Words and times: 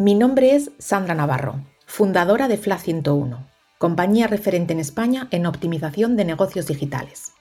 mi 0.00 0.14
nombre 0.14 0.54
es 0.54 0.70
Sandra 0.78 1.14
Navarro 1.14 1.62
fundadora 1.84 2.48
de 2.48 2.56
FLA 2.56 2.78
101, 2.78 3.46
compañía 3.76 4.28
referente 4.28 4.72
en 4.72 4.80
España 4.80 5.28
en 5.30 5.44
optimización 5.44 6.16
de 6.16 6.24
negocios 6.24 6.66
digitales. 6.68 7.32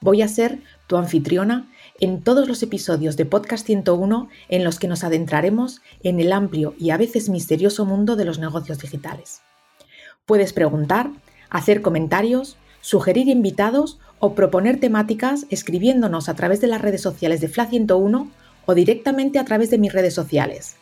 Voy 0.00 0.22
a 0.22 0.28
ser 0.28 0.60
tu 0.86 0.96
anfitriona 0.96 1.68
en 1.98 2.22
todos 2.22 2.46
los 2.46 2.62
episodios 2.62 3.16
de 3.16 3.26
Podcast 3.26 3.66
101 3.66 4.28
en 4.48 4.62
los 4.62 4.78
que 4.78 4.86
nos 4.86 5.02
adentraremos 5.02 5.80
en 6.04 6.20
el 6.20 6.32
amplio 6.32 6.76
y 6.78 6.90
a 6.90 6.98
veces 6.98 7.28
misterioso 7.28 7.84
mundo 7.84 8.14
de 8.14 8.26
los 8.26 8.38
negocios 8.38 8.78
digitales. 8.78 9.40
Puedes 10.24 10.52
preguntar, 10.52 11.10
hacer 11.50 11.82
comentarios, 11.82 12.58
sugerir 12.80 13.26
invitados 13.26 13.98
o 14.20 14.36
proponer 14.36 14.78
temáticas 14.78 15.46
escribiéndonos 15.50 16.28
a 16.28 16.34
través 16.34 16.60
de 16.60 16.68
las 16.68 16.80
redes 16.80 17.02
sociales 17.02 17.40
de 17.40 17.48
FLA 17.48 17.66
101 17.66 18.30
o 18.66 18.74
directamente 18.76 19.40
a 19.40 19.44
través 19.44 19.70
de 19.70 19.78
mis 19.78 19.92
redes 19.92 20.14
sociales. 20.14 20.76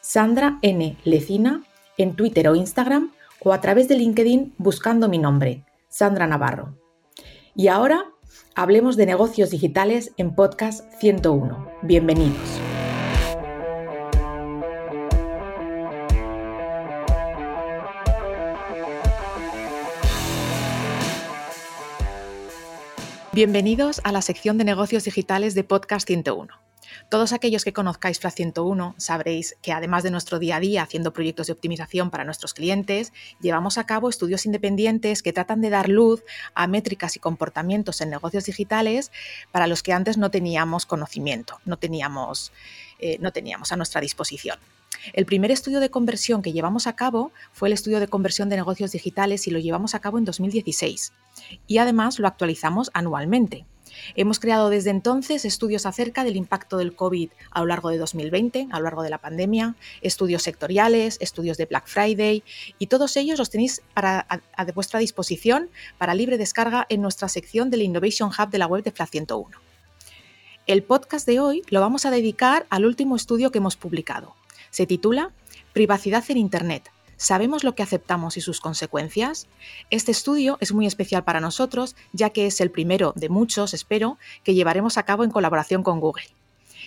Sandra 0.00 0.58
N. 0.62 0.96
Lecina 1.04 1.64
en 1.96 2.14
Twitter 2.14 2.48
o 2.48 2.54
Instagram 2.54 3.12
o 3.40 3.52
a 3.52 3.60
través 3.60 3.88
de 3.88 3.96
LinkedIn 3.96 4.54
buscando 4.56 5.08
mi 5.08 5.18
nombre, 5.18 5.64
Sandra 5.88 6.26
Navarro. 6.26 6.78
Y 7.54 7.66
ahora 7.66 8.04
hablemos 8.54 8.96
de 8.96 9.06
negocios 9.06 9.50
digitales 9.50 10.12
en 10.16 10.34
Podcast 10.34 10.84
101. 11.00 11.68
Bienvenidos. 11.82 12.60
Bienvenidos 23.32 24.00
a 24.04 24.12
la 24.12 24.22
sección 24.22 24.58
de 24.58 24.64
negocios 24.64 25.04
digitales 25.04 25.54
de 25.54 25.64
Podcast 25.64 26.06
101. 26.06 26.67
Todos 27.10 27.32
aquellos 27.32 27.64
que 27.64 27.72
conozcáis 27.72 28.18
FLA 28.18 28.30
101 28.30 28.94
sabréis 28.98 29.56
que 29.62 29.72
además 29.72 30.02
de 30.02 30.10
nuestro 30.10 30.38
día 30.38 30.56
a 30.56 30.60
día 30.60 30.82
haciendo 30.82 31.12
proyectos 31.12 31.46
de 31.46 31.52
optimización 31.52 32.10
para 32.10 32.24
nuestros 32.24 32.54
clientes, 32.54 33.12
llevamos 33.40 33.78
a 33.78 33.84
cabo 33.84 34.08
estudios 34.08 34.46
independientes 34.46 35.22
que 35.22 35.32
tratan 35.32 35.60
de 35.60 35.70
dar 35.70 35.88
luz 35.88 36.22
a 36.54 36.66
métricas 36.66 37.16
y 37.16 37.20
comportamientos 37.20 38.00
en 38.00 38.10
negocios 38.10 38.44
digitales 38.44 39.10
para 39.52 39.66
los 39.66 39.82
que 39.82 39.92
antes 39.92 40.18
no 40.18 40.30
teníamos 40.30 40.86
conocimiento, 40.86 41.60
no 41.64 41.78
teníamos, 41.78 42.52
eh, 42.98 43.18
no 43.20 43.32
teníamos 43.32 43.72
a 43.72 43.76
nuestra 43.76 44.00
disposición. 44.00 44.58
El 45.12 45.26
primer 45.26 45.50
estudio 45.50 45.80
de 45.80 45.90
conversión 45.90 46.42
que 46.42 46.52
llevamos 46.52 46.86
a 46.86 46.94
cabo 46.94 47.32
fue 47.52 47.68
el 47.68 47.72
estudio 47.72 48.00
de 48.00 48.08
conversión 48.08 48.48
de 48.48 48.56
negocios 48.56 48.92
digitales 48.92 49.46
y 49.46 49.50
lo 49.50 49.58
llevamos 49.58 49.94
a 49.94 50.00
cabo 50.00 50.18
en 50.18 50.24
2016. 50.24 51.12
Y 51.66 51.78
además 51.78 52.18
lo 52.18 52.26
actualizamos 52.26 52.90
anualmente. 52.94 53.64
Hemos 54.14 54.40
creado 54.40 54.70
desde 54.70 54.90
entonces 54.90 55.44
estudios 55.44 55.86
acerca 55.86 56.24
del 56.24 56.36
impacto 56.36 56.76
del 56.76 56.94
COVID 56.94 57.30
a 57.50 57.60
lo 57.60 57.66
largo 57.66 57.90
de 57.90 57.98
2020, 57.98 58.68
a 58.70 58.78
lo 58.78 58.84
largo 58.84 59.02
de 59.02 59.10
la 59.10 59.18
pandemia, 59.18 59.74
estudios 60.02 60.42
sectoriales, 60.42 61.18
estudios 61.20 61.56
de 61.56 61.66
Black 61.66 61.86
Friday 61.86 62.42
y 62.78 62.86
todos 62.86 63.16
ellos 63.16 63.38
los 63.38 63.50
tenéis 63.50 63.82
a, 63.94 64.40
vuestra 64.74 65.00
disposición 65.00 65.70
para 65.98 66.14
libre 66.14 66.38
descarga 66.38 66.86
en 66.88 67.02
nuestra 67.02 67.28
sección 67.28 67.70
del 67.70 67.82
Innovation 67.82 68.30
Hub 68.30 68.50
de 68.50 68.58
la 68.58 68.66
web 68.66 68.82
de 68.82 68.90
FLA 68.90 69.06
101. 69.06 69.56
El 70.66 70.82
podcast 70.82 71.26
de 71.26 71.40
hoy 71.40 71.62
lo 71.70 71.80
vamos 71.80 72.04
a 72.04 72.10
dedicar 72.10 72.66
al 72.68 72.84
último 72.84 73.16
estudio 73.16 73.50
que 73.50 73.58
hemos 73.58 73.76
publicado. 73.76 74.34
Se 74.70 74.86
titula 74.86 75.32
Privacidad 75.72 76.24
en 76.28 76.36
Internet, 76.36 76.90
¿Sabemos 77.20 77.64
lo 77.64 77.74
que 77.74 77.82
aceptamos 77.82 78.36
y 78.36 78.40
sus 78.40 78.60
consecuencias? 78.60 79.48
Este 79.90 80.12
estudio 80.12 80.56
es 80.60 80.72
muy 80.72 80.86
especial 80.86 81.24
para 81.24 81.40
nosotros, 81.40 81.96
ya 82.12 82.30
que 82.30 82.46
es 82.46 82.60
el 82.60 82.70
primero 82.70 83.12
de 83.16 83.28
muchos, 83.28 83.74
espero, 83.74 84.18
que 84.44 84.54
llevaremos 84.54 84.98
a 84.98 85.02
cabo 85.02 85.24
en 85.24 85.32
colaboración 85.32 85.82
con 85.82 85.98
Google. 85.98 86.28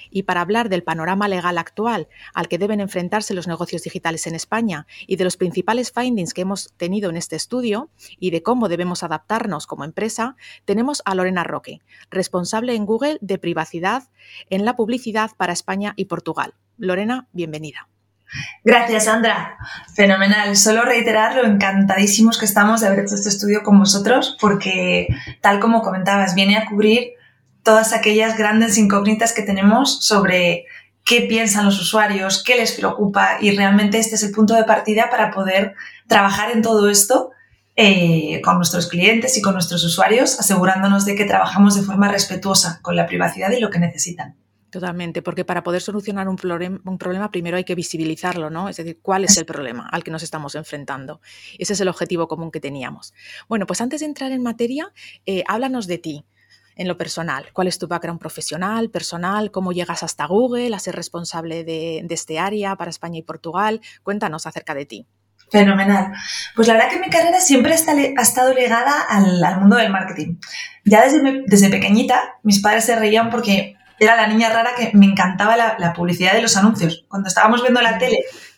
Y 0.10 0.24
para 0.24 0.40
hablar 0.40 0.70
del 0.70 0.84
panorama 0.84 1.28
legal 1.28 1.58
actual 1.58 2.08
al 2.34 2.48
que 2.48 2.58
deben 2.58 2.80
enfrentarse 2.80 3.34
los 3.34 3.50
negocios 3.50 3.84
digitales 3.84 4.26
en 4.26 4.34
España 4.34 4.88
y 5.06 5.18
de 5.18 5.26
los 5.26 5.36
principales 5.36 5.92
findings 5.92 6.34
que 6.34 6.42
hemos 6.44 6.72
tenido 6.78 7.10
en 7.10 7.18
este 7.18 7.36
estudio 7.36 7.90
y 8.18 8.32
de 8.32 8.42
cómo 8.42 8.70
debemos 8.70 9.04
adaptarnos 9.04 9.68
como 9.68 9.84
empresa, 9.84 10.38
tenemos 10.64 11.02
a 11.04 11.14
Lorena 11.14 11.44
Roque, 11.44 11.82
responsable 12.10 12.76
en 12.76 12.86
Google 12.86 13.18
de 13.20 13.38
privacidad 13.38 14.04
en 14.50 14.64
la 14.64 14.78
publicidad 14.78 15.32
para 15.36 15.52
España 15.52 15.92
y 15.98 16.06
Portugal. 16.06 16.54
Lorena, 16.78 17.28
bienvenida. 17.34 17.90
Gracias, 18.64 19.06
Sandra. 19.06 19.58
Fenomenal. 19.94 20.56
Solo 20.56 20.84
reiterar 20.84 21.36
lo 21.36 21.46
encantadísimos 21.46 22.38
que 22.38 22.46
estamos 22.46 22.82
de 22.82 22.88
haber 22.88 23.00
hecho 23.00 23.16
este 23.16 23.30
estudio 23.30 23.64
con 23.64 23.80
vosotros, 23.80 24.38
porque, 24.40 25.08
tal 25.42 25.60
como 25.60 25.82
comentabas, 25.82 26.36
viene 26.36 26.58
a 26.58 26.66
cubrir 26.66 27.14
todas 27.64 27.94
aquellas 27.94 28.38
grandes 28.38 28.78
incógnitas 28.78 29.34
que 29.34 29.44
tenemos 29.44 30.06
sobre 30.06 30.66
qué 31.06 31.22
piensan 31.22 31.66
los 31.66 31.80
usuarios, 31.80 32.44
qué 32.44 32.56
les 32.56 32.74
preocupa, 32.74 33.38
y 33.42 33.56
realmente 33.56 34.00
este 34.00 34.16
es 34.16 34.24
el 34.24 34.32
punto 34.32 34.54
de 34.56 34.64
partida 34.64 35.10
para 35.10 35.32
poder 35.32 35.76
trabajar 36.08 36.52
en 36.52 36.62
todo 36.62 36.90
esto 36.90 37.32
eh, 37.76 38.42
con 38.44 38.58
nuestros 38.58 38.88
clientes 38.88 39.38
y 39.38 39.42
con 39.42 39.54
nuestros 39.54 39.84
usuarios, 39.84 40.40
asegurándonos 40.40 41.06
de 41.06 41.16
que 41.16 41.26
trabajamos 41.26 41.76
de 41.76 41.84
forma 41.84 42.10
respetuosa 42.10 42.80
con 42.82 42.96
la 42.96 43.08
privacidad 43.08 43.52
y 43.52 43.60
lo 43.60 43.70
que 43.70 43.80
necesitan. 43.80 44.36
Totalmente, 44.72 45.22
porque 45.22 45.44
para 45.44 45.64
poder 45.64 45.82
solucionar 45.82 46.30
un, 46.30 46.38
un, 46.86 46.98
problema 46.98 47.30
primero 47.30 47.58
hay 47.58 47.66
que 47.66 47.76
visibilizarlo, 47.76 48.50
¿no? 48.50 48.70
Es 48.70 48.78
decir, 48.78 49.00
cuál 49.02 49.26
es 49.26 49.36
el 49.36 49.46
problema 49.46 49.90
al 49.92 50.02
que 50.02 50.12
nos 50.12 50.24
estamos 50.24 50.56
enfrentando. 50.56 51.20
Ese 51.60 51.74
es 51.74 51.82
el 51.82 51.90
objetivo 51.90 52.30
común 52.30 52.52
que 52.52 52.62
teníamos. 52.62 53.14
Bueno, 53.50 53.68
pues 53.68 53.82
antes 53.82 54.00
de 54.00 54.06
entrar 54.06 54.32
en 54.32 54.42
materia, 54.42 54.94
eh, 55.26 55.44
háblanos 55.46 55.88
de 55.88 55.98
ti 55.98 56.26
en 56.78 56.88
lo 56.88 56.98
personal. 56.98 57.48
¿Cuál 57.52 57.68
es 57.68 57.80
tu 57.80 57.90
background 57.90 58.22
profesional, 58.22 58.90
personal? 58.90 59.52
¿Cómo 59.52 59.74
llegas 59.74 60.04
hasta 60.04 60.26
Google 60.26 60.74
a 60.74 60.80
ser 60.80 60.96
responsable 60.96 61.66
de, 61.66 62.06
este 62.10 62.40
área 62.40 62.78
para 62.78 62.92
España 62.92 63.20
y 63.20 63.24
Portugal? 63.24 63.82
Cuéntanos 64.04 64.48
acerca 64.48 64.74
de 64.74 64.86
ti. 64.86 65.06
Fenomenal. 65.52 66.14
Pues 66.56 66.70
la 66.70 66.76
verdad 66.76 66.92
que 66.92 67.00
mi 67.00 67.10
carrera 67.10 67.42
siempre 67.42 67.74
ha 67.74 68.22
estado 68.22 68.54
ligada 68.54 69.02
al, 69.02 69.60
mundo 69.60 69.76
del 69.76 69.92
marketing. 69.92 70.38
Ya 70.86 71.04
desde, 71.04 71.44
desde 71.46 71.70
pequeñita 71.70 72.36
mis 72.42 72.62
padres 72.62 72.86
se 72.86 72.96
reían 72.96 73.30
porque 73.30 73.76
era 74.02 74.16
la 74.16 74.26
niña 74.26 74.50
rara 74.50 74.72
que 74.76 74.92
me 74.98 75.06
encantaba 75.06 75.56
la, 75.56 75.94
publicidad 75.94 76.34
de 76.34 76.42
los 76.42 76.58
anuncios. 76.58 77.06
Cuando 77.08 77.30
estábamos 77.30 77.62
viendo 77.62 77.82
la 77.82 78.00
tele, 78.00 78.18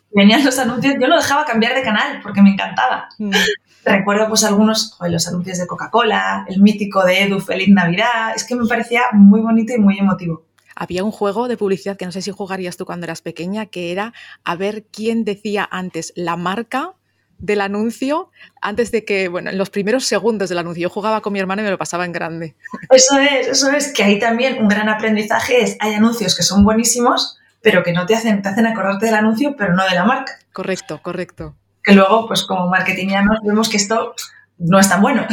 venían 0.10 0.42
los 0.46 0.58
anuncios, 0.58 0.96
yo 1.02 1.08
no 1.10 1.18
dejaba 1.18 1.44
cambiar 1.44 1.76
de 1.76 1.84
canal 1.84 2.22
porque 2.24 2.42
me 2.42 2.52
encantaba. 2.52 3.10
Mm. 3.18 3.32
Recuerdo 3.86 4.30
pues 4.30 4.46
algunos, 4.46 4.98
los 5.02 5.28
anuncios 5.28 5.58
de 5.58 5.68
Coca-Cola, 5.68 6.46
el 6.48 6.62
mítico 6.62 7.04
de 7.04 7.24
Edu, 7.24 7.42
Feliz 7.42 7.68
Navidad, 7.68 8.34
es 8.34 8.46
que 8.46 8.56
me 8.56 8.66
parecía 8.66 9.02
muy 9.12 9.42
bonito 9.42 9.74
y 9.74 9.80
muy 9.80 10.00
emotivo. 10.00 10.46
Había 10.78 11.04
un 11.04 11.12
juego 11.12 11.50
de 11.50 11.58
publicidad 11.58 11.98
que 11.98 12.06
no 12.06 12.14
sé 12.14 12.22
si 12.22 12.32
jugarías 12.32 12.78
tú 12.78 12.86
cuando 12.86 13.04
eras 13.04 13.22
pequeña, 13.22 13.66
que 13.66 13.92
era 13.92 14.14
a 14.46 14.56
ver 14.56 14.86
quién 14.86 15.26
decía 15.26 15.68
antes 15.70 16.14
la 16.16 16.38
marca 16.38 16.94
del 17.44 17.60
anuncio 17.60 18.32
antes 18.62 18.90
de 18.92 19.04
que, 19.04 19.28
bueno, 19.28 19.50
en 19.50 19.58
los 19.58 19.70
primeros 19.70 20.06
segundos 20.06 20.48
del 20.48 20.60
anuncio. 20.60 20.84
Yo 20.84 20.90
jugaba 20.90 21.20
con 21.20 21.34
mi 21.34 21.40
hermano 21.40 21.62
y 21.62 21.66
me 21.66 21.72
lo 21.72 21.78
pasaba 21.78 22.06
en 22.06 22.14
grande. 22.14 22.56
Eso 22.90 23.20
es, 23.20 23.48
eso 23.50 23.70
es, 23.70 23.92
que 23.92 24.02
ahí 24.02 24.18
también 24.18 24.60
un 24.62 24.70
gran 24.70 24.88
aprendizaje 24.88 25.62
es, 25.62 25.76
hay 25.82 25.94
anuncios 25.94 26.38
que 26.38 26.44
son 26.44 26.64
buenísimos, 26.64 27.38
pero 27.62 27.84
que 27.84 27.92
no 27.92 28.06
te 28.06 28.16
hacen, 28.16 28.42
te 28.42 28.48
hacen 28.48 28.66
acordarte 28.66 29.08
del 29.08 29.16
anuncio, 29.16 29.56
pero 29.58 29.76
no 29.76 29.84
de 29.84 29.94
la 29.94 30.06
marca. 30.06 30.40
Correcto, 30.54 31.02
correcto. 31.02 31.54
Que 31.84 31.92
luego, 31.92 32.28
pues 32.28 32.44
como 32.44 32.70
marketingianos, 32.70 33.40
vemos 33.44 33.68
que 33.68 33.76
esto 33.76 34.16
no 34.58 34.80
es 34.80 34.88
tan 34.88 35.02
bueno. 35.02 35.28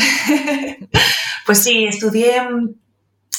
pues 1.47 1.63
sí, 1.63 1.87
estudié 1.87 2.43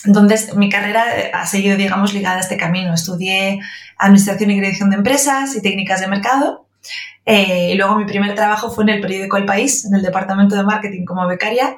entonces, 0.06 0.56
mi 0.56 0.68
carrera 0.70 1.04
ha 1.34 1.46
seguido, 1.46 1.78
digamos, 1.78 2.14
ligada 2.14 2.38
a 2.38 2.40
este 2.40 2.58
camino. 2.58 2.92
Estudié 2.92 3.60
Administración 4.00 4.50
y 4.50 4.56
Dirección 4.56 4.90
de 4.90 4.96
Empresas 4.96 5.56
y 5.56 5.62
Técnicas 5.62 6.02
de 6.02 6.08
Mercado 6.08 6.66
eh, 7.26 7.72
y 7.74 7.76
luego 7.76 7.96
mi 7.96 8.06
primer 8.06 8.36
trabajo 8.36 8.72
fue 8.72 8.84
en 8.84 8.90
el 8.90 9.02
periódico 9.02 9.38
El 9.38 9.46
País, 9.46 9.86
en 9.86 9.94
el 9.94 10.02
departamento 10.02 10.56
de 10.56 10.64
marketing 10.64 11.06
como 11.06 11.28
becaria, 11.28 11.78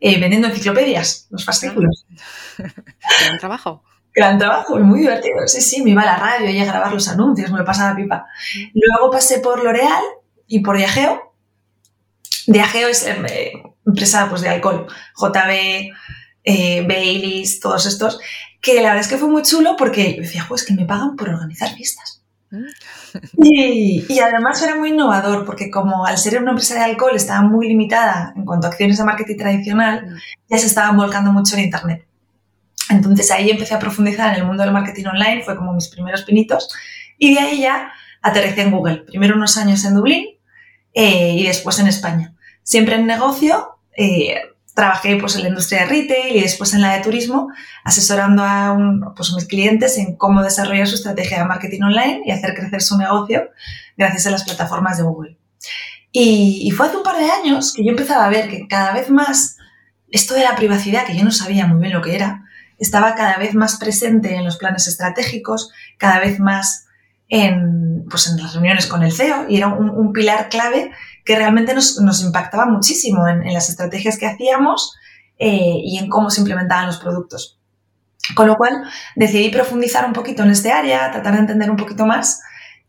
eh, 0.00 0.20
vendiendo 0.20 0.48
enciclopedias, 0.48 1.26
los 1.30 1.44
fascículos. 1.44 2.06
Gran 2.56 3.38
trabajo. 3.38 3.82
Gran 4.14 4.38
trabajo 4.38 4.78
muy 4.78 5.00
divertido. 5.00 5.46
Sí, 5.46 5.60
sí, 5.60 5.82
me 5.82 5.90
iba 5.90 6.02
a 6.02 6.06
la 6.06 6.16
radio 6.16 6.50
y 6.50 6.58
a 6.60 6.64
grabar 6.64 6.92
los 6.92 7.08
anuncios, 7.08 7.50
me 7.50 7.58
lo 7.58 7.64
pasaba 7.64 7.96
pipa. 7.96 8.26
Luego 8.72 9.10
pasé 9.10 9.40
por 9.40 9.64
L'Oreal 9.64 10.02
y 10.46 10.60
por 10.60 10.76
Diageo. 10.76 11.34
Diageo 12.46 12.88
es 12.88 13.04
eh, 13.06 13.52
empresa 13.84 14.28
pues, 14.28 14.42
de 14.42 14.50
alcohol, 14.50 14.86
JB, 15.16 16.86
Baileys, 16.86 17.58
todos 17.58 17.86
estos, 17.86 18.20
que 18.60 18.74
la 18.74 18.90
verdad 18.90 19.00
es 19.00 19.08
que 19.08 19.16
fue 19.16 19.28
muy 19.28 19.42
chulo 19.42 19.74
porque 19.76 20.14
yo 20.14 20.22
decía, 20.22 20.44
pues 20.48 20.64
que 20.64 20.74
me 20.74 20.84
pagan 20.84 21.16
por 21.16 21.30
organizar 21.30 21.70
fiestas. 21.70 22.23
Y, 23.36 24.04
y, 24.08 24.18
además 24.18 24.62
era 24.62 24.76
muy 24.76 24.90
innovador 24.90 25.44
porque 25.44 25.70
como 25.70 26.04
al 26.04 26.18
ser 26.18 26.40
una 26.40 26.50
empresa 26.50 26.74
de 26.74 26.80
alcohol 26.80 27.14
estaba 27.14 27.42
muy 27.42 27.68
limitada 27.68 28.32
en 28.36 28.44
cuanto 28.44 28.66
a 28.66 28.70
acciones 28.70 28.98
de 28.98 29.04
marketing 29.04 29.36
tradicional, 29.36 30.06
mm. 30.06 30.16
ya 30.50 30.58
se 30.58 30.66
estaban 30.66 30.96
volcando 30.96 31.32
mucho 31.32 31.56
en 31.56 31.64
Internet. 31.64 32.06
Entonces 32.90 33.30
ahí 33.30 33.50
empecé 33.50 33.74
a 33.74 33.78
profundizar 33.78 34.34
en 34.34 34.40
el 34.40 34.46
mundo 34.46 34.62
del 34.62 34.72
marketing 34.72 35.06
online, 35.06 35.42
fue 35.42 35.56
como 35.56 35.72
mis 35.72 35.88
primeros 35.88 36.22
pinitos, 36.22 36.68
y 37.18 37.34
de 37.34 37.40
ahí 37.40 37.60
ya 37.60 37.92
aterricé 38.22 38.62
en 38.62 38.70
Google. 38.70 39.04
Primero 39.06 39.36
unos 39.36 39.56
años 39.56 39.84
en 39.84 39.94
Dublín 39.94 40.26
eh, 40.92 41.34
y 41.38 41.46
después 41.46 41.78
en 41.78 41.86
España. 41.86 42.34
Siempre 42.62 42.96
en 42.96 43.06
negocio, 43.06 43.78
eh, 43.96 44.40
trabajé 44.74 45.16
pues, 45.16 45.36
en 45.36 45.42
la 45.42 45.48
industria 45.48 45.80
de 45.80 45.86
retail 45.86 46.36
y 46.36 46.40
después 46.40 46.74
en 46.74 46.82
la 46.82 46.96
de 46.96 47.02
turismo, 47.02 47.48
asesorando 47.84 48.42
a 48.44 48.76
pues, 49.16 49.32
mis 49.32 49.46
clientes 49.46 49.96
en 49.98 50.16
cómo 50.16 50.42
desarrollar 50.42 50.86
su 50.86 50.96
estrategia 50.96 51.38
de 51.38 51.44
marketing 51.44 51.82
online 51.82 52.22
y 52.26 52.32
hacer 52.32 52.54
crecer 52.54 52.82
su 52.82 52.98
negocio 52.98 53.50
gracias 53.96 54.26
a 54.26 54.30
las 54.30 54.44
plataformas 54.44 54.98
de 54.98 55.04
Google. 55.04 55.38
Y, 56.16 56.70
fue 56.76 56.86
hace 56.86 56.96
un 56.96 57.02
par 57.02 57.18
de 57.18 57.30
años 57.30 57.72
que 57.72 57.84
yo 57.84 57.90
empezaba 57.90 58.26
a 58.26 58.28
ver 58.28 58.48
que 58.48 58.68
cada 58.68 58.92
vez 58.92 59.10
más 59.10 59.56
esto 60.10 60.34
de 60.34 60.44
la 60.44 60.54
privacidad, 60.54 61.06
que 61.06 61.16
yo 61.16 61.24
no 61.24 61.32
sabía 61.32 61.66
muy 61.66 61.80
bien 61.80 61.92
lo 61.92 62.02
que 62.02 62.14
era, 62.14 62.44
estaba 62.78 63.16
cada 63.16 63.36
vez 63.36 63.54
más 63.54 63.78
presente 63.78 64.34
en 64.34 64.44
los 64.44 64.56
planes 64.56 64.86
estratégicos, 64.86 65.72
cada 65.98 66.20
vez 66.20 66.38
más 66.38 66.83
en, 67.34 68.04
pues 68.08 68.28
en 68.28 68.40
las 68.40 68.54
reuniones 68.54 68.86
con 68.86 69.02
el 69.02 69.12
CEO 69.12 69.46
y 69.48 69.56
era 69.56 69.68
un, 69.68 70.12
pilar 70.12 70.48
clave 70.48 70.92
que 71.24 71.36
realmente 71.36 71.74
nos, 71.74 72.22
impactaba 72.22 72.66
muchísimo 72.66 73.26
en, 73.26 73.52
las 73.52 73.68
estrategias 73.68 74.18
que 74.18 74.26
hacíamos 74.26 74.94
eh, 75.38 75.80
y 75.84 75.98
en 75.98 76.08
cómo 76.08 76.30
se 76.30 76.40
implementaban 76.40 76.86
los 76.86 76.98
productos. 76.98 77.58
Con 78.34 78.46
lo 78.46 78.56
cual 78.56 78.84
decidí 79.16 79.50
profundizar 79.50 80.06
un 80.06 80.12
poquito 80.12 80.44
en 80.44 80.50
este 80.50 80.70
área, 80.70 81.10
tratar 81.10 81.34
de 81.34 81.40
entender 81.40 81.70
un 81.70 81.76
poquito 81.76 82.06
más 82.06 82.40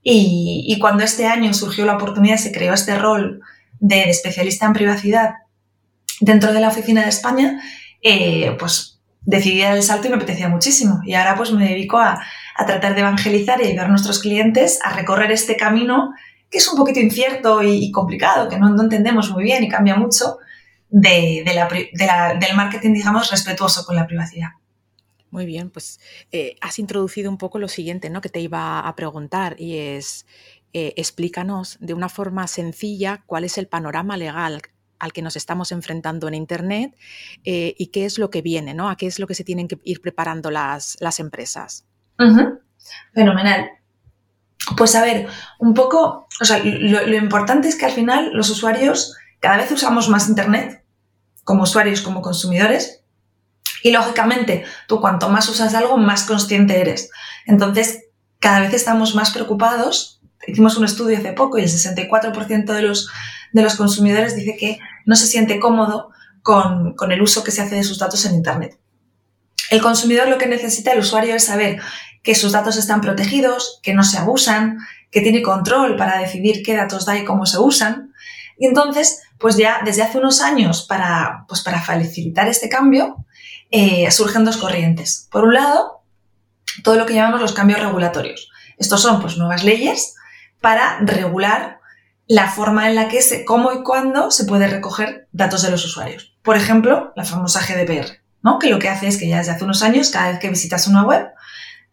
y, 0.04 0.64
y 0.68 0.80
cuando 0.80 1.04
este 1.04 1.26
año 1.26 1.54
surgió 1.54 1.86
la 1.86 1.96
oportunidad, 1.96 2.38
se 2.38 2.52
creó 2.52 2.74
este 2.74 2.96
rol 2.98 3.42
de, 3.80 4.10
especialista 4.10 4.68
en 4.68 4.74
privacidad 4.74 5.34
dentro 6.22 6.54
de 6.54 6.60
la 6.60 6.70
oficina 6.70 7.02
de 7.02 7.10
España, 7.10 7.62
eh, 8.02 8.56
pues 8.60 8.95
decidí 9.26 9.62
dar 9.62 9.76
el 9.76 9.84
salto 9.84 10.08
y 10.08 10.10
me 10.10 10.18
apetecía 10.18 10.50
muchísimo. 10.50 11.02
Y 11.04 11.14
ahora 11.16 11.36
pues 11.36 11.52
me 11.52 11.68
dedico 11.68 11.98
a, 11.98 12.20
tratar 12.66 12.94
de 12.94 13.02
evangelizar 13.02 13.62
y 13.62 13.68
ayudar 13.68 13.88
a 13.88 13.90
nuestros 13.90 14.20
clientes 14.20 14.80
a 14.84 14.94
recorrer 14.94 15.32
este 15.32 15.58
camino 15.58 16.14
que 16.50 16.60
es 16.60 16.68
un 16.70 16.78
poquito 16.78 17.00
incierto 17.00 17.62
y, 17.64 17.92
complicado, 17.92 18.48
que 18.48 18.58
no, 18.58 18.82
entendemos 18.82 19.30
muy 19.32 19.44
bien 19.44 19.64
y 19.64 19.68
cambia 19.68 19.96
mucho 19.96 20.38
de, 20.90 21.44
del 21.44 22.56
marketing, 22.56 22.94
digamos, 22.94 23.30
respetuoso 23.30 23.86
con 23.86 23.96
la 23.96 24.08
privacidad. 24.08 24.50
Muy 25.32 25.46
bien, 25.46 25.70
pues 25.70 26.00
eh, 26.32 26.56
has 26.62 26.80
introducido 26.80 27.30
un 27.30 27.38
poco 27.38 27.60
lo 27.60 27.68
siguiente 27.68 28.10
¿no? 28.10 28.22
que 28.22 28.30
te 28.30 28.40
iba 28.40 28.80
a 28.80 28.96
preguntar 28.96 29.60
y 29.60 29.78
es, 29.78 30.26
eh, 30.78 30.94
explícanos 30.98 31.78
de 31.80 31.94
una 31.94 32.10
forma 32.10 32.48
sencilla 32.48 33.24
cuál 33.26 33.44
es 33.44 33.58
el 33.58 33.68
panorama 33.68 34.18
legal 34.18 34.62
al 35.00 35.14
que 35.14 35.22
nos 35.22 35.36
estamos 35.36 35.72
enfrentando 35.72 36.28
en 36.28 36.34
Internet 36.34 36.96
eh, 37.44 37.76
y 37.78 37.88
qué 37.88 38.06
es 38.06 38.18
lo 38.18 38.30
que 38.30 38.42
viene, 38.42 38.74
¿no? 38.74 38.90
A 38.90 38.96
qué 38.96 39.08
es 39.08 39.20
lo 39.20 39.28
que 39.28 39.36
se 39.36 39.44
tienen 39.44 39.68
que 39.68 39.80
ir 39.84 40.02
preparando 40.02 40.52
las, 40.52 40.98
las 41.00 41.20
empresas. 41.20 41.86
Fenomenal. 43.14 43.72
Pues 44.78 44.96
a 44.96 45.02
ver, 45.04 45.28
un 45.60 45.74
poco, 45.74 46.28
o 46.42 46.46
sea, 46.46 46.60
lo, 46.64 47.16
importante 47.16 47.68
es 47.68 47.76
que 47.76 47.86
al 47.86 47.92
final 47.92 48.32
los 48.34 48.50
usuarios 48.50 49.16
cada 49.40 49.58
vez 49.58 49.72
usamos 49.72 50.10
más 50.10 50.28
Internet, 50.28 50.84
como 51.44 51.64
usuarios, 51.64 52.02
como 52.02 52.22
consumidores, 52.22 53.04
y 53.84 53.92
lógicamente 53.92 54.66
tú 54.88 55.00
cuanto 55.00 55.30
más 55.30 55.48
usas 55.50 55.76
algo, 55.76 55.98
más 55.98 56.24
consciente 56.24 56.82
eres. 56.82 57.12
Entonces, 57.46 58.06
cada 58.40 58.62
vez 58.62 58.74
estamos 58.74 59.14
más 59.14 59.30
preocupados. 59.30 60.20
Hicimos 60.48 60.78
un 60.78 60.86
estudio 60.86 61.18
hace 61.18 61.34
poco 61.34 61.60
y 61.60 61.62
el 61.62 61.70
64% 61.70 62.66
de 62.66 62.82
los 62.82 63.10
de 63.56 63.64
los 63.64 63.76
consumidores 63.76 64.36
dice 64.36 64.58
que 64.58 64.80
no 65.06 65.16
se 65.16 65.28
siente 65.28 65.60
cómodo 65.60 66.10
con, 66.44 66.94
el 67.10 67.22
uso 67.22 67.44
que 67.44 67.52
se 67.52 67.62
hace 67.62 67.76
de 67.76 67.84
sus 67.84 67.98
datos 67.98 68.26
en 68.26 68.36
Internet. 68.36 68.78
El 69.70 69.82
consumidor 69.82 70.28
lo 70.28 70.38
que 70.38 70.46
necesita 70.46 70.92
el 70.92 71.00
usuario 71.00 71.34
es 71.36 71.46
saber 71.46 71.82
que 72.22 72.36
sus 72.36 72.52
datos 72.52 72.76
están 72.76 73.00
protegidos, 73.00 73.80
que 73.82 73.94
no 73.94 74.04
se 74.04 74.18
abusan, 74.18 74.80
que 75.10 75.22
tiene 75.22 75.42
control 75.42 75.96
para 75.96 76.20
decidir 76.20 76.64
qué 76.64 76.76
datos 76.76 77.06
da 77.06 77.18
y 77.18 77.24
cómo 77.24 77.46
se 77.46 77.58
usan. 77.58 78.14
Y 78.58 78.68
entonces, 78.68 79.22
pues 79.40 79.56
ya 79.56 79.82
desde 79.86 80.04
hace 80.04 80.18
unos 80.18 80.42
años, 80.42 80.86
para, 80.86 81.46
pues 81.48 81.62
para 81.62 81.82
facilitar 81.82 82.50
este 82.50 82.68
cambio, 82.68 83.26
eh, 83.72 84.12
surgen 84.12 84.44
dos 84.44 84.58
corrientes. 84.58 85.30
Por 85.32 85.46
un 85.46 85.54
lado, 85.54 86.02
todo 86.84 86.96
lo 86.96 87.06
que 87.06 87.14
llamamos 87.14 87.40
los 87.40 87.54
cambios 87.54 87.80
regulatorios. 87.80 88.52
Estos 88.78 89.02
son 89.02 89.22
pues, 89.22 89.38
nuevas 89.38 89.64
leyes 89.64 90.16
para 90.60 91.00
regular 91.00 91.75
la 92.28 92.50
forma 92.50 92.90
en 92.90 92.96
la 92.96 93.08
que 93.08 93.22
se, 93.22 93.46
cómo 93.46 93.72
y 93.72 93.84
cuándo 93.84 94.32
se 94.32 94.46
puede 94.46 94.68
recoger 94.68 95.28
datos 95.32 95.62
de 95.62 95.72
los 95.72 95.86
usuarios. 95.86 96.36
Por 96.42 96.58
ejemplo, 96.58 97.14
la 97.16 97.26
famosa 97.26 97.62
GDPR, 97.62 98.22
¿no? 98.42 98.60
que 98.60 98.70
lo 98.70 98.80
que 98.80 98.90
hace 98.90 99.08
es 99.08 99.18
que 99.18 99.28
ya 99.28 99.38
desde 99.38 99.52
hace 99.52 99.64
unos 99.64 99.84
años, 99.84 100.10
cada 100.10 100.30
vez 100.30 100.40
que 100.40 100.50
visitas 100.50 100.88
una 100.88 101.04
web, 101.04 101.28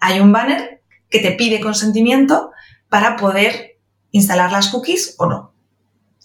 hay 0.00 0.20
un 0.20 0.32
banner 0.32 0.82
que 1.10 1.20
te 1.20 1.32
pide 1.32 1.60
consentimiento 1.60 2.50
para 2.88 3.16
poder 3.16 3.78
instalar 4.10 4.50
las 4.52 4.68
cookies 4.68 5.14
o 5.18 5.26
no. 5.26 5.52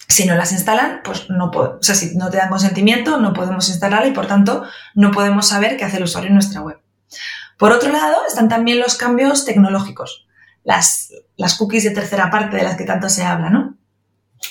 Si 0.07 0.25
no 0.25 0.35
las 0.35 0.51
instalan, 0.51 1.01
pues 1.03 1.29
no 1.29 1.51
o 1.51 1.81
sea, 1.81 1.95
si 1.95 2.15
no 2.15 2.29
te 2.29 2.37
dan 2.37 2.49
consentimiento, 2.49 3.19
no 3.19 3.33
podemos 3.33 3.67
instalarla 3.67 4.07
y 4.07 4.13
por 4.13 4.27
tanto 4.27 4.63
no 4.95 5.11
podemos 5.11 5.47
saber 5.47 5.75
qué 5.75 5.83
hace 5.83 5.97
el 5.97 6.03
usuario 6.03 6.29
en 6.29 6.35
nuestra 6.35 6.61
web. 6.61 6.79
Por 7.57 7.71
otro 7.71 7.91
lado, 7.91 8.17
están 8.27 8.47
también 8.47 8.79
los 8.79 8.95
cambios 8.95 9.43
tecnológicos, 9.43 10.27
las, 10.63 11.09
las 11.35 11.55
cookies 11.55 11.83
de 11.83 11.91
tercera 11.91 12.29
parte 12.29 12.55
de 12.57 12.63
las 12.63 12.77
que 12.77 12.85
tanto 12.85 13.09
se 13.09 13.23
habla, 13.23 13.49
¿no? 13.49 13.77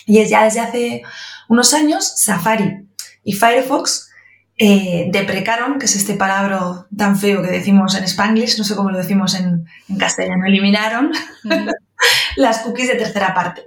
Y 0.06 0.20
es 0.20 0.30
ya 0.30 0.44
desde 0.44 0.60
hace 0.60 1.02
unos 1.48 1.74
años, 1.74 2.12
Safari 2.16 2.86
y 3.22 3.32
Firefox 3.32 4.10
eh, 4.58 5.08
deprecaron, 5.12 5.78
que 5.78 5.84
es 5.84 5.96
este 5.96 6.14
palabra 6.14 6.86
tan 6.96 7.18
feo 7.18 7.42
que 7.42 7.50
decimos 7.50 7.94
en 7.94 8.04
Spanglish, 8.04 8.56
no 8.56 8.64
sé 8.64 8.74
cómo 8.74 8.90
lo 8.90 8.98
decimos 8.98 9.34
en, 9.34 9.66
castellano, 9.98 10.46
eliminaron 10.46 11.12
las 12.36 12.60
cookies 12.60 12.88
de 12.88 12.94
tercera 12.94 13.34
parte. 13.34 13.66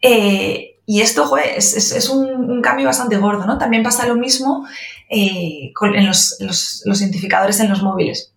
Eh, 0.00 0.76
y 0.86 1.00
esto, 1.00 1.26
joder, 1.26 1.54
es, 1.56 2.08
un, 2.08 2.62
cambio 2.62 2.86
bastante 2.86 3.16
gordo, 3.16 3.44
¿no? 3.44 3.58
También 3.58 3.82
pasa 3.82 4.06
lo 4.06 4.14
mismo 4.14 4.64
eh, 5.10 5.72
con, 5.74 5.96
en 5.96 6.06
los, 6.06 6.36
los, 6.40 7.00
identificadores 7.00 7.58
en 7.58 7.68
los 7.68 7.82
móviles. 7.82 8.32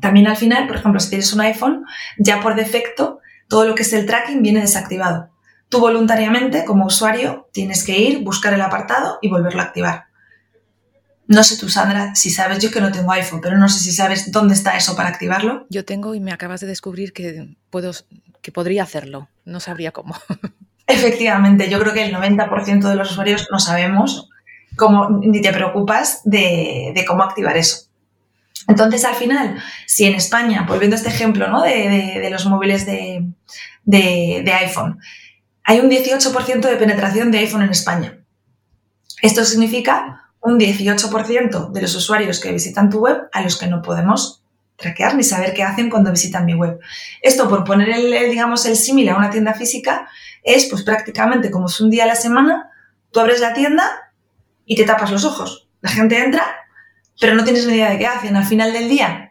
También 0.00 0.26
al 0.26 0.36
final, 0.36 0.66
por 0.66 0.76
ejemplo, 0.76 0.98
si 0.98 1.10
tienes 1.10 1.32
un 1.32 1.40
iPhone, 1.40 1.84
ya 2.18 2.40
por 2.40 2.56
defecto 2.56 3.20
todo 3.48 3.64
lo 3.64 3.76
que 3.76 3.82
es 3.82 3.92
el 3.92 4.06
tracking 4.06 4.42
viene 4.42 4.60
desactivado. 4.60 5.29
Tú 5.70 5.78
voluntariamente, 5.78 6.64
como 6.64 6.84
usuario, 6.86 7.48
tienes 7.52 7.84
que 7.84 7.96
ir, 7.96 8.24
buscar 8.24 8.52
el 8.52 8.60
apartado 8.60 9.18
y 9.22 9.30
volverlo 9.30 9.62
a 9.62 9.64
activar. 9.64 10.10
No 11.28 11.44
sé 11.44 11.56
tú, 11.56 11.68
Sandra, 11.68 12.16
si 12.16 12.28
sabes, 12.28 12.58
yo 12.58 12.72
que 12.72 12.80
no 12.80 12.90
tengo 12.90 13.12
iPhone, 13.12 13.40
pero 13.40 13.56
no 13.56 13.68
sé 13.68 13.78
si 13.78 13.92
sabes 13.92 14.32
dónde 14.32 14.52
está 14.52 14.76
eso 14.76 14.96
para 14.96 15.10
activarlo. 15.10 15.64
Yo 15.70 15.84
tengo 15.84 16.16
y 16.16 16.18
me 16.18 16.32
acabas 16.32 16.60
de 16.60 16.66
descubrir 16.66 17.12
que, 17.12 17.54
puedo, 17.70 17.92
que 18.42 18.50
podría 18.50 18.82
hacerlo. 18.82 19.28
No 19.44 19.60
sabría 19.60 19.92
cómo. 19.92 20.16
Efectivamente, 20.88 21.70
yo 21.70 21.78
creo 21.78 21.94
que 21.94 22.04
el 22.04 22.12
90% 22.12 22.88
de 22.88 22.96
los 22.96 23.12
usuarios 23.12 23.46
no 23.52 23.60
sabemos 23.60 24.28
cómo, 24.74 25.08
ni 25.08 25.40
te 25.40 25.52
preocupas 25.52 26.22
de, 26.24 27.04
cómo 27.06 27.22
activar 27.22 27.56
eso. 27.56 27.86
Entonces, 28.66 29.04
al 29.04 29.14
final, 29.14 29.62
si 29.86 30.06
en 30.06 30.16
España, 30.16 30.66
volviendo 30.66 30.96
a 30.96 30.98
este 30.98 31.10
ejemplo 31.10 31.46
¿no? 31.46 31.62
de, 31.62 32.28
los 32.28 32.44
móviles 32.46 32.86
de, 32.86 33.24
de 33.84 34.52
iPhone, 34.52 34.98
hay 35.70 35.78
un 35.78 35.88
18% 35.88 36.62
de 36.62 36.76
penetración 36.76 37.30
de 37.30 37.38
iPhone 37.38 37.62
en 37.62 37.70
España. 37.70 38.18
Esto 39.22 39.44
significa 39.44 40.32
un 40.40 40.58
18% 40.58 41.70
de 41.70 41.80
los 41.80 41.94
usuarios 41.94 42.40
que 42.40 42.50
visitan 42.50 42.90
tu 42.90 42.98
web 42.98 43.28
a 43.30 43.40
los 43.40 43.56
que 43.56 43.68
no 43.68 43.80
podemos 43.80 44.42
traquear 44.74 45.14
ni 45.14 45.22
saber 45.22 45.54
qué 45.54 45.62
hacen 45.62 45.88
cuando 45.88 46.10
visitan 46.10 46.44
mi 46.44 46.54
web. 46.54 46.80
Esto, 47.22 47.48
por 47.48 47.62
poner 47.62 47.88
el, 47.90 48.10
digamos, 48.30 48.66
el 48.66 48.74
símil 48.74 49.10
a 49.10 49.16
una 49.16 49.30
tienda 49.30 49.54
física, 49.54 50.08
es 50.42 50.66
pues 50.66 50.82
prácticamente 50.82 51.52
como 51.52 51.66
es 51.66 51.80
un 51.80 51.88
día 51.88 52.02
a 52.02 52.08
la 52.08 52.16
semana, 52.16 52.72
tú 53.12 53.20
abres 53.20 53.40
la 53.40 53.54
tienda 53.54 54.12
y 54.66 54.74
te 54.74 54.82
tapas 54.82 55.12
los 55.12 55.24
ojos. 55.24 55.68
La 55.82 55.90
gente 55.90 56.18
entra, 56.18 56.42
pero 57.20 57.36
no 57.36 57.44
tienes 57.44 57.64
ni 57.68 57.74
idea 57.74 57.90
de 57.90 57.98
qué 57.98 58.08
hacen. 58.08 58.34
Al 58.34 58.44
final 58.44 58.72
del 58.72 58.88
día, 58.88 59.29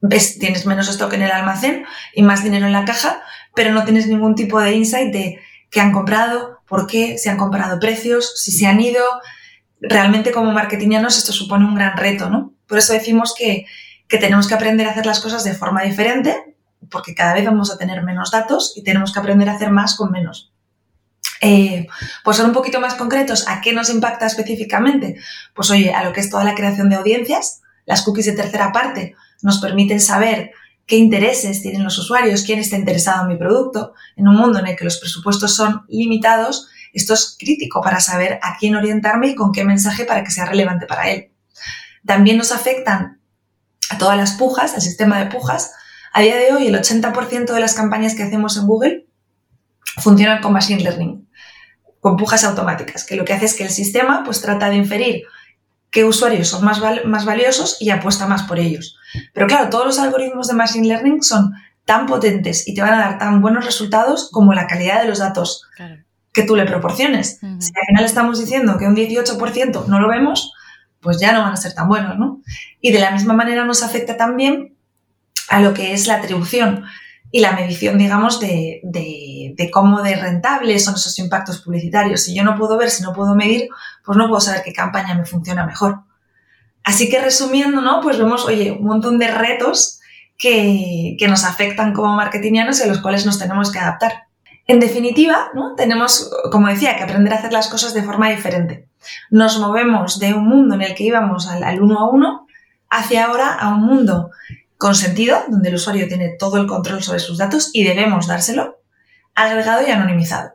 ves, 0.00 0.38
tienes 0.38 0.66
menos 0.66 0.88
stock 0.88 1.12
en 1.12 1.22
el 1.22 1.30
almacén 1.30 1.84
y 2.14 2.22
más 2.22 2.42
dinero 2.42 2.66
en 2.66 2.72
la 2.72 2.84
caja, 2.84 3.22
pero 3.54 3.72
no 3.72 3.84
tienes 3.84 4.06
ningún 4.06 4.34
tipo 4.34 4.60
de 4.60 4.72
insight 4.72 5.12
de 5.12 5.40
qué 5.70 5.80
han 5.80 5.92
comprado, 5.92 6.60
por 6.66 6.86
qué, 6.86 7.18
si 7.18 7.28
han 7.28 7.36
comprado 7.36 7.78
precios, 7.78 8.40
si 8.40 8.52
se 8.52 8.66
han 8.66 8.80
ido. 8.80 9.02
Realmente 9.80 10.32
como 10.32 10.52
marketingianos 10.52 11.16
esto 11.16 11.32
supone 11.32 11.64
un 11.64 11.74
gran 11.74 11.96
reto, 11.96 12.30
¿no? 12.30 12.54
Por 12.66 12.78
eso 12.78 12.92
decimos 12.92 13.34
que, 13.36 13.66
tenemos 14.08 14.46
que 14.46 14.54
aprender 14.54 14.86
a 14.86 14.92
hacer 14.92 15.06
las 15.06 15.20
cosas 15.20 15.42
de 15.44 15.54
forma 15.54 15.82
diferente, 15.82 16.56
porque 16.90 17.14
cada 17.14 17.34
vez 17.34 17.44
vamos 17.44 17.72
a 17.72 17.78
tener 17.78 18.02
menos 18.02 18.30
datos 18.30 18.72
y 18.76 18.84
tenemos 18.84 19.12
que 19.12 19.18
aprender 19.18 19.48
a 19.48 19.54
hacer 19.54 19.70
más 19.70 19.96
con 19.96 20.12
menos. 20.12 20.52
Eh, 21.40 21.86
pues 22.24 22.36
ser 22.36 22.46
un 22.46 22.52
poquito 22.52 22.80
más 22.80 22.94
concretos, 22.94 23.48
¿a 23.48 23.60
qué 23.60 23.72
nos 23.72 23.90
impacta 23.90 24.26
específicamente? 24.26 25.16
Pues 25.54 25.70
oye, 25.70 25.92
a 25.92 26.04
lo 26.04 26.12
que 26.12 26.20
es 26.20 26.30
toda 26.30 26.44
la 26.44 26.54
creación 26.54 26.88
de 26.88 26.96
audiencias, 26.96 27.62
las 27.84 28.02
cookies 28.02 28.26
de 28.26 28.32
tercera 28.32 28.72
parte 28.72 29.16
nos 29.42 29.58
permiten 29.58 30.00
saber 30.00 30.52
qué 30.86 30.96
intereses 30.96 31.62
tienen 31.62 31.84
los 31.84 31.98
usuarios, 31.98 32.42
quién 32.42 32.58
está 32.58 32.76
interesado 32.76 33.22
en 33.22 33.28
mi 33.28 33.36
producto. 33.36 33.94
En 34.16 34.28
un 34.28 34.36
mundo 34.36 34.58
en 34.58 34.68
el 34.68 34.76
que 34.76 34.84
los 34.84 34.98
presupuestos 34.98 35.54
son 35.54 35.84
limitados, 35.88 36.68
esto 36.92 37.14
es 37.14 37.36
crítico 37.38 37.80
para 37.82 38.00
saber 38.00 38.38
a 38.42 38.56
quién 38.58 38.74
orientarme 38.74 39.28
y 39.28 39.34
con 39.34 39.52
qué 39.52 39.64
mensaje 39.64 40.04
para 40.04 40.24
que 40.24 40.30
sea 40.30 40.46
relevante 40.46 40.86
para 40.86 41.10
él. 41.10 41.32
También 42.04 42.38
nos 42.38 42.52
afectan 42.52 43.20
a 43.90 43.98
todas 43.98 44.16
las 44.16 44.32
pujas, 44.32 44.74
al 44.74 44.82
sistema 44.82 45.18
de 45.18 45.26
pujas. 45.26 45.72
A 46.12 46.22
día 46.22 46.36
de 46.36 46.52
hoy, 46.52 46.68
el 46.68 46.74
80% 46.74 47.52
de 47.52 47.60
las 47.60 47.74
campañas 47.74 48.14
que 48.14 48.22
hacemos 48.22 48.56
en 48.56 48.66
Google 48.66 49.06
funcionan 49.98 50.40
con 50.40 50.52
Machine 50.52 50.82
Learning, 50.82 51.28
con 52.00 52.16
pujas 52.16 52.44
automáticas, 52.44 53.04
que 53.04 53.16
lo 53.16 53.24
que 53.24 53.32
hace 53.32 53.46
es 53.46 53.54
que 53.54 53.64
el 53.64 53.70
sistema 53.70 54.22
pues, 54.24 54.40
trata 54.40 54.70
de 54.70 54.76
inferir 54.76 55.24
qué 55.90 56.04
usuarios 56.04 56.48
son 56.48 56.64
más, 56.64 56.80
más 57.04 57.24
valiosos 57.24 57.76
y 57.80 57.90
apuesta 57.90 58.26
más 58.26 58.44
por 58.44 58.58
ellos. 58.58 58.95
Pero 59.32 59.46
claro, 59.46 59.70
todos 59.70 59.86
los 59.86 59.98
algoritmos 59.98 60.48
de 60.48 60.54
Machine 60.54 60.88
Learning 60.88 61.22
son 61.22 61.52
tan 61.84 62.06
potentes 62.06 62.66
y 62.66 62.74
te 62.74 62.82
van 62.82 62.94
a 62.94 62.98
dar 62.98 63.18
tan 63.18 63.40
buenos 63.40 63.64
resultados 63.64 64.28
como 64.32 64.52
la 64.52 64.66
calidad 64.66 65.00
de 65.00 65.08
los 65.08 65.18
datos 65.18 65.62
que 66.32 66.42
tú 66.42 66.56
le 66.56 66.66
proporciones. 66.66 67.38
Si 67.38 67.46
al 67.46 67.86
final 67.86 68.04
estamos 68.04 68.38
diciendo 68.38 68.76
que 68.78 68.86
un 68.86 68.96
18% 68.96 69.86
no 69.86 70.00
lo 70.00 70.08
vemos, 70.08 70.52
pues 71.00 71.20
ya 71.20 71.32
no 71.32 71.42
van 71.42 71.52
a 71.52 71.56
ser 71.56 71.74
tan 71.74 71.88
buenos, 71.88 72.18
¿no? 72.18 72.42
Y 72.80 72.90
de 72.90 72.98
la 72.98 73.12
misma 73.12 73.34
manera 73.34 73.64
nos 73.64 73.82
afecta 73.82 74.16
también 74.16 74.76
a 75.48 75.60
lo 75.60 75.72
que 75.72 75.92
es 75.92 76.06
la 76.06 76.16
atribución 76.16 76.84
y 77.30 77.40
la 77.40 77.52
medición, 77.52 77.98
digamos, 77.98 78.40
de, 78.40 78.80
de, 78.82 79.70
cómo 79.72 80.02
de 80.02 80.16
rentables 80.16 80.84
son 80.84 80.94
esos 80.94 81.18
impactos 81.18 81.60
publicitarios. 81.60 82.22
Si 82.22 82.34
yo 82.34 82.44
no 82.44 82.56
puedo 82.56 82.76
ver, 82.78 82.90
si 82.90 83.02
no 83.02 83.12
puedo 83.12 83.34
medir, 83.34 83.68
pues 84.04 84.16
no 84.16 84.28
puedo 84.28 84.40
saber 84.40 84.62
qué 84.64 84.72
campaña 84.72 85.14
me 85.14 85.24
funciona 85.24 85.66
mejor. 85.66 86.00
Así 86.86 87.10
que 87.10 87.20
resumiendo, 87.20 87.82
¿no? 87.82 88.00
Pues 88.00 88.16
vemos, 88.16 88.44
oye, 88.44 88.70
un 88.70 88.86
montón 88.86 89.18
de 89.18 89.26
retos 89.26 89.98
que, 90.38 91.16
que 91.18 91.26
nos 91.26 91.42
afectan 91.42 91.92
como 91.92 92.14
marketingianos 92.14 92.78
y 92.78 92.84
a 92.84 92.86
los 92.86 93.00
cuales 93.00 93.26
nos 93.26 93.40
tenemos 93.40 93.72
que 93.72 93.80
adaptar. 93.80 94.28
En 94.68 94.78
definitiva, 94.78 95.50
¿no? 95.52 95.74
tenemos, 95.74 96.30
como 96.52 96.68
decía, 96.68 96.96
que 96.96 97.02
aprender 97.02 97.32
a 97.32 97.38
hacer 97.38 97.52
las 97.52 97.66
cosas 97.66 97.92
de 97.92 98.04
forma 98.04 98.30
diferente. 98.30 98.88
Nos 99.30 99.58
movemos 99.58 100.20
de 100.20 100.34
un 100.34 100.46
mundo 100.46 100.76
en 100.76 100.82
el 100.82 100.94
que 100.94 101.02
íbamos 101.02 101.48
al, 101.48 101.82
uno 101.82 101.98
a 101.98 102.08
uno 102.08 102.46
hacia 102.88 103.24
ahora 103.24 103.52
a 103.52 103.74
un 103.74 103.82
mundo 103.82 104.30
con 104.78 104.94
sentido, 104.94 105.42
donde 105.48 105.70
el 105.70 105.74
usuario 105.74 106.06
tiene 106.06 106.36
todo 106.38 106.56
el 106.56 106.68
control 106.68 107.02
sobre 107.02 107.18
sus 107.18 107.38
datos 107.38 107.70
y 107.72 107.82
debemos 107.82 108.28
dárselo, 108.28 108.78
agregado 109.34 109.84
y 109.84 109.90
anonimizado. 109.90 110.52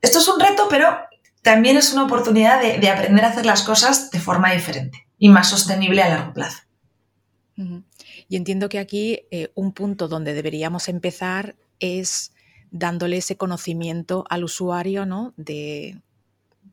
Esto 0.00 0.18
es 0.18 0.28
un 0.28 0.40
reto, 0.40 0.66
pero 0.70 0.96
también 1.42 1.76
es 1.76 1.92
una 1.92 2.04
oportunidad 2.04 2.62
de, 2.62 2.88
aprender 2.88 3.26
a 3.26 3.28
hacer 3.28 3.44
las 3.44 3.60
cosas 3.62 4.10
de 4.10 4.18
forma 4.18 4.52
diferente 4.52 5.09
y 5.20 5.28
más 5.28 5.50
sostenible 5.50 6.02
a 6.02 6.08
largo 6.08 6.32
plazo. 6.32 6.62
Y 8.28 8.36
entiendo 8.36 8.70
que 8.70 8.78
aquí 8.78 9.26
eh, 9.30 9.52
un 9.54 9.72
punto 9.72 10.08
donde 10.08 10.32
deberíamos 10.32 10.88
empezar 10.88 11.56
es 11.78 12.32
dándole 12.70 13.18
ese 13.18 13.36
conocimiento 13.36 14.24
al 14.30 14.44
usuario 14.44 15.04
¿no? 15.04 15.34
de 15.36 16.00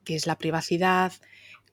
qué 0.05 0.15
es 0.15 0.27
la 0.27 0.37
privacidad, 0.37 1.11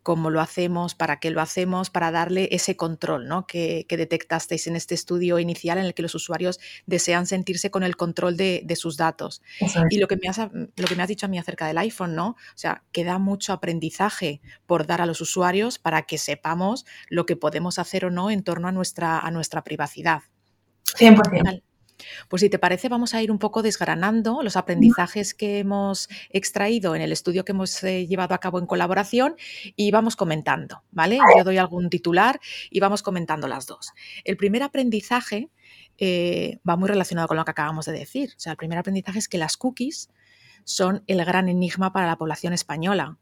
cómo 0.05 0.29
lo 0.29 0.43
hacemos, 0.43 0.95
para 0.95 1.19
qué 1.19 1.31
lo 1.31 1.41
hacemos, 1.41 1.89
para 1.89 2.13
darle 2.13 2.51
ese 2.53 2.77
control 2.77 3.27
¿no? 3.27 3.47
que, 3.47 3.87
detectasteis 3.89 4.67
en 4.67 4.77
este 4.77 4.95
estudio 4.95 5.39
inicial 5.39 5.79
en 5.79 5.87
el 5.87 5.95
que 5.95 6.03
los 6.03 6.15
usuarios 6.15 6.61
desean 6.85 7.27
sentirse 7.27 7.71
con 7.71 7.83
el 7.83 7.97
control 7.97 8.37
de, 8.37 8.77
sus 8.77 8.99
datos. 8.99 9.41
Y 9.89 9.99
lo 9.99 10.07
que, 10.07 10.17
me 10.17 10.29
has, 10.29 10.39
lo 10.39 10.87
que 10.87 10.95
me 10.95 11.03
has 11.03 11.09
dicho 11.09 11.25
a 11.25 11.29
mí 11.29 11.39
acerca 11.39 11.67
del 11.67 11.79
iPhone, 11.79 12.15
¿no? 12.15 12.29
O 12.29 12.57
sea, 12.57 12.85
que 12.93 13.03
da 13.03 13.19
mucho 13.19 13.55
aprendizaje 13.55 14.43
por 14.67 14.87
dar 14.87 15.01
a 15.01 15.07
los 15.07 15.23
usuarios 15.23 15.79
para 15.79 16.03
que 16.03 16.19
sepamos 16.19 16.85
lo 17.09 17.25
que 17.25 17.37
podemos 17.37 17.79
hacer 17.79 18.05
o 18.05 18.11
no 18.11 18.31
en 18.31 18.43
torno 18.43 18.69
a 18.69 18.73
nuestra, 18.73 19.19
a 19.19 19.31
nuestra 19.31 19.65
privacidad. 19.65 20.23
100%. 20.99 21.63
Pues 22.29 22.41
si 22.41 22.51
te 22.51 22.59
parece, 22.59 22.89
vamos 22.89 23.15
a 23.15 23.23
ir 23.23 23.31
un 23.31 23.39
poco 23.39 23.63
desgranando 23.63 24.43
los 24.43 24.57
aprendizajes 24.57 25.35
que 25.35 25.59
hemos 25.59 26.09
extraído 26.31 26.95
en 26.95 27.03
el 27.03 27.13
estudio 27.13 27.45
que 27.45 27.53
hemos 27.53 27.83
eh, 27.85 28.07
llevado 28.07 28.35
a 28.35 28.39
cabo 28.39 28.59
en 28.59 28.67
colaboración 28.67 29.37
y 29.77 29.91
vamos 29.91 30.17
comentando, 30.17 30.83
¿vale? 30.91 31.19
Yo 31.37 31.45
doy 31.45 31.59
algún 31.59 31.91
titular 31.91 32.41
y 32.71 32.81
vamos 32.81 33.03
comentando 33.03 33.49
las 33.49 33.67
dos. 33.67 33.93
El 34.25 34.37
primer 34.37 34.63
aprendizaje 34.63 35.51
eh, 35.99 36.59
va 36.69 36.77
muy 36.77 36.89
relacionado 36.89 37.29
con 37.29 37.37
lo 37.37 37.45
que 37.45 37.51
acabamos 37.51 37.87
de 37.87 37.93
decir. 37.93 38.33
O 38.37 38.41
sea, 38.41 38.53
el 38.53 38.57
primer 38.57 38.79
aprendizaje 38.79 39.19
es 39.19 39.29
que 39.29 39.39
las 39.39 39.57
cookies 39.57 40.11
son 40.65 41.05
el 41.07 41.25
gran 41.25 41.49
enigma 41.49 41.93
para 41.93 42.07
la 42.07 42.17
población 42.17 42.53
española 42.53 43.19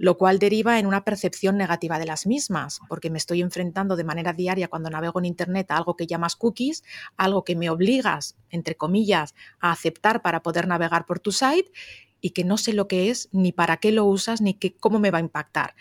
lo 0.00 0.16
cual 0.16 0.38
deriva 0.38 0.78
en 0.78 0.86
una 0.86 1.04
percepción 1.04 1.58
negativa 1.58 1.98
de 1.98 2.06
las 2.06 2.26
mismas, 2.26 2.80
porque 2.88 3.10
me 3.10 3.18
estoy 3.18 3.42
enfrentando 3.42 3.96
de 3.96 4.04
manera 4.04 4.32
diaria 4.32 4.68
cuando 4.68 4.88
navego 4.88 5.18
en 5.18 5.26
Internet 5.26 5.70
a 5.70 5.76
algo 5.76 5.94
que 5.94 6.06
llamas 6.06 6.36
cookies, 6.36 6.82
algo 7.18 7.44
que 7.44 7.54
me 7.54 7.68
obligas, 7.68 8.34
entre 8.48 8.76
comillas, 8.76 9.34
a 9.60 9.72
aceptar 9.72 10.22
para 10.22 10.42
poder 10.42 10.66
navegar 10.66 11.04
por 11.04 11.20
tu 11.20 11.32
site 11.32 11.70
y 12.22 12.30
que 12.30 12.44
no 12.44 12.56
sé 12.56 12.72
lo 12.72 12.88
que 12.88 13.10
es, 13.10 13.28
ni 13.32 13.52
para 13.52 13.76
qué 13.76 13.92
lo 13.92 14.06
usas, 14.06 14.40
ni 14.40 14.58
cómo 14.80 15.00
me 15.00 15.10
va 15.10 15.18
a 15.18 15.20
impactar. 15.20 15.74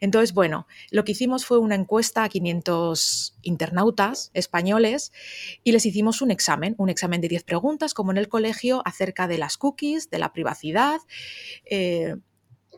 Entonces, 0.00 0.34
bueno, 0.34 0.66
lo 0.90 1.04
que 1.04 1.12
hicimos 1.12 1.46
fue 1.46 1.58
una 1.58 1.76
encuesta 1.76 2.24
a 2.24 2.28
500 2.28 3.38
internautas 3.40 4.30
españoles 4.34 5.12
y 5.64 5.72
les 5.72 5.86
hicimos 5.86 6.20
un 6.20 6.30
examen, 6.30 6.74
un 6.76 6.90
examen 6.90 7.22
de 7.22 7.28
10 7.28 7.44
preguntas, 7.44 7.94
como 7.94 8.10
en 8.10 8.18
el 8.18 8.28
colegio, 8.28 8.82
acerca 8.84 9.26
de 9.28 9.38
las 9.38 9.56
cookies, 9.56 10.10
de 10.10 10.18
la 10.18 10.34
privacidad. 10.34 11.00
Eh, 11.64 12.16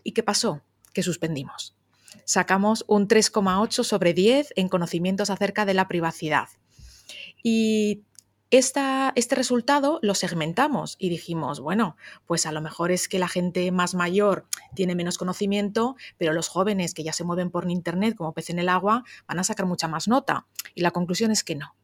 ¿Y 0.05 0.13
qué 0.13 0.23
pasó? 0.23 0.63
Que 0.93 1.03
suspendimos. 1.03 1.77
Sacamos 2.25 2.85
un 2.89 3.09
3,8 3.09 3.85
sobre 3.85 4.15
10 4.15 4.53
en 4.57 4.69
conocimientos 4.69 5.31
acerca 5.31 5.65
de 5.65 5.75
la 5.75 5.89
privacidad. 5.89 6.49
Y 7.43 8.03
esta, 8.51 9.13
este 9.15 9.35
resultado 9.35 9.99
lo 10.01 10.15
segmentamos 10.15 10.97
y 10.99 11.11
dijimos, 11.11 11.61
bueno, 11.61 11.97
pues 12.27 12.47
a 12.47 12.53
lo 12.53 12.63
mejor 12.63 12.91
es 12.91 13.07
que 13.07 13.19
la 13.19 13.29
gente 13.29 13.71
más 13.73 13.95
mayor 13.95 14.47
tiene 14.75 14.95
menos 14.95 15.19
conocimiento, 15.19 15.97
pero 16.17 16.33
los 16.33 16.49
jóvenes 16.49 16.95
que 16.95 17.05
ya 17.05 17.13
se 17.13 17.25
mueven 17.25 17.51
por 17.51 17.71
Internet 17.71 18.17
como 18.17 18.33
pez 18.33 18.49
en 18.49 18.59
el 18.59 18.71
agua 18.71 19.05
van 19.27 19.39
a 19.39 19.45
sacar 19.45 19.67
mucha 19.67 19.87
más 19.87 20.09
nota. 20.09 20.47
Y 20.75 20.81
la 20.81 20.93
conclusión 20.93 21.31
es 21.31 21.45
que 21.45 21.57
no. 21.57 21.75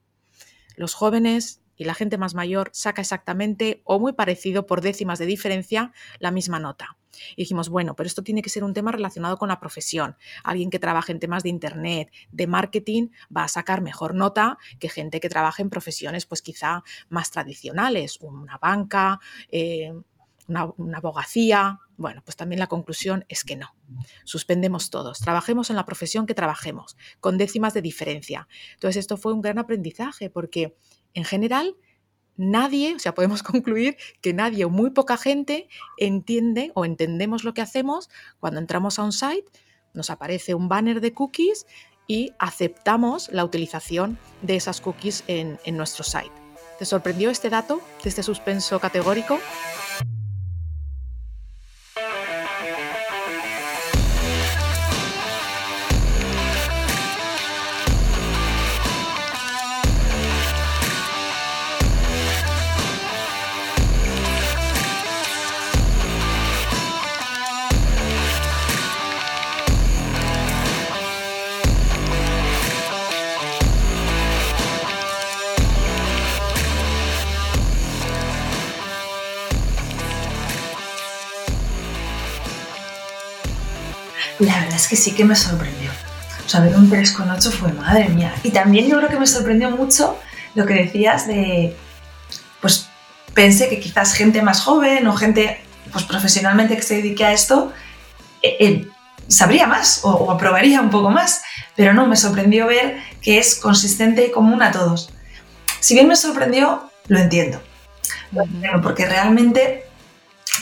Los 0.76 0.94
jóvenes 0.94 1.60
y 1.76 1.84
la 1.84 1.94
gente 1.94 2.18
más 2.18 2.34
mayor 2.34 2.70
saca 2.72 3.00
exactamente 3.00 3.82
o 3.84 3.98
muy 3.98 4.12
parecido 4.12 4.66
por 4.66 4.80
décimas 4.80 5.18
de 5.18 5.26
diferencia 5.26 5.92
la 6.18 6.30
misma 6.30 6.58
nota. 6.58 6.96
Y 7.36 7.42
dijimos, 7.42 7.68
bueno, 7.68 7.94
pero 7.94 8.06
esto 8.06 8.22
tiene 8.22 8.42
que 8.42 8.50
ser 8.50 8.64
un 8.64 8.74
tema 8.74 8.92
relacionado 8.92 9.36
con 9.36 9.48
la 9.48 9.60
profesión. 9.60 10.16
Alguien 10.42 10.70
que 10.70 10.78
trabaje 10.78 11.12
en 11.12 11.20
temas 11.20 11.42
de 11.42 11.48
Internet, 11.48 12.10
de 12.32 12.46
marketing, 12.46 13.08
va 13.34 13.44
a 13.44 13.48
sacar 13.48 13.82
mejor 13.82 14.14
nota 14.14 14.58
que 14.78 14.88
gente 14.88 15.20
que 15.20 15.28
trabaje 15.28 15.62
en 15.62 15.70
profesiones 15.70 16.26
pues 16.26 16.42
quizá 16.42 16.82
más 17.08 17.30
tradicionales, 17.30 18.18
una 18.20 18.58
banca, 18.58 19.20
eh, 19.50 19.92
una, 20.48 20.66
una, 20.76 20.98
abogacía. 20.98 21.80
Bueno, 21.96 22.22
pues 22.24 22.36
también 22.36 22.58
la 22.58 22.66
conclusión 22.66 23.24
es 23.28 23.44
que 23.44 23.56
no. 23.56 23.74
Suspendemos 24.24 24.90
todos. 24.90 25.20
Trabajemos 25.20 25.70
en 25.70 25.76
la 25.76 25.84
profesión 25.84 26.26
que 26.26 26.34
trabajemos, 26.34 26.96
con 27.20 27.38
décimas 27.38 27.74
de 27.74 27.82
diferencia. 27.82 28.48
Entonces, 28.74 29.00
esto 29.00 29.16
fue 29.16 29.32
un 29.32 29.40
gran 29.40 29.58
aprendizaje 29.58 30.30
porque, 30.30 30.76
en 31.14 31.24
general, 31.24 31.76
nadie, 32.36 32.94
o 32.94 32.98
sea, 32.98 33.14
podemos 33.14 33.42
concluir 33.52 33.96
que 34.20 34.34
nadie 34.34 34.64
o 34.64 34.70
muy 34.70 34.90
poca 34.90 35.16
gente 35.16 35.68
entiende 35.96 36.72
o 36.74 36.84
entendemos 36.84 37.44
lo 37.44 37.54
que 37.54 37.62
hacemos 37.62 38.10
cuando 38.40 38.60
entramos 38.60 38.98
a 38.98 39.04
un 39.04 39.12
site, 39.12 39.46
nos 39.94 40.10
aparece 40.10 40.54
un 40.54 40.68
banner 40.68 41.00
de 41.00 41.14
cookies 41.14 41.66
y 42.06 42.32
aceptamos 42.38 43.30
la 43.32 43.44
utilización 43.44 44.18
de 44.42 44.56
esas 44.56 44.80
cookies 44.80 45.24
en, 45.26 45.58
en 45.64 45.76
nuestro 45.76 46.04
site. 46.04 46.32
¿Te 46.78 46.84
sorprendió 46.84 47.30
este 47.30 47.50
dato 47.50 47.80
de 48.02 48.08
este 48.08 48.22
suspenso 48.22 48.80
categórico? 48.80 49.38
La 84.44 84.60
verdad 84.60 84.76
es 84.76 84.88
que 84.88 84.96
sí 84.96 85.12
que 85.12 85.24
me 85.24 85.36
sorprendió. 85.36 85.90
O 86.44 86.48
sea, 86.48 86.60
ver 86.60 86.76
un 86.76 86.90
3,8 86.90 87.50
fue 87.50 87.72
madre 87.72 88.08
mía. 88.08 88.34
Y 88.42 88.50
también 88.50 88.88
yo 88.88 88.98
creo 88.98 89.08
que 89.08 89.18
me 89.18 89.26
sorprendió 89.26 89.70
mucho 89.70 90.18
lo 90.54 90.66
que 90.66 90.74
decías 90.74 91.26
de, 91.26 91.76
pues 92.60 92.88
pensé 93.32 93.68
que 93.68 93.80
quizás 93.80 94.14
gente 94.14 94.42
más 94.42 94.60
joven 94.60 95.06
o 95.06 95.14
gente 95.14 95.60
pues 95.92 96.04
profesionalmente 96.04 96.76
que 96.76 96.82
se 96.82 96.96
dedique 96.96 97.24
a 97.24 97.32
esto 97.32 97.72
eh, 98.42 98.56
eh, 98.60 98.88
sabría 99.28 99.66
más 99.66 100.00
o, 100.02 100.30
aprobaría 100.30 100.80
un 100.80 100.90
poco 100.90 101.10
más, 101.10 101.42
pero 101.76 101.94
no, 101.94 102.06
me 102.06 102.16
sorprendió 102.16 102.66
ver 102.66 102.98
que 103.22 103.38
es 103.38 103.54
consistente 103.54 104.26
y 104.26 104.30
común 104.30 104.62
a 104.62 104.70
todos. 104.70 105.10
Si 105.80 105.94
bien 105.94 106.08
me 106.08 106.16
sorprendió, 106.16 106.90
lo 107.08 107.18
entiendo. 107.18 107.60
porque 108.82 109.06
realmente 109.06 109.84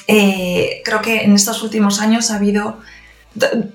eh, 0.07 0.83
creo 0.85 1.03
que 1.03 1.23
en 1.23 1.35
estos 1.35 1.63
últimos 1.63 2.01
años 2.01 2.31
ha 2.31 2.37
habido, 2.37 2.81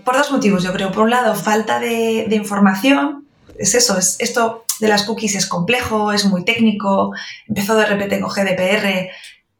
por 0.04 0.18
dos 0.18 0.32
motivos, 0.32 0.64
yo 0.64 0.74
creo. 0.74 0.92
Por 0.92 1.04
un 1.04 1.10
lado, 1.10 1.36
falta 1.36 1.80
de, 1.80 2.28
información. 2.32 3.28
Es 3.58 3.74
eso, 3.76 3.98
es, 3.98 4.18
esto 4.20 4.66
de 4.80 4.88
las 4.88 5.04
cookies 5.04 5.36
es 5.36 5.48
complejo, 5.48 6.12
es 6.12 6.26
muy 6.26 6.46
técnico. 6.46 7.12
Empezó 7.48 7.76
de 7.76 7.86
repente 7.86 8.20
con 8.20 8.30
GDPR 8.30 9.10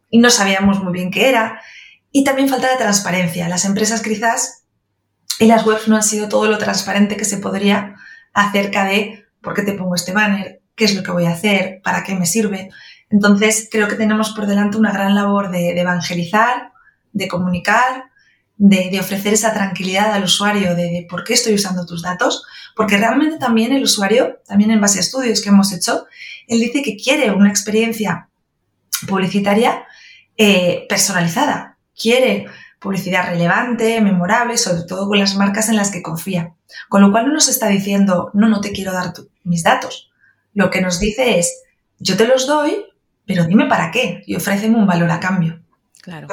y 0.10 0.20
no 0.20 0.30
sabíamos 0.30 0.84
muy 0.84 0.94
bien 0.94 1.12
qué 1.12 1.30
era. 1.30 1.62
Y 2.12 2.24
también 2.24 2.50
falta 2.50 2.70
de 2.70 2.78
transparencia. 2.78 3.50
Las 3.50 3.66
empresas 3.66 4.02
quizás 4.02 4.64
y 5.40 5.46
las 5.46 5.66
webs 5.66 5.88
no 5.88 5.96
han 5.96 6.04
sido 6.04 6.30
todo 6.30 6.48
lo 6.48 6.58
transparente 6.58 7.18
que 7.18 7.26
se 7.26 7.38
podría 7.38 7.96
acerca 8.34 8.86
de 8.86 9.26
por 9.42 9.54
qué 9.54 9.62
te 9.62 9.74
pongo 9.74 9.96
este 9.96 10.14
banner, 10.14 10.62
qué 10.76 10.86
es 10.86 10.96
lo 10.96 11.04
que 11.04 11.12
voy 11.12 11.26
a 11.26 11.32
hacer, 11.32 11.82
para 11.84 12.04
qué 12.04 12.16
me 12.16 12.26
sirve. 12.26 12.70
Entonces, 13.10 13.70
creo 13.72 13.88
que 13.88 13.96
tenemos 13.96 14.32
por 14.32 14.48
delante 14.48 14.78
una 14.78 14.92
gran 14.92 15.16
labor 15.16 15.50
de, 15.50 15.80
evangelizar, 15.80 16.72
de 17.14 17.28
comunicar, 17.28 18.07
de, 18.58 19.00
ofrecer 19.00 19.34
esa 19.34 19.54
tranquilidad 19.54 20.12
al 20.14 20.24
usuario 20.24 20.76
de, 20.76 21.06
por 21.10 21.24
qué 21.24 21.34
estoy 21.34 21.54
usando 21.54 21.86
tus 21.86 22.02
datos, 22.02 22.46
porque 22.76 22.98
realmente 22.98 23.38
también 23.38 23.72
el 23.72 23.84
usuario, 23.84 24.40
también 24.48 24.72
en 24.72 24.82
base 24.82 25.00
a 25.00 25.02
estudios 25.02 25.42
que 25.42 25.50
hemos 25.50 25.72
hecho, 25.72 26.06
él 26.48 26.60
dice 26.60 26.82
que 26.82 26.98
quiere 26.98 27.32
una 27.32 27.50
experiencia 27.50 28.30
publicitaria 29.08 29.86
eh, 30.38 30.86
personalizada, 30.90 31.78
quiere 32.00 32.48
publicidad 32.80 33.28
relevante, 33.30 34.02
memorable, 34.02 34.58
sobre 34.58 34.84
todo 34.84 35.08
con 35.08 35.20
las 35.20 35.36
marcas 35.36 35.70
en 35.70 35.76
las 35.76 35.92
que 35.92 36.04
confía. 36.04 36.54
Con 36.90 37.02
lo 37.02 37.12
cual 37.12 37.28
no 37.28 37.34
nos 37.34 37.48
está 37.48 37.68
diciendo, 37.68 38.30
no, 38.34 38.50
no 38.50 38.62
te 38.62 38.72
quiero 38.72 38.94
dar 38.94 39.14
mis 39.44 39.64
datos. 39.64 40.12
Lo 40.54 40.70
que 40.70 40.82
nos 40.82 41.00
dice 41.00 41.40
es, 41.40 41.64
yo 42.00 42.18
te 42.18 42.28
los 42.28 42.48
doy, 42.48 42.86
pero 43.26 43.46
dime 43.46 43.66
para 43.66 43.92
qué 43.92 44.24
y 44.26 44.36
ofréceme 44.36 44.78
un 44.78 44.88
valor 44.88 45.10
a 45.12 45.20
cambio. 45.20 45.62
Claro, 46.08 46.30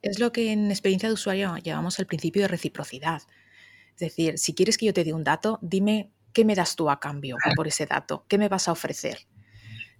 es, 0.00 0.18
lo 0.18 0.32
que 0.32 0.50
en 0.50 0.70
experiencia 0.70 1.10
de 1.10 1.12
usuario 1.12 1.58
llamamos 1.58 1.98
el 1.98 2.06
principio 2.06 2.40
de 2.40 2.48
reciprocidad. 2.48 3.20
Es 3.90 3.98
decir, 3.98 4.38
si 4.38 4.54
quieres 4.54 4.78
que 4.78 4.86
yo 4.86 4.94
te 4.94 5.04
dé 5.04 5.12
un 5.12 5.24
dato, 5.24 5.58
dime 5.60 6.10
qué 6.32 6.46
me 6.46 6.54
das 6.54 6.74
tú 6.74 6.88
a 6.88 6.98
cambio 6.98 7.36
por 7.54 7.68
ese 7.68 7.84
dato, 7.84 8.24
qué 8.28 8.38
me 8.38 8.48
vas 8.48 8.66
a 8.66 8.72
ofrecer. 8.72 9.26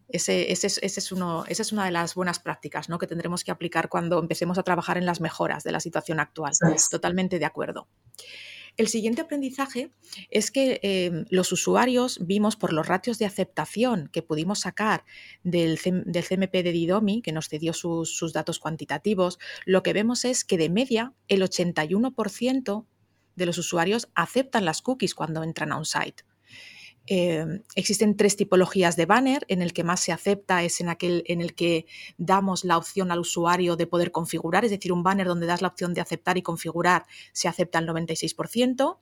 Ese, 0.09 0.51
es 0.51 1.13
uno, 1.13 1.45
esa 1.49 1.61
es 1.61 1.71
una 1.71 1.85
de 1.85 1.91
las 1.91 2.15
buenas 2.15 2.39
prácticas 2.39 2.89
¿no? 2.89 2.97
que 2.97 3.07
tendremos 3.07 3.45
que 3.45 3.51
aplicar 3.51 3.91
cuando 3.91 4.19
empecemos 4.19 4.57
a 4.57 4.63
trabajar 4.63 4.97
en 4.97 5.05
las 5.05 5.21
mejoras 5.21 5.65
de 5.65 5.73
la 5.73 5.81
situación 5.81 6.19
actual. 6.19 6.55
Totalmente 6.91 7.39
de 7.39 7.45
acuerdo. 7.45 7.89
El 8.79 8.87
siguiente 8.87 9.23
aprendizaje 9.23 9.91
es 10.31 10.53
que 10.53 10.79
em, 10.85 11.25
los 11.31 11.51
usuarios 11.51 12.21
vimos 12.25 12.55
por 12.55 12.73
los 12.73 12.87
ratios 12.87 13.19
de 13.19 13.27
aceptación 13.27 14.09
que 14.13 14.23
pudimos 14.23 14.61
sacar 14.61 15.05
del, 15.43 15.81
CMP 15.81 16.63
de 16.63 16.71
Didomi, 16.71 17.21
que 17.21 17.33
nos 17.33 17.49
cedió 17.49 17.73
sus 17.73 18.33
datos 18.33 18.61
cuantitativos, 18.61 19.41
lo 19.67 19.83
que 19.83 19.93
vemos 19.93 20.25
es 20.25 20.45
que 20.45 20.57
de 20.57 20.71
media 20.71 21.13
el 21.27 21.43
81% 21.43 22.87
de 23.35 23.47
los 23.47 23.59
usuarios 23.59 24.09
aceptan 24.15 24.65
las 24.65 24.81
cookies 24.81 25.17
cuando 25.17 25.43
entran 25.43 25.73
a 25.73 25.77
un 25.77 25.85
site. 25.85 26.23
Em, 27.11 27.63
existen 27.75 28.17
tres 28.17 28.37
tipologías 28.37 28.95
de 28.97 29.07
banner. 29.07 29.47
En 29.49 29.63
el 29.63 29.73
que 29.73 29.83
más 29.83 30.01
se 30.01 30.13
acepta 30.13 30.63
es 30.63 30.81
en 30.81 30.91
aquel 30.91 31.25
en 31.27 31.41
el 31.41 31.55
que 31.55 31.87
damos 32.19 32.65
la 32.65 32.77
opción 32.77 33.11
al 33.11 33.21
usuario 33.21 33.77
de 33.77 33.87
poder 33.87 34.13
configurar, 34.13 34.65
es 34.67 34.71
decir, 34.71 34.93
un 34.93 35.03
banner 35.03 35.27
donde 35.27 35.47
das 35.47 35.63
la 35.63 35.69
opción 35.69 35.95
de 35.95 36.03
aceptar 36.03 36.37
y 36.37 36.43
configurar 36.43 37.07
se 37.33 37.49
acepta 37.49 37.79
el 37.79 37.87
96%. 37.87 38.99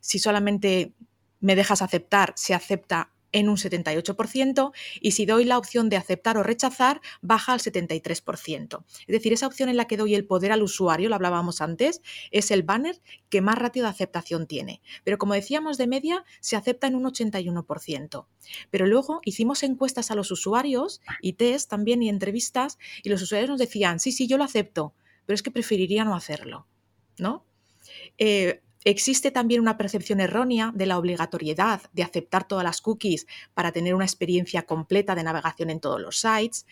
Si 0.00 0.18
solamente 0.20 0.92
me 1.40 1.56
dejas 1.56 1.82
aceptar, 1.82 2.32
se 2.36 2.54
acepta 2.54 3.10
en 3.32 3.48
un 3.48 3.56
78% 3.56 4.72
y 5.00 5.12
si 5.12 5.26
doy 5.26 5.44
la 5.44 5.58
opción 5.58 5.88
de 5.88 5.96
aceptar 5.96 6.38
o 6.38 6.42
rechazar, 6.42 7.00
baja 7.20 7.52
al 7.52 7.60
73%. 7.60 8.84
Es 9.00 9.06
decir, 9.06 9.32
esa 9.32 9.46
opción 9.46 9.68
en 9.68 9.76
la 9.76 9.86
que 9.86 9.96
doy 9.96 10.14
el 10.14 10.24
poder 10.24 10.52
al 10.52 10.62
usuario, 10.62 11.08
lo 11.08 11.14
hablábamos 11.14 11.60
antes, 11.60 12.00
es 12.30 12.50
el 12.50 12.62
banner 12.62 13.00
que 13.28 13.40
más 13.40 13.58
ratio 13.58 13.82
de 13.82 13.88
aceptación 13.90 14.46
tiene. 14.46 14.80
Pero 15.04 15.18
como 15.18 15.34
decíamos 15.34 15.78
de 15.78 15.86
media, 15.86 16.24
se 16.40 16.56
acepta 16.56 16.86
en 16.86 16.94
un 16.94 17.04
81%. 17.04 18.26
Pero 18.70 18.86
luego 18.86 19.20
hicimos 19.24 19.62
encuestas 19.62 20.10
a 20.10 20.14
los 20.14 20.30
usuarios 20.30 21.00
y 21.20 21.34
test 21.34 21.70
también 21.70 22.02
y 22.02 22.08
entrevistas 22.08 22.78
y 23.02 23.08
los 23.08 23.22
usuarios 23.22 23.50
nos 23.50 23.58
decían, 23.58 24.00
sí, 24.00 24.12
sí, 24.12 24.26
yo 24.26 24.38
lo 24.38 24.44
acepto, 24.44 24.94
pero 25.26 25.34
es 25.34 25.42
que 25.42 25.50
preferiría 25.50 26.04
no 26.04 26.14
hacerlo. 26.14 26.66
¿No? 27.18 27.44
Eh, 28.16 28.62
Existe 28.84 29.30
también 29.30 29.60
una 29.60 29.76
percepción 29.76 30.20
errónea 30.20 30.72
de 30.74 30.86
la 30.86 30.98
obligatoriedad 30.98 31.82
de 31.92 32.02
aceptar 32.02 32.46
todas 32.46 32.64
las 32.64 32.80
cookies 32.80 33.26
para 33.54 33.72
tener 33.72 33.94
una 33.94 34.04
experiencia 34.04 34.62
completa 34.62 35.14
de 35.14 35.24
navegación 35.24 35.70
en 35.70 35.80
todos 35.80 36.00
los 36.00 36.20
sites. 36.20 36.66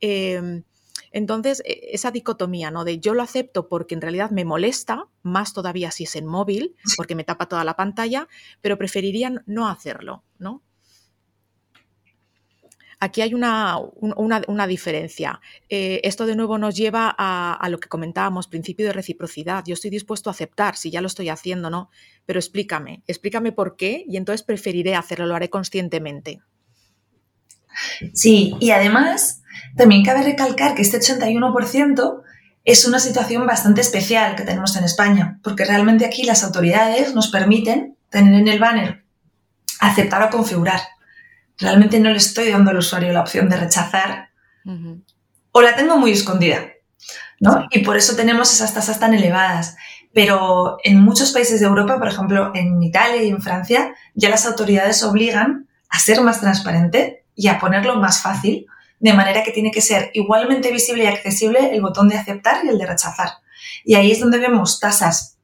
Em, 0.00 0.64
entonces, 1.12 1.62
e, 1.64 1.90
esa 1.92 2.10
dicotomía, 2.10 2.70
¿no? 2.70 2.84
De 2.84 2.98
yo 2.98 3.14
lo 3.14 3.22
acepto 3.22 3.68
porque 3.68 3.94
en 3.94 4.00
realidad 4.00 4.30
me 4.30 4.44
molesta, 4.44 5.08
más 5.22 5.52
todavía 5.52 5.90
si 5.90 6.04
es 6.04 6.16
en 6.16 6.26
móvil, 6.26 6.76
porque 6.96 7.14
me 7.14 7.24
tapa 7.24 7.48
toda 7.48 7.64
la 7.64 7.76
pantalla, 7.76 8.28
pero 8.60 8.78
preferiría 8.78 9.42
no 9.46 9.68
hacerlo, 9.68 10.24
¿no? 10.38 10.62
Aquí 12.98 13.20
hay 13.20 13.34
una, 13.34 13.78
diferencia. 14.66 15.40
Eh, 15.68 16.00
esto 16.02 16.24
de 16.24 16.34
nuevo 16.34 16.56
nos 16.56 16.74
lleva 16.74 17.14
a, 17.16 17.68
lo 17.68 17.78
que 17.78 17.88
comentábamos, 17.88 18.48
principio 18.48 18.86
de 18.86 18.92
reciprocidad. 18.92 19.64
Yo 19.66 19.74
estoy 19.74 19.90
dispuesto 19.90 20.30
a 20.30 20.32
aceptar 20.32 20.76
si 20.76 20.90
ya 20.90 21.02
lo 21.02 21.06
estoy 21.06 21.28
haciendo, 21.28 21.68
¿no? 21.68 21.90
Pero 22.24 22.38
explícame, 22.38 23.02
explícame 23.06 23.52
por 23.52 23.76
qué 23.76 24.04
y 24.08 24.16
entonces 24.16 24.42
preferiré 24.42 24.94
hacerlo, 24.94 25.26
lo 25.26 25.34
haré 25.34 25.50
conscientemente. 25.50 26.40
Sí, 28.14 28.56
y 28.60 28.70
además 28.70 29.42
también 29.76 30.02
cabe 30.02 30.22
recalcar 30.22 30.74
que 30.74 30.82
este 30.82 30.98
81% 30.98 32.22
es 32.64 32.84
una 32.86 32.98
situación 32.98 33.46
bastante 33.46 33.82
especial 33.82 34.36
que 34.36 34.44
tenemos 34.44 34.74
en 34.76 34.84
España, 34.84 35.38
porque 35.42 35.66
realmente 35.66 36.06
aquí 36.06 36.24
las 36.24 36.42
autoridades 36.42 37.14
nos 37.14 37.28
permiten 37.28 37.96
tener 38.08 38.40
en 38.40 38.48
el 38.48 38.58
banner 38.58 39.04
aceptar 39.80 40.22
o 40.22 40.30
configurar 40.30 40.80
realmente 41.58 42.00
no 42.00 42.10
le 42.10 42.18
estoy 42.18 42.50
dando 42.50 42.70
al 42.70 42.78
usuario 42.78 43.12
la 43.12 43.20
opción 43.20 43.48
de 43.48 43.56
rechazar 43.56 44.30
o 45.52 45.62
la 45.62 45.76
tengo 45.76 45.96
muy 45.96 46.10
escondida. 46.10 46.66
¿no? 47.40 47.66
Y 47.70 47.80
por 47.80 47.96
eso 47.96 48.16
tenemos 48.16 48.52
esas 48.52 48.74
tasas 48.74 48.98
tan 48.98 49.14
elevadas. 49.14 49.76
Pero 50.12 50.78
en 50.82 51.00
muchos 51.00 51.32
países 51.32 51.60
de 51.60 51.66
Europa, 51.66 51.98
por 51.98 52.08
ejemplo 52.08 52.52
en 52.54 52.82
Italia 52.82 53.22
y 53.22 53.28
en 53.28 53.42
Francia, 53.42 53.94
ya 54.14 54.30
las 54.30 54.46
autoridades 54.46 55.02
obligan 55.02 55.68
a 55.90 55.98
ser 55.98 56.22
más 56.22 56.40
transparente 56.40 57.24
y 57.34 57.48
a 57.48 57.58
ponerlo 57.58 57.96
más 57.96 58.22
fácil, 58.22 58.66
de 58.98 59.12
manera 59.12 59.42
que 59.42 59.52
tiene 59.52 59.70
que 59.70 59.82
ser 59.82 60.10
igualmente 60.14 60.72
visible 60.72 61.04
y 61.04 61.06
accesible 61.06 61.74
el 61.74 61.82
botón 61.82 62.08
de 62.08 62.16
aceptar 62.16 62.64
y 62.64 62.68
el 62.68 62.78
de 62.78 62.86
rechazar. 62.86 63.28
Y 63.84 63.94
ahí 63.94 64.10
es 64.10 64.20
donde 64.20 64.38
vemos 64.38 64.80
tasas 64.80 65.34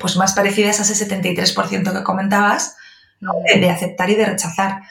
pues 0.00 0.16
más 0.16 0.34
parecidas 0.34 0.80
a 0.80 0.82
ese 0.82 1.08
73% 1.08 1.92
que 1.92 2.02
comentabas, 2.02 2.76
de 3.20 3.70
aceptar 3.70 4.10
y 4.10 4.16
de 4.16 4.26
rechazar. 4.26 4.82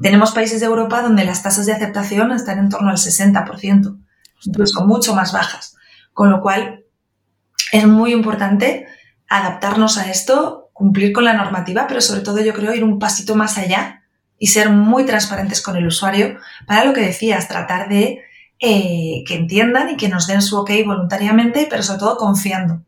Tenemos 0.00 0.32
países 0.32 0.60
de 0.60 0.66
Europa 0.66 1.02
donde 1.02 1.24
las 1.24 1.42
tasas 1.42 1.66
de 1.66 1.72
aceptación 1.72 2.32
están 2.32 2.58
en 2.58 2.68
torno 2.68 2.90
al 2.90 2.96
60%, 2.96 3.98
incluso 4.44 4.84
mucho 4.86 5.14
más 5.14 5.32
bajas. 5.32 5.76
Con 6.12 6.30
lo 6.30 6.40
cual, 6.40 6.84
es 7.72 7.86
muy 7.86 8.12
importante 8.12 8.86
adaptarnos 9.28 9.98
a 9.98 10.10
esto, 10.10 10.70
cumplir 10.72 11.12
con 11.12 11.24
la 11.24 11.34
normativa, 11.34 11.86
pero 11.88 12.00
sobre 12.00 12.20
todo 12.20 12.40
yo 12.40 12.54
creo 12.54 12.74
ir 12.74 12.84
un 12.84 12.98
pasito 12.98 13.34
más 13.34 13.58
allá 13.58 14.02
y 14.38 14.48
ser 14.48 14.70
muy 14.70 15.04
transparentes 15.06 15.60
con 15.62 15.76
el 15.76 15.86
usuario 15.86 16.38
para 16.66 16.84
lo 16.84 16.92
que 16.92 17.00
decías, 17.00 17.48
tratar 17.48 17.88
de 17.88 18.22
eh, 18.60 19.24
que 19.26 19.34
entiendan 19.34 19.90
y 19.90 19.96
que 19.96 20.08
nos 20.08 20.26
den 20.26 20.42
su 20.42 20.56
ok 20.56 20.70
voluntariamente, 20.86 21.66
pero 21.68 21.82
sobre 21.82 22.00
todo 22.00 22.16
confiando 22.16 22.82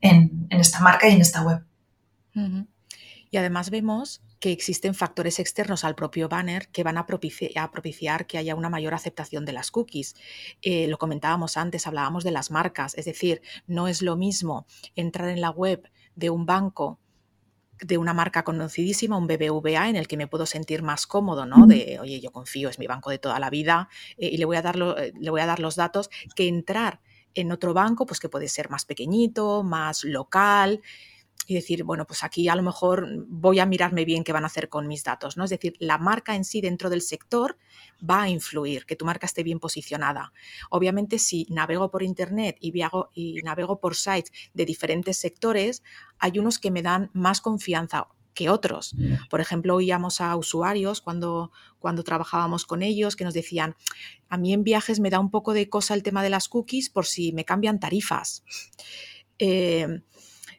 en, 0.00 0.46
esta 0.50 0.80
marca 0.80 1.08
y 1.08 1.12
en 1.12 1.20
esta 1.20 1.42
web. 1.42 1.62
Y 3.30 3.36
además 3.36 3.70
vemos 3.70 4.22
que 4.40 4.52
existen 4.52 4.94
factores 4.94 5.38
externos 5.38 5.84
al 5.84 5.94
propio 5.94 6.28
banner 6.28 6.68
que 6.68 6.82
van 6.82 6.96
a, 6.96 7.06
propiciar, 7.06 8.26
que 8.26 8.38
haya 8.38 8.54
una 8.54 8.70
mayor 8.70 8.94
aceptación 8.94 9.44
de 9.44 9.52
las 9.52 9.70
cookies. 9.70 10.16
Eh, 10.62 10.88
lo 10.88 10.98
comentábamos 10.98 11.58
antes, 11.58 11.86
hablábamos 11.86 12.24
de 12.24 12.30
las 12.30 12.50
marcas, 12.50 12.96
es 12.96 13.04
decir, 13.04 13.42
no 13.66 13.86
es 13.86 14.00
lo 14.02 14.16
mismo 14.16 14.66
entrar 14.96 15.28
en 15.28 15.42
la 15.42 15.50
web 15.50 15.88
de 16.16 16.30
un 16.30 16.46
banco 16.46 16.98
de 17.82 17.96
una 17.96 18.12
marca 18.12 18.44
conocidísima, 18.44 19.16
un 19.16 19.26
BBVA, 19.26 19.88
en 19.88 19.96
el 19.96 20.06
que 20.06 20.16
me 20.16 20.26
puedo 20.26 20.44
sentir 20.44 20.82
más 20.82 21.06
cómodo, 21.06 21.46
¿no? 21.46 21.66
De, 21.66 21.98
oye, 21.98 22.20
yo 22.20 22.30
confío, 22.30 22.68
es 22.68 22.78
mi 22.78 22.86
banco 22.86 23.08
de 23.08 23.18
toda 23.18 23.38
la 23.38 23.48
vida 23.48 23.88
eh, 24.18 24.28
y 24.28 24.36
le 24.36 24.44
voy, 24.44 24.56
a 24.56 24.62
dar 24.62 24.76
eh, 24.98 25.12
le 25.18 25.30
voy 25.30 25.40
a 25.40 25.46
dar 25.46 25.60
los 25.60 25.76
datos, 25.76 26.10
que 26.34 26.46
entrar 26.46 27.00
en 27.34 27.52
otro 27.52 27.72
banco, 27.72 28.06
pues 28.06 28.20
que 28.20 28.28
puede 28.28 28.48
ser 28.48 28.70
más 28.70 28.84
pequeñito, 28.84 29.62
más 29.62 30.04
local, 30.04 30.82
y 31.50 31.54
decir, 31.54 31.82
bueno, 31.82 32.06
pues 32.06 32.22
aquí 32.22 32.48
a 32.48 32.54
lo 32.54 32.62
mejor 32.62 33.08
voy 33.26 33.58
a 33.58 33.66
mirarme 33.66 34.04
bien 34.04 34.22
qué 34.22 34.32
van 34.32 34.44
a 34.44 34.46
hacer 34.46 34.68
con 34.68 34.86
mis 34.86 35.02
datos, 35.02 35.36
¿no? 35.36 35.42
Es 35.42 35.50
decir, 35.50 35.74
la 35.80 35.98
marca 35.98 36.36
en 36.36 36.44
sí 36.44 36.60
dentro 36.60 36.88
del 36.90 37.02
sector 37.02 37.58
va 38.08 38.22
a 38.22 38.28
influir, 38.28 38.86
que 38.86 38.94
tu 38.94 39.04
marca 39.04 39.26
esté 39.26 39.42
bien 39.42 39.58
posicionada. 39.58 40.32
Obviamente, 40.70 41.18
si 41.18 41.48
navego 41.50 41.90
por 41.90 42.04
internet 42.04 42.56
y, 42.60 42.72
y 43.14 43.42
navego 43.42 43.80
por 43.80 43.96
sites 43.96 44.30
de 44.54 44.64
diferentes 44.64 45.16
sectores, 45.16 45.82
hay 46.20 46.38
unos 46.38 46.60
que 46.60 46.70
me 46.70 46.82
dan 46.82 47.10
más 47.14 47.40
confianza 47.40 48.06
que 48.32 48.48
otros. 48.48 48.94
Por 49.28 49.40
ejemplo, 49.40 49.74
oíamos 49.74 50.20
a 50.20 50.36
usuarios 50.36 51.00
cuando, 51.00 51.50
cuando 51.80 52.04
trabajábamos 52.04 52.64
con 52.64 52.84
ellos 52.84 53.16
que 53.16 53.24
nos 53.24 53.34
decían, 53.34 53.74
a 54.28 54.38
mí 54.38 54.52
en 54.52 54.62
viajes 54.62 55.00
me 55.00 55.10
da 55.10 55.18
un 55.18 55.32
poco 55.32 55.52
de 55.52 55.68
cosa 55.68 55.94
el 55.94 56.04
tema 56.04 56.22
de 56.22 56.30
las 56.30 56.48
cookies 56.48 56.90
por 56.90 57.06
si 57.06 57.32
me 57.32 57.44
cambian 57.44 57.80
tarifas. 57.80 58.44
Eh, 59.40 60.02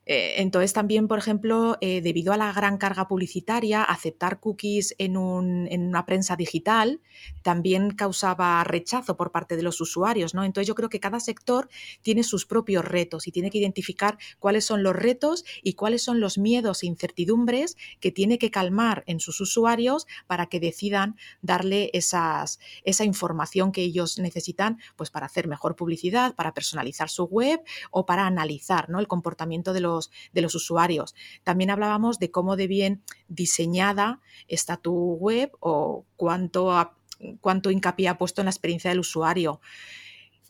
eh, 0.08 0.42
entonces 0.42 0.74
también, 0.74 1.08
por 1.08 1.20
ejemplo, 1.20 1.78
eh, 1.80 2.02
debido 2.02 2.34
a 2.34 2.38
la 2.38 2.52
gran 2.52 2.78
carga 2.78 3.08
publicitaria, 3.08 3.84
aceptar 3.84 4.40
cookies 4.40 4.96
en, 4.98 5.16
una 5.16 6.06
prensa 6.06 6.36
digital 6.36 7.02
también 7.44 7.92
causaba 7.92 8.64
rechazo 8.64 9.16
por 9.16 9.32
parte 9.32 9.56
de 9.56 9.64
los 9.64 9.80
usuarios. 9.80 10.34
¿no? 10.34 10.44
Entonces 10.44 10.68
yo 10.68 10.76
creo 10.76 10.90
que 10.90 11.00
cada 11.00 11.20
sector 11.20 11.70
tiene 12.02 12.24
sus 12.24 12.46
propios 12.46 12.84
retos 12.84 13.28
y 13.28 13.32
tiene 13.32 13.52
que 13.52 13.60
identificar 13.60 14.18
cuáles 14.40 14.66
son 14.66 14.82
los 14.82 14.96
retos 14.96 15.46
y 15.62 15.74
cuáles 15.74 16.04
son 16.04 16.20
los 16.20 16.38
miedos 16.38 16.82
e 16.82 16.88
incertidumbres 16.88 17.78
que 18.00 18.12
tiene 18.12 18.40
que 18.40 18.50
calmar 18.50 19.04
en 19.06 19.20
sus 19.20 19.40
usuarios 19.40 20.08
para 20.26 20.48
que 20.48 20.60
decidan 20.60 21.16
darle 21.42 21.92
esas, 21.94 22.60
esa 22.84 23.06
información 23.06 23.72
que 23.72 23.84
ellos 23.84 24.18
necesitan 24.18 24.80
pues, 24.96 25.12
para 25.12 25.28
hacer 25.28 25.48
mejor 25.48 25.76
publicidad, 25.76 26.34
para 26.34 26.54
personalizar 26.54 27.10
su 27.10 27.26
web 27.26 27.62
o 27.92 28.06
para 28.06 28.26
analizar 28.26 28.90
¿no? 28.90 29.00
el 29.00 29.08
comportamiento 29.08 29.74
de 29.74 29.82
los 29.82 29.91
de 30.34 30.42
los 30.42 30.56
usuarios. 30.56 31.16
También 31.44 31.70
hablábamos 31.70 32.20
de 32.20 32.32
cómo 32.32 32.56
de 32.56 32.68
bien 32.68 33.02
diseñada 33.28 34.20
está 34.48 34.78
tu 34.78 34.94
web 35.16 35.52
o 35.60 36.06
cuánto, 36.16 36.94
cuánto 37.42 37.72
hincapié 37.72 38.08
ha 38.10 38.18
puesto 38.18 38.42
en 38.42 38.46
la 38.46 38.52
experiencia 38.52 38.90
del 38.90 39.00
usuario 39.00 39.60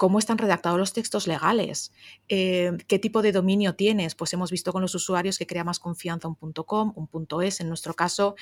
cómo 0.02 0.18
están 0.18 0.40
redactados 0.40 0.80
los 0.80 0.94
textos 0.94 1.28
legales, 1.28 1.92
eh, 2.28 2.72
qué 2.88 2.98
tipo 2.98 3.22
de 3.22 3.32
dominio 3.32 3.76
tienes. 3.76 4.16
Pues 4.16 4.34
hemos 4.34 4.50
visto 4.50 4.74
con 4.74 4.82
los 4.82 4.96
usuarios 4.96 5.38
que 5.38 5.46
crea 5.46 5.64
más 5.64 5.78
confianza 5.78 6.28
un 6.28 6.54
.com, 6.54 6.92
un 6.96 7.44
.es 7.44 7.62
en 7.62 7.68
nuestro 7.68 7.94
caso, 7.94 8.34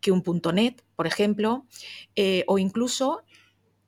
que 0.00 0.10
un 0.10 0.24
.net, 0.52 0.82
por 0.96 1.06
ejemplo, 1.06 1.66
eh, 2.16 2.42
o 2.48 2.58
incluso 2.58 3.22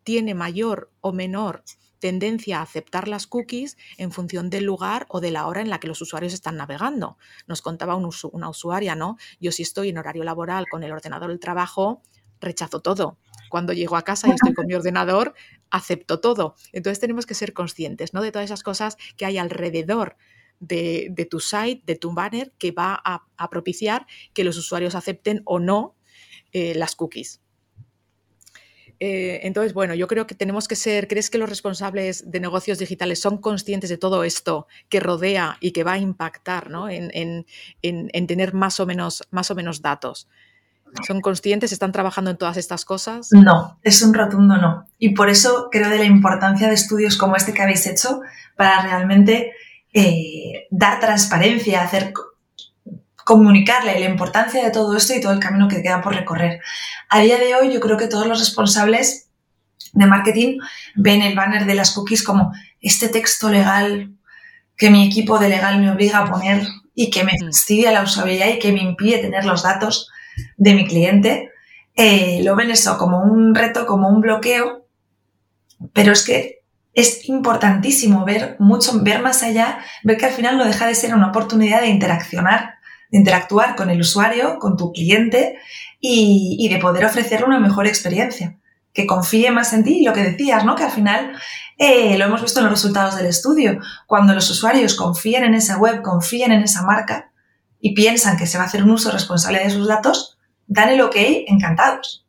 tiene 0.05 0.35
mayor 0.35 0.93
o 1.01 1.13
menor 1.13 1.65
tendencia 1.99 2.59
a 2.59 2.63
aceptar 2.63 3.09
las 3.09 3.27
cookies 3.27 3.77
en 3.97 4.13
función 4.13 4.51
del 4.51 4.65
lugar 4.65 5.07
o 5.09 5.21
de 5.21 5.31
la 5.31 5.47
hora 5.47 5.61
en 5.61 5.71
la 5.71 5.81
que 5.81 5.89
los 5.89 6.01
usuarios 6.01 6.35
están 6.35 6.57
navegando. 6.57 7.19
Nos 7.47 7.63
contaba 7.63 7.97
una 7.97 8.49
usuaria, 8.49 8.95
¿no? 8.95 9.17
Yo 9.41 9.53
si 9.53 9.63
estoy 9.63 9.91
en 9.91 9.99
horario 9.99 10.25
laboral 10.25 10.67
con 10.71 10.83
el 10.83 10.93
ordenador 10.93 11.31
del 11.31 11.41
trabajo, 11.41 12.03
rechazo 12.41 12.81
todo. 12.81 13.19
Cuando 13.49 13.73
llego 13.73 13.97
a 13.97 14.03
casa 14.03 14.29
y 14.29 14.33
estoy 14.33 14.55
con 14.55 14.67
mi 14.67 14.75
ordenador, 14.81 15.35
acepto 15.71 16.21
todo. 16.21 16.55
Entonces 16.73 17.01
tenemos 17.01 17.27
que 17.27 17.35
ser 17.35 17.53
conscientes, 17.53 18.15
¿no? 18.15 18.23
De 18.23 18.33
todas 18.33 18.47
esas 18.47 18.63
cosas 18.63 18.97
que 19.17 19.25
hay 19.25 19.39
alrededor 19.39 20.17
de, 20.61 21.29
tu 21.31 21.41
site, 21.41 21.83
de 21.87 21.97
tu 21.97 22.13
banner, 22.13 22.53
que 22.59 22.73
va 22.73 23.01
a, 23.05 23.51
propiciar 23.51 24.07
que 24.33 24.45
los 24.45 24.57
usuarios 24.57 24.95
acepten 24.95 25.43
o 25.45 25.59
no 25.59 25.97
eh, 26.53 26.75
las 26.75 26.97
cookies. 26.97 27.41
Eh, 28.99 29.41
entonces, 29.43 29.75
bueno, 29.75 29.95
yo 29.95 30.09
creo 30.09 30.27
que 30.27 30.35
tenemos 30.35 30.69
que 30.69 30.77
ser, 30.77 31.07
¿crees 31.09 31.29
que 31.29 31.39
los 31.39 31.49
responsables 31.49 32.31
de 32.31 32.41
negocios 32.41 32.79
digitales 32.79 33.21
son 33.21 33.39
conscientes 33.39 33.91
de 33.91 33.99
todo 33.99 34.25
esto 34.25 34.67
que 34.89 35.01
rodea 35.01 35.59
y 35.61 35.73
que 35.73 35.85
va 35.85 35.93
a 35.93 35.99
impactar 35.99 36.71
en, 36.91 37.47
tener 38.27 38.55
más 38.55 38.81
o, 38.81 38.87
menos, 38.87 39.23
más 39.31 39.51
o 39.51 39.55
menos 39.55 39.83
datos? 39.83 40.29
¿Son 41.07 41.21
conscientes? 41.21 41.73
¿Están 41.73 41.93
trabajando 41.93 42.31
en 42.31 42.39
todas 42.39 42.57
estas 42.57 42.85
cosas? 42.85 43.29
No, 43.33 43.79
es 43.83 44.01
un 44.03 44.15
rotundo 44.15 44.57
no. 44.57 44.87
Y 44.99 45.11
por 45.15 45.29
eso 45.29 45.69
creo 45.71 45.91
de 45.91 45.99
la 45.99 46.05
importancia 46.05 46.69
de 46.69 46.75
estudios 46.75 47.17
como 47.17 47.37
este 47.37 47.53
que 47.53 47.63
habéis 47.63 47.87
hecho 47.87 48.21
para 48.57 48.83
realmente 48.83 49.53
eh, 49.93 50.67
dar 50.71 51.01
transparencia, 51.01 51.83
hacer 51.83 52.15
comunicarle 53.27 53.99
la 53.99 54.07
importancia 54.07 54.63
de 54.63 54.71
todo 54.71 54.97
esto 54.97 55.13
y 55.13 55.21
todo 55.21 55.33
el 55.33 55.41
camino 55.41 55.67
que 55.67 55.83
queda 55.83 56.01
por 56.01 56.15
recorrer. 56.15 56.61
A 57.09 57.19
día 57.19 57.39
de 57.39 57.57
hoy 57.57 57.75
yo 57.75 57.81
creo 57.81 57.97
que 57.97 58.07
todos 58.07 58.29
los 58.29 58.39
responsables 58.39 59.27
de 59.93 60.07
marketing 60.07 60.61
ven 60.95 61.23
el 61.23 61.35
banner 61.35 61.67
de 61.67 61.75
las 61.75 61.91
cookies 61.91 62.23
como 62.23 62.53
este 62.81 63.09
texto 63.09 63.49
legal 63.49 64.13
que 64.77 64.91
mi 64.91 65.05
equipo 65.05 65.41
de 65.41 65.49
legal 65.49 65.81
me 65.81 65.91
obliga 65.91 66.21
a 66.21 66.31
poner 66.31 66.69
y 66.95 67.11
que 67.11 67.25
me 67.25 67.33
mm. 67.33 67.47
fastidia 67.47 67.91
la 67.91 68.05
usabilidad 68.05 68.47
y 68.47 68.61
que 68.61 68.71
me 68.71 68.81
impide 68.81 69.19
tener 69.19 69.45
los 69.45 69.65
datos 69.65 70.09
de 70.57 70.75
mi 70.75 70.87
cliente. 70.87 71.51
Eh, 71.97 72.43
lo 72.45 72.55
ven 72.55 72.71
eso 72.71 72.97
como 72.97 73.25
un 73.25 73.57
reto, 73.57 73.87
como 73.87 74.09
un 74.09 74.21
bloqueo, 74.21 74.87
pero 75.93 76.13
es 76.13 76.25
que 76.25 76.61
es 76.95 77.29
importantísimo 77.29 78.25
ver 78.25 78.55
mucho, 78.61 79.03
ver 79.03 79.21
más 79.21 79.43
allá, 79.43 79.81
ver 80.05 80.17
que 80.17 80.27
al 80.27 80.33
final 80.33 80.59
no 80.59 80.65
deja 80.65 80.87
de 80.87 80.95
ser 80.95 81.13
una 81.13 81.31
oportunidad 81.31 81.81
de 81.81 81.89
interaccionar 81.89 82.76
de 83.11 83.19
interactuar 83.19 83.77
con 83.77 83.91
el 83.91 84.01
usuario, 84.01 84.59
con 84.59 84.77
tu 84.77 84.93
cliente 84.93 85.59
y, 86.01 86.69
de 86.69 86.79
poder 86.79 87.05
ofrecerle 87.05 87.47
una 87.47 87.61
mejor 87.61 87.87
experiencia, 87.87 88.57
que 88.93 89.07
confíe 89.07 89.51
más 89.51 89.73
en 89.73 89.85
ti 89.85 89.99
y 90.01 90.05
lo 90.05 90.13
que 90.13 90.23
decías, 90.23 90.65
¿no? 90.65 90.75
Que 90.75 90.85
al 90.85 90.91
final 90.91 91.33
eh, 91.79 92.17
lo 92.19 92.25
hemos 92.25 92.43
visto 92.43 92.61
en 92.61 92.67
los 92.67 92.73
resultados 92.73 93.17
del 93.17 93.27
estudio, 93.27 93.81
cuando 94.07 94.35
los 94.35 94.49
usuarios 94.51 94.95
confían 94.95 95.45
en 95.45 95.55
esa 95.55 95.79
web, 95.79 96.03
confían 96.03 96.53
en 96.53 96.63
esa 96.63 96.83
marca 96.83 97.31
y 97.81 97.95
piensan 97.95 98.37
que 98.37 98.47
se 98.47 98.59
va 98.59 98.65
a 98.65 98.67
hacer 98.67 98.83
un 98.83 98.91
uso 98.91 99.11
responsable 99.11 99.63
de 99.63 99.71
sus 99.71 99.87
datos, 99.87 100.39
dan 100.67 100.91
el 100.91 101.01
ok 101.01 101.17
encantados. 101.47 102.27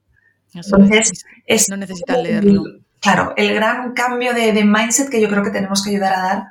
Entonces, 0.54 1.26
es, 1.46 1.70
no 1.70 1.78
necesitan 1.78 2.24
leerlo. 2.24 2.64
claro, 3.00 3.34
el 3.38 3.54
gran 3.54 3.94
cambio 3.94 4.34
de, 4.34 4.64
mindset 4.64 5.10
que 5.10 5.22
yo 5.22 5.30
creo 5.30 5.44
que 5.44 5.52
tenemos 5.52 5.84
que 5.84 5.92
ayudar 5.92 6.14
a 6.14 6.22
dar 6.22 6.44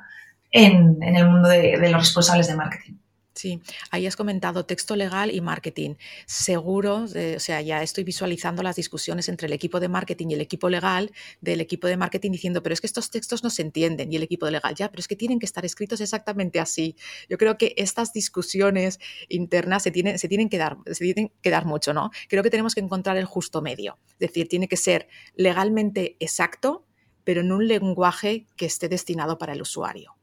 en, 0.51 0.97
el 1.01 1.29
mundo 1.29 1.49
de 1.49 1.89
los 1.89 2.01
responsables 2.01 2.47
de 2.47 2.55
marketing. 2.55 2.93
Sí, 3.37 3.61
ahí 3.91 4.07
has 4.07 4.15
comentado 4.15 4.65
texto 4.65 4.95
legal 4.95 5.29
y 5.31 5.41
marketing. 5.41 5.93
Seguro, 6.25 7.05
eh, 7.13 7.35
o 7.37 7.39
sea, 7.39 7.61
ya 7.61 7.83
estoy 7.83 8.03
visualizando 8.03 8.63
las 8.63 8.77
discusiones 8.77 9.29
entre 9.29 9.45
el 9.45 9.53
equipo 9.53 9.79
de 9.79 9.87
marketing 9.89 10.29
y 10.29 10.33
el 10.33 10.41
equipo 10.41 10.69
legal, 10.69 11.11
del 11.39 11.61
equipo 11.61 11.85
de 11.85 11.97
marketing 11.97 12.31
diciendo, 12.31 12.63
pero 12.63 12.73
es 12.73 12.81
que 12.81 12.87
estos 12.87 13.11
textos 13.11 13.43
no 13.43 13.51
se 13.51 13.61
entienden, 13.61 14.11
y 14.11 14.15
el 14.15 14.23
equipo 14.23 14.47
de 14.47 14.53
legal, 14.53 14.73
ya, 14.73 14.89
pero 14.89 15.01
es 15.01 15.07
que 15.07 15.15
tienen 15.15 15.37
que 15.37 15.45
estar 15.45 15.63
escritos 15.65 16.01
exactamente 16.01 16.59
así. 16.59 16.95
Yo 17.29 17.37
creo 17.37 17.59
que 17.59 17.75
estas 17.77 18.11
discusiones 18.11 18.99
internas 19.29 19.83
se 19.83 19.91
tienen, 19.91 20.17
se 20.17 20.27
tienen, 20.27 20.49
que, 20.49 20.57
dar, 20.57 20.77
se 20.87 21.03
tienen 21.03 21.31
que 21.43 21.51
dar 21.51 21.65
mucho, 21.65 21.93
¿no? 21.93 22.09
Creo 22.29 22.41
que 22.41 22.49
tenemos 22.49 22.73
que 22.73 22.81
encontrar 22.81 23.17
el 23.17 23.25
justo 23.25 23.61
medio. 23.61 23.99
Es 24.13 24.29
decir, 24.29 24.47
tiene 24.47 24.67
que 24.67 24.77
ser 24.77 25.09
legalmente 25.35 26.17
exacto, 26.19 26.87
pero 27.23 27.41
en 27.41 27.51
un 27.51 27.67
lenguaje 27.67 28.47
que 28.55 28.65
esté 28.65 28.89
destinado 28.89 29.37
para 29.37 29.53
el 29.53 29.61
usuario. 29.61 30.16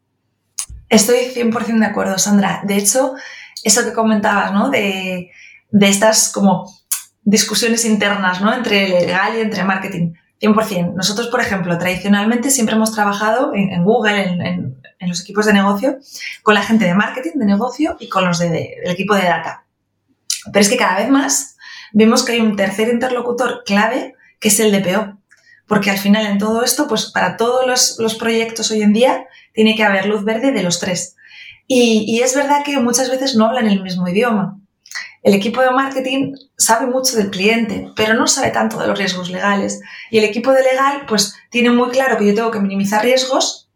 Estoy 0.95 1.33
100% 1.35 1.81
de 1.81 1.87
acuerdo, 1.87 2.19
Sandra. 2.19 2.63
De 2.63 2.77
hecho, 2.77 3.15
eso 3.65 3.85
que 3.85 3.93
comentabas, 3.93 4.53
¿no? 4.53 4.71
De, 4.71 5.33
estas 5.73 6.31
como 6.31 6.73
discusiones 7.25 7.85
internas, 7.85 8.41
¿no? 8.41 8.55
Entre 8.55 8.89
legal 9.01 9.37
y 9.37 9.41
entre 9.41 9.65
marketing. 9.65 10.13
100%. 10.41 10.95
Nosotros, 10.95 11.27
por 11.29 11.41
ejemplo, 11.41 11.77
tradicionalmente 11.79 12.49
siempre 12.49 12.77
hemos 12.77 12.95
trabajado 12.95 13.53
en, 13.55 13.83
Google, 13.83 14.23
en, 14.23 14.79
los 15.01 15.21
equipos 15.23 15.47
de 15.47 15.53
negocio, 15.53 15.99
con 16.45 16.55
la 16.55 16.63
gente 16.63 16.85
de 16.85 16.95
marketing, 16.95 17.39
de 17.41 17.47
negocio 17.47 17.97
y 17.99 18.09
con 18.09 18.25
los 18.25 18.39
del 18.39 18.55
equipo 18.85 19.17
de 19.17 19.25
data. 19.25 19.65
Pero 20.53 20.61
es 20.61 20.69
que 20.69 20.77
cada 20.77 20.99
vez 20.99 21.11
más 21.11 21.57
vemos 21.93 22.25
que 22.25 22.33
hay 22.33 22.41
un 22.41 22.55
tercer 22.55 22.89
interlocutor 22.89 23.65
clave, 23.67 24.15
que 24.39 24.49
es 24.49 24.61
el 24.61 24.71
DPO. 24.71 25.19
Porque 25.67 25.91
al 25.91 25.99
final 25.99 26.27
en 26.27 26.39
todo 26.39 26.63
esto, 26.63 26.87
pues 26.89 27.07
para 27.07 27.37
todos 27.37 27.67
los, 27.67 27.97
los 27.99 28.15
proyectos 28.15 28.71
hoy 28.71 28.83
en 28.83 28.93
día, 28.93 29.25
tiene 29.53 29.75
que 29.75 29.85
haber 29.85 30.07
luz 30.07 30.25
verde 30.25 30.53
de 30.53 30.63
los 30.63 30.81
tres. 30.81 31.17
Y, 31.67 32.21
es 32.23 32.35
verdad 32.35 32.63
que 32.65 32.79
muchas 32.79 33.11
veces 33.11 33.37
no 33.37 33.47
hablan 33.47 33.67
el 33.67 33.83
mismo 33.83 34.07
idioma. 34.07 34.59
El 35.23 35.33
equipo 35.33 35.63
de 35.63 35.71
marketing 35.71 36.35
sabe 36.59 36.87
mucho 36.87 37.17
del 37.17 37.31
cliente, 37.31 37.89
pero 37.97 38.15
no 38.15 38.27
sabe 38.27 38.51
tanto 38.51 38.79
de 38.79 38.87
los 38.87 38.99
riesgos 38.99 39.31
legales. 39.31 39.81
Y 40.11 40.19
el 40.19 40.25
equipo 40.25 40.53
de 40.53 40.63
legal, 40.63 41.07
pues, 41.09 41.35
tiene 41.51 41.71
muy 41.71 41.89
claro 41.91 42.19
que 42.19 42.27
yo 42.27 42.35
tengo 42.35 42.51
que 42.51 42.61
minimizar 42.61 43.03
riesgos 43.03 43.71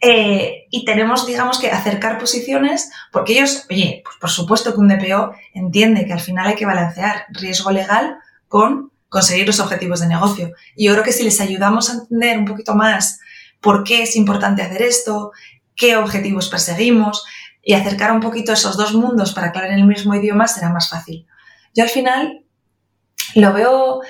eh, 0.00 0.66
y 0.70 0.84
tenemos, 0.84 1.26
digamos, 1.26 1.58
que 1.58 1.70
acercar 1.70 2.18
posiciones, 2.18 2.90
porque 3.12 3.34
ellos, 3.34 3.64
oye, 3.70 4.02
pues 4.04 4.16
por 4.20 4.30
supuesto 4.30 4.74
que 4.74 4.80
un 4.80 4.88
DPO 4.88 5.32
entiende 5.54 6.06
que 6.06 6.12
al 6.12 6.20
final 6.20 6.48
hay 6.48 6.56
que 6.56 6.66
balancear 6.66 7.26
riesgo 7.30 7.70
legal 7.70 8.18
con 8.48 8.90
conseguir 9.14 9.46
los 9.46 9.60
objetivos 9.60 10.00
de 10.00 10.08
negocio. 10.08 10.50
Y 10.74 10.86
yo 10.86 10.92
creo 10.92 11.04
que 11.04 11.12
si 11.12 11.22
les 11.22 11.40
ayudamos 11.40 11.88
a 11.88 11.92
entender 11.92 12.36
un 12.36 12.46
poquito 12.46 12.74
más 12.74 13.20
por 13.60 13.84
qué 13.84 14.02
es 14.02 14.16
importante 14.16 14.60
hacer 14.60 14.82
esto, 14.82 15.30
qué 15.76 15.96
objetivos 15.96 16.48
perseguimos 16.48 17.24
y 17.62 17.74
acercar 17.74 18.10
un 18.10 18.18
poquito 18.18 18.52
esos 18.52 18.76
dos 18.76 18.92
mundos 18.92 19.32
para 19.32 19.52
que 19.52 19.60
hablen 19.60 19.78
el 19.78 19.86
mismo 19.86 20.16
idioma 20.16 20.48
será 20.48 20.68
más 20.68 20.90
fácil. 20.90 21.28
Yo 21.76 21.84
al 21.84 21.90
final 21.90 22.42
lo 23.36 23.52
veo 23.52 24.00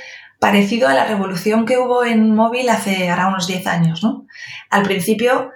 parecido 0.41 0.89
a 0.89 0.95
la 0.95 1.05
revolución 1.05 1.67
que 1.67 1.77
hubo 1.77 2.03
en 2.03 2.35
móvil 2.35 2.71
hace 2.71 3.11
ahora 3.11 3.29
unos 3.29 3.47
10 3.47 3.67
años, 3.67 4.03
¿no? 4.03 4.27
Al 4.71 4.85
principio 4.85 5.51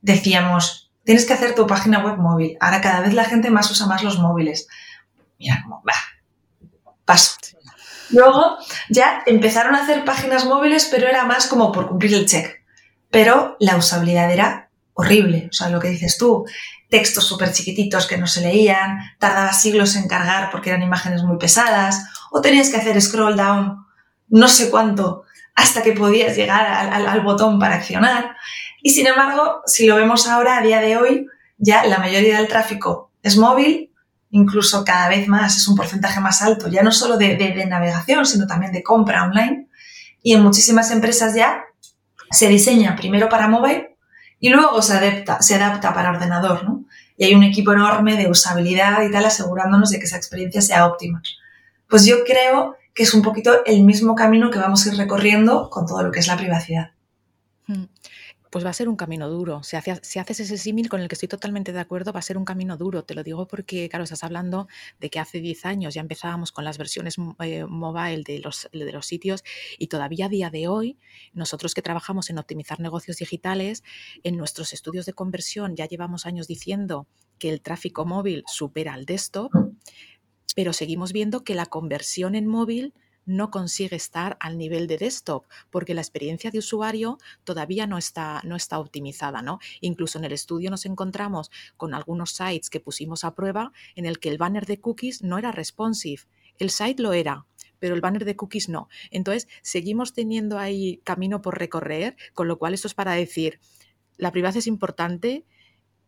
decíamos, 0.00 0.90
tienes 1.04 1.26
que 1.26 1.34
hacer 1.34 1.54
tu 1.54 1.66
página 1.66 2.02
web 2.02 2.16
móvil. 2.16 2.56
Ahora 2.58 2.80
cada 2.80 3.02
vez 3.02 3.12
la 3.12 3.26
gente 3.26 3.50
más 3.50 3.70
usa 3.70 3.86
más 3.86 4.02
los 4.02 4.18
móviles. 4.18 4.66
Mira, 5.38 5.60
como, 5.62 5.82
va, 5.86 5.92
paso. 7.04 7.36
Luego 8.14 8.56
ya 8.88 9.22
empezaron 9.26 9.74
a 9.74 9.82
hacer 9.82 10.04
páginas 10.04 10.46
móviles, 10.46 10.88
pero 10.90 11.08
era 11.08 11.24
más 11.24 11.46
como 11.46 11.70
por 11.72 11.88
cumplir 11.88 12.14
el 12.14 12.26
check 12.26 12.64
pero 13.14 13.56
la 13.60 13.76
usabilidad 13.76 14.32
era 14.32 14.70
horrible. 14.92 15.46
O 15.48 15.52
sea, 15.52 15.68
lo 15.68 15.78
que 15.78 15.86
dices 15.86 16.18
tú, 16.18 16.44
textos 16.90 17.24
súper 17.24 17.52
chiquititos 17.52 18.08
que 18.08 18.18
no 18.18 18.26
se 18.26 18.40
leían, 18.40 18.98
tardaba 19.20 19.52
siglos 19.52 19.94
en 19.94 20.08
cargar 20.08 20.50
porque 20.50 20.70
eran 20.70 20.82
imágenes 20.82 21.22
muy 21.22 21.38
pesadas, 21.38 22.06
o 22.32 22.40
tenías 22.40 22.70
que 22.70 22.78
hacer 22.78 23.00
scroll 23.00 23.36
down 23.36 23.86
no 24.26 24.48
sé 24.48 24.68
cuánto 24.68 25.22
hasta 25.54 25.84
que 25.84 25.92
podías 25.92 26.36
llegar 26.36 26.66
al, 26.66 27.20
botón 27.20 27.60
para 27.60 27.76
accionar. 27.76 28.34
Y 28.82 28.90
sin 28.90 29.06
embargo, 29.06 29.62
si 29.64 29.86
lo 29.86 29.94
vemos 29.94 30.26
ahora, 30.26 30.58
a 30.58 30.62
día 30.62 30.80
de 30.80 30.96
hoy, 30.96 31.28
ya 31.56 31.84
la 31.84 31.98
mayoría 31.98 32.38
del 32.38 32.48
tráfico 32.48 33.12
es 33.22 33.36
móvil, 33.36 33.92
incluso 34.34 34.84
cada 34.84 35.08
vez 35.08 35.28
más 35.28 35.56
es 35.56 35.68
un 35.68 35.76
porcentaje 35.76 36.18
más 36.18 36.42
alto, 36.42 36.66
ya 36.66 36.82
no 36.82 36.90
solo 36.90 37.16
de, 37.16 37.66
navegación, 37.66 38.26
sino 38.26 38.48
también 38.48 38.72
de 38.72 38.82
compra 38.82 39.22
online. 39.22 39.68
Y 40.24 40.34
en 40.34 40.42
muchísimas 40.42 40.90
empresas 40.90 41.36
ya 41.36 41.62
se 42.32 42.48
diseña 42.48 42.96
primero 42.96 43.28
para 43.28 43.46
móvil 43.46 43.86
y 44.40 44.48
luego 44.48 44.82
se 44.82 44.94
adapta, 44.94 45.40
se 45.40 45.54
adapta 45.54 45.94
para 45.94 46.10
ordenador, 46.10 46.64
¿no? 46.64 46.84
Y 47.16 47.24
hay 47.24 47.34
un 47.36 47.44
equipo 47.44 47.72
enorme 47.72 48.16
de 48.16 48.28
usabilidad 48.28 49.02
y 49.02 49.12
tal 49.12 49.24
asegurándonos 49.24 49.90
de 49.90 50.00
que 50.00 50.06
esa 50.06 50.16
experiencia 50.16 50.60
sea 50.60 50.86
óptima. 50.86 51.22
Pues 51.88 52.04
yo 52.04 52.24
creo 52.24 52.74
que 52.92 53.04
es 53.04 53.14
un 53.14 53.22
poquito 53.22 53.64
el 53.64 53.84
mismo 53.84 54.16
camino 54.16 54.50
que 54.50 54.58
vamos 54.58 54.84
a 54.84 54.88
ir 54.88 54.96
recorriendo 54.96 55.70
con 55.70 55.86
todo 55.86 56.02
lo 56.02 56.10
que 56.10 56.18
es 56.18 56.26
la 56.26 56.36
privacidad. 56.36 56.90
Hmm 57.68 57.84
pues 58.54 58.64
va 58.64 58.70
a 58.70 58.72
ser 58.72 58.88
un 58.88 58.94
camino 58.94 59.28
duro. 59.28 59.64
Si, 59.64 59.74
haces 59.74 60.38
ese 60.38 60.58
símil 60.58 60.88
con 60.88 61.00
el 61.00 61.08
que 61.08 61.16
estoy 61.16 61.28
totalmente 61.28 61.72
de 61.72 61.80
acuerdo, 61.80 62.12
va 62.12 62.20
a 62.20 62.22
ser 62.22 62.38
un 62.38 62.44
camino 62.44 62.76
duro. 62.76 63.02
Te 63.02 63.16
lo 63.16 63.24
digo 63.24 63.48
porque, 63.48 63.88
claro, 63.88 64.04
estás 64.04 64.22
hablando 64.22 64.68
de 65.00 65.10
que 65.10 65.18
hace 65.18 65.40
10 65.40 65.66
años 65.66 65.94
ya 65.94 66.00
empezábamos 66.00 66.52
con 66.52 66.64
las 66.64 66.78
versiones 66.78 67.16
eh, 67.40 67.64
mobile 67.64 68.22
de 68.22 68.38
los, 68.38 68.68
de 68.72 68.92
los 68.92 69.06
sitios 69.06 69.42
y 69.76 69.88
todavía 69.88 70.26
a 70.26 70.28
día 70.28 70.50
de 70.50 70.68
hoy, 70.68 70.96
nosotros 71.32 71.74
que 71.74 71.82
trabajamos 71.82 72.30
en 72.30 72.38
optimizar 72.38 72.78
negocios 72.78 73.16
digitales, 73.16 73.82
en 74.22 74.36
nuestros 74.36 74.72
estudios 74.72 75.04
de 75.04 75.14
conversión 75.14 75.74
ya 75.74 75.86
llevamos 75.86 76.24
años 76.24 76.46
diciendo 76.46 77.08
que 77.40 77.50
el 77.50 77.60
tráfico 77.60 78.04
móvil 78.04 78.44
supera 78.46 78.94
al 78.94 79.04
desktop, 79.04 79.50
pero 80.54 80.72
seguimos 80.72 81.12
viendo 81.12 81.42
que 81.42 81.56
la 81.56 81.66
conversión 81.66 82.36
en 82.36 82.46
móvil 82.46 82.94
no 83.26 83.50
consigue 83.50 83.96
estar 83.96 84.36
al 84.40 84.58
nivel 84.58 84.86
de 84.86 84.98
desktop 84.98 85.44
porque 85.70 85.94
la 85.94 86.00
experiencia 86.00 86.50
de 86.50 86.58
usuario 86.58 87.18
todavía 87.44 87.86
no 87.86 87.98
está, 87.98 88.40
no 88.44 88.56
está 88.56 88.78
optimizada. 88.78 89.42
¿no? 89.42 89.58
Incluso 89.80 90.18
en 90.18 90.24
el 90.24 90.32
estudio 90.32 90.70
nos 90.70 90.86
encontramos 90.86 91.50
con 91.76 91.94
algunos 91.94 92.32
sites 92.32 92.70
que 92.70 92.80
pusimos 92.80 93.24
a 93.24 93.34
prueba 93.34 93.72
en 93.94 94.06
el 94.06 94.18
que 94.18 94.28
el 94.28 94.38
banner 94.38 94.66
de 94.66 94.80
cookies 94.80 95.22
no 95.22 95.38
era 95.38 95.52
responsive. 95.52 96.22
El 96.58 96.70
site 96.70 97.02
lo 97.02 97.12
era, 97.12 97.46
pero 97.78 97.94
el 97.94 98.00
banner 98.00 98.24
de 98.24 98.36
cookies 98.36 98.68
no. 98.68 98.88
Entonces, 99.10 99.48
seguimos 99.62 100.12
teniendo 100.12 100.58
ahí 100.58 101.00
camino 101.04 101.42
por 101.42 101.58
recorrer, 101.58 102.16
con 102.32 102.48
lo 102.48 102.58
cual 102.58 102.74
esto 102.74 102.88
es 102.88 102.94
para 102.94 103.12
decir, 103.12 103.60
la 104.16 104.30
privacidad 104.30 104.60
es 104.60 104.66
importante, 104.68 105.44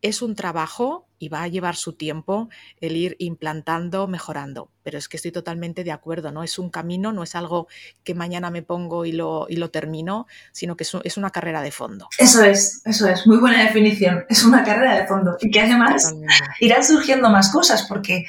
es 0.01 0.21
un 0.21 0.35
trabajo 0.35 1.07
y 1.19 1.29
va 1.29 1.41
a 1.41 1.47
llevar 1.47 1.75
su 1.75 1.93
tiempo 1.93 2.49
el 2.79 2.95
ir 2.95 3.15
implantando, 3.19 4.07
mejorando. 4.07 4.69
Pero 4.83 4.97
es 4.97 5.09
que 5.09 5.17
estoy 5.17 5.31
totalmente 5.31 5.83
de 5.83 5.91
acuerdo, 5.91 6.31
¿no? 6.31 6.43
Es 6.43 6.59
un 6.59 6.69
camino, 6.69 7.11
no 7.11 7.23
es 7.23 7.35
algo 7.35 7.67
que 8.03 8.13
mañana 8.13 8.51
me 8.51 8.61
pongo 8.61 9.05
y 9.05 9.11
lo, 9.11 9.47
y 9.49 9.55
lo 9.55 9.71
termino, 9.71 10.27
sino 10.51 10.77
que 10.77 10.83
es, 10.83 11.17
una 11.17 11.31
carrera 11.31 11.61
de 11.61 11.71
fondo. 11.71 12.07
Eso 12.17 12.43
es, 12.43 12.81
eso 12.85 13.07
es, 13.07 13.25
muy 13.25 13.37
buena 13.37 13.63
definición. 13.63 14.25
Es 14.29 14.43
una 14.43 14.63
carrera 14.63 14.95
de 14.95 15.07
fondo. 15.07 15.37
Y 15.41 15.49
que 15.49 15.61
además 15.61 16.13
irán 16.59 16.83
surgiendo 16.83 17.29
más 17.29 17.51
cosas, 17.51 17.87
porque 17.87 18.25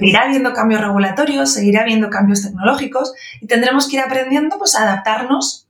irá 0.00 0.22
habiendo 0.22 0.52
cambios 0.52 0.80
regulatorios, 0.80 1.52
seguirá 1.52 1.82
habiendo 1.82 2.08
cambios 2.08 2.42
tecnológicos 2.42 3.12
y 3.40 3.46
tendremos 3.46 3.88
que 3.88 3.96
ir 3.96 4.02
aprendiendo 4.02 4.58
pues, 4.58 4.76
a 4.76 4.84
adaptarnos 4.84 5.66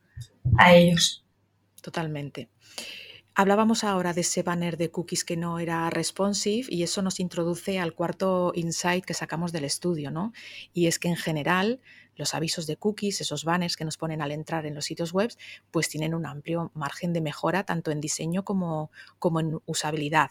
a 0.59 0.75
ellos. 0.75 1.25
Totalmente. 1.81 2.51
Hablábamos 3.41 3.85
ahora 3.85 4.15
de 4.15 4.23
ese 4.23 4.43
banner 4.43 4.77
de 4.77 4.91
cookies 4.91 5.25
que 5.25 5.37
no 5.37 5.61
era 5.61 5.89
responsive 5.91 6.67
y 6.69 6.83
eso 6.83 7.03
nos 7.03 7.21
introduce 7.21 7.79
al 7.79 7.95
cuarto 7.95 8.51
insight 8.57 9.05
que 9.05 9.15
sacamos 9.15 9.53
del 9.53 9.63
estudio, 9.63 10.11
¿no? 10.11 10.33
Y 10.73 10.89
es 10.89 10.99
que 10.99 11.07
en 11.07 11.15
general 11.15 11.81
los 12.17 12.35
avisos 12.35 12.67
de 12.67 12.77
cookies, 12.77 13.21
esos 13.21 13.45
banners 13.45 13.77
que 13.77 13.85
nos 13.85 13.97
ponen 13.97 14.23
al 14.23 14.33
entrar 14.33 14.67
en 14.67 14.75
los 14.75 14.87
sitios 14.87 15.13
web, 15.13 15.31
pues 15.71 15.89
tienen 15.89 16.15
un 16.15 16.27
amplio 16.27 16.73
margen 16.75 17.13
de 17.13 17.21
mejora 17.21 17.63
tanto 17.63 17.93
en 17.93 18.01
diseño 18.01 18.45
como, 18.45 18.91
como 19.21 19.39
en 19.39 19.61
usabilidad. 19.67 20.31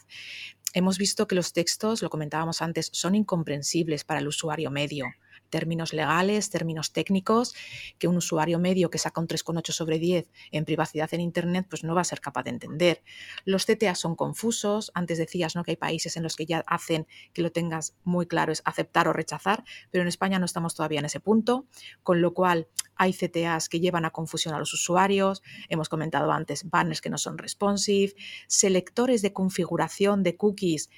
Hemos 0.74 0.98
visto 0.98 1.30
que 1.30 1.36
los 1.36 1.54
textos, 1.54 2.02
lo 2.02 2.10
comentábamos 2.10 2.62
antes, 2.62 2.90
son 2.92 3.16
incomprensibles 3.16 4.04
para 4.04 4.20
el 4.20 4.28
usuario 4.28 4.70
medio 4.70 5.06
términos 5.50 5.94
legales, 5.94 6.50
términos 6.50 6.92
técnicos, 6.92 7.56
que 8.00 8.08
un 8.08 8.18
usuario 8.18 8.60
medio 8.60 8.90
que 8.90 8.98
saca 8.98 9.22
un 9.22 9.28
3,8 9.28 9.72
sobre 9.72 10.00
10 10.00 10.30
en 10.52 10.66
privacidad 10.66 11.14
en 11.14 11.22
Internet, 11.22 11.68
pues 11.70 11.84
no 11.84 11.96
va 11.96 12.02
a 12.02 12.06
ser 12.06 12.22
capaz 12.22 12.44
de 12.44 12.52
entender. 12.52 13.04
Los 13.46 13.66
CTA 13.66 13.96
son 13.96 14.16
confusos. 14.16 14.92
Antes 14.94 15.18
decías 15.18 15.56
¿no? 15.56 15.64
que 15.64 15.72
hay 15.72 15.78
países 15.78 16.18
en 16.18 16.24
los 16.24 16.36
que 16.36 16.46
ya 16.46 16.64
hacen 16.68 17.08
que 17.34 17.42
lo 17.42 17.52
tengas 17.52 17.96
muy 18.04 18.28
claro, 18.28 18.52
es 18.52 18.62
aceptar 18.66 19.08
o 19.08 19.14
rechazar, 19.14 19.64
pero 19.92 20.02
en 20.02 20.08
España 20.08 20.40
no 20.40 20.46
estamos 20.46 20.76
todavía 20.76 21.00
en 21.00 21.06
ese 21.06 21.20
punto, 21.20 21.68
con 22.04 22.22
lo 22.22 22.34
cual 22.34 22.68
hay 22.96 23.14
CTAs 23.14 23.70
que 23.70 23.80
llevan 23.80 24.06
a 24.06 24.12
confusión 24.12 24.56
a 24.56 24.60
los 24.60 24.74
usuarios, 24.74 25.44
hemos 25.70 25.90
comentado 25.90 26.32
antes 26.32 26.70
banners 26.70 27.02
que 27.02 27.10
no 27.10 27.18
son 27.18 27.38
responsive, 27.38 28.14
selectores 28.48 29.22
de 29.22 29.34
configuración 29.34 30.24
de 30.24 30.36
cookies 30.36 30.90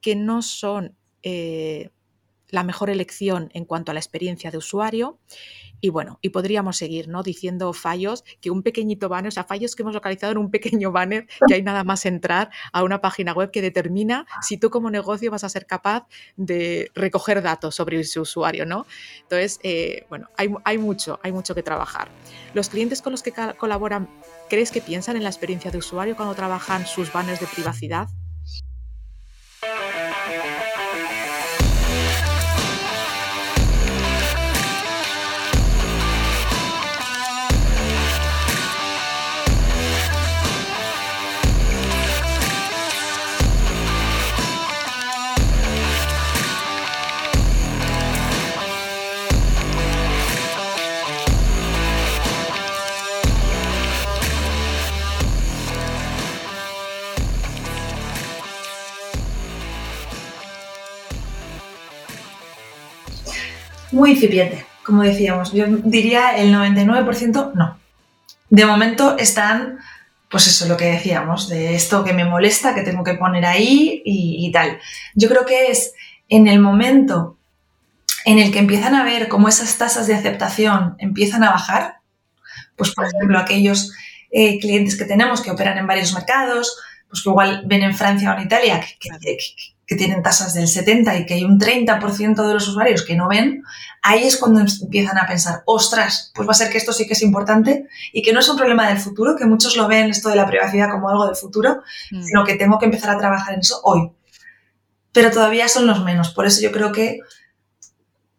que 0.00 0.16
no 0.16 0.42
son 0.42 0.96
eh, 1.22 1.90
la 2.54 2.62
mejor 2.62 2.88
elección 2.88 3.50
en 3.52 3.64
cuanto 3.64 3.90
a 3.90 3.94
la 3.94 4.00
experiencia 4.00 4.50
de 4.50 4.58
usuario. 4.58 5.18
Y 5.80 5.90
bueno, 5.90 6.18
y 6.22 6.30
podríamos 6.30 6.78
seguir 6.78 7.08
¿no? 7.08 7.22
diciendo 7.22 7.72
fallos, 7.74 8.24
que 8.40 8.50
un 8.50 8.62
pequeñito 8.62 9.08
banner, 9.08 9.28
o 9.28 9.30
sea, 9.32 9.44
fallos 9.44 9.76
que 9.76 9.82
hemos 9.82 9.92
localizado 9.92 10.32
en 10.32 10.38
un 10.38 10.50
pequeño 10.50 10.92
banner, 10.92 11.26
que 11.46 11.54
hay 11.54 11.62
nada 11.62 11.84
más 11.84 12.06
entrar 12.06 12.50
a 12.72 12.84
una 12.84 13.00
página 13.00 13.32
web 13.34 13.50
que 13.50 13.60
determina 13.60 14.24
si 14.40 14.56
tú 14.56 14.70
como 14.70 14.90
negocio 14.90 15.30
vas 15.30 15.44
a 15.44 15.48
ser 15.48 15.66
capaz 15.66 16.06
de 16.36 16.90
recoger 16.94 17.42
datos 17.42 17.74
sobre 17.74 18.00
ese 18.00 18.20
usuario, 18.20 18.64
¿no? 18.64 18.86
Entonces, 19.22 19.58
eh, 19.62 20.06
bueno, 20.08 20.28
hay, 20.38 20.54
hay, 20.64 20.78
mucho, 20.78 21.18
hay 21.22 21.32
mucho 21.32 21.54
que 21.54 21.62
trabajar. 21.62 22.08
Los 22.54 22.70
clientes 22.70 23.02
con 23.02 23.10
los 23.10 23.22
que 23.22 23.32
colaboran, 23.58 24.08
¿crees 24.48 24.70
que 24.70 24.80
piensan 24.80 25.16
en 25.16 25.24
la 25.24 25.28
experiencia 25.28 25.70
de 25.70 25.78
usuario 25.78 26.16
cuando 26.16 26.34
trabajan 26.34 26.86
sus 26.86 27.12
banners 27.12 27.40
de 27.40 27.46
privacidad? 27.46 28.08
Muy 63.94 64.10
incipiente, 64.10 64.66
como 64.84 65.02
decíamos. 65.02 65.52
Yo 65.52 65.66
diría 65.66 66.36
el 66.36 66.52
99% 66.52 67.52
no. 67.54 67.78
De 68.50 68.66
momento 68.66 69.16
están, 69.18 69.78
pues 70.30 70.46
eso, 70.46 70.66
lo 70.66 70.76
que 70.76 70.86
decíamos, 70.86 71.48
de 71.48 71.74
esto 71.74 72.04
que 72.04 72.12
me 72.12 72.24
molesta, 72.24 72.74
que 72.74 72.82
tengo 72.82 73.02
que 73.02 73.14
poner 73.14 73.46
ahí 73.46 74.02
y, 74.04 74.50
tal. 74.52 74.78
Yo 75.14 75.28
creo 75.28 75.46
que 75.46 75.70
es 75.70 75.94
en 76.28 76.46
el 76.48 76.60
momento 76.60 77.38
en 78.24 78.38
el 78.38 78.52
que 78.52 78.58
empiezan 78.58 78.94
a 78.94 79.04
ver 79.04 79.28
cómo 79.28 79.48
esas 79.48 79.76
tasas 79.76 80.06
de 80.06 80.14
aceptación 80.14 80.96
empiezan 80.98 81.44
a 81.44 81.50
bajar, 81.50 81.96
pues 82.76 82.92
por 82.94 83.06
ejemplo 83.06 83.38
aquellos 83.38 83.92
eh, 84.30 84.58
clientes 84.60 84.96
que 84.96 85.04
tenemos 85.04 85.40
que 85.40 85.50
operan 85.50 85.78
en 85.78 85.86
varios 85.86 86.14
mercados, 86.14 86.78
pues 87.08 87.22
que 87.22 87.28
igual 87.28 87.62
ven 87.66 87.82
en 87.82 87.94
Francia 87.94 88.32
o 88.32 88.36
en 88.36 88.44
Italia 88.44 88.80
que, 88.80 88.96
que 88.98 89.36
tienen 89.86 90.22
tasas 90.22 90.54
del 90.54 90.66
70 90.66 91.18
y 91.18 91.26
que 91.26 91.34
hay 91.34 91.44
un 91.44 91.58
30% 91.58 92.46
de 92.46 92.54
los 92.54 92.68
usuarios 92.68 93.02
que 93.02 93.16
no 93.16 93.28
ven, 93.28 93.62
ahí 94.02 94.24
es 94.24 94.36
cuando 94.36 94.60
empiezan 94.60 95.18
a 95.18 95.26
pensar, 95.26 95.62
ostras, 95.66 96.32
pues 96.34 96.48
va 96.48 96.52
a 96.52 96.54
ser 96.54 96.70
que 96.70 96.78
esto 96.78 96.92
sí 96.92 97.06
que 97.06 97.12
es 97.12 97.22
importante 97.22 97.86
y 98.12 98.22
que 98.22 98.32
no 98.32 98.40
es 98.40 98.48
un 98.48 98.56
problema 98.56 98.88
del 98.88 98.98
futuro, 98.98 99.36
que 99.36 99.44
muchos 99.44 99.76
lo 99.76 99.86
ven 99.86 100.10
esto 100.10 100.30
de 100.30 100.36
la 100.36 100.46
privacidad 100.46 100.90
como 100.90 101.08
algo 101.08 101.26
del 101.26 101.36
futuro, 101.36 101.82
mm. 102.10 102.22
sino 102.22 102.44
que 102.44 102.54
tengo 102.54 102.78
que 102.78 102.86
empezar 102.86 103.10
a 103.10 103.18
trabajar 103.18 103.54
en 103.54 103.60
eso 103.60 103.80
hoy. 103.84 104.10
Pero 105.12 105.30
todavía 105.30 105.68
son 105.68 105.86
los 105.86 106.02
menos, 106.02 106.30
por 106.30 106.46
eso 106.46 106.60
yo 106.62 106.72
creo 106.72 106.90
que, 106.90 107.20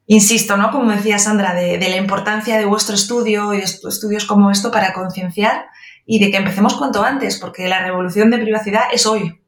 insisto, 0.08 0.58
¿no? 0.58 0.72
Como 0.72 0.92
decía 0.92 1.20
Sandra, 1.20 1.54
de, 1.54 1.78
de 1.78 1.90
la 1.90 1.98
importancia 1.98 2.58
de 2.58 2.66
vuestro 2.66 2.96
estudio 2.96 3.54
y 3.54 3.58
de 3.58 3.64
estudios 3.64 4.26
como 4.26 4.52
esto 4.52 4.72
para 4.72 4.94
concienciar 4.94 5.68
y 6.06 6.20
de 6.20 6.32
que 6.32 6.38
empecemos 6.38 6.76
cuanto 6.76 7.04
antes, 7.04 7.38
porque 7.38 7.68
la 7.68 7.84
revolución 7.84 8.30
de 8.30 8.40
privacidad 8.40 8.84
es 8.92 9.06
hoy. 9.06 9.42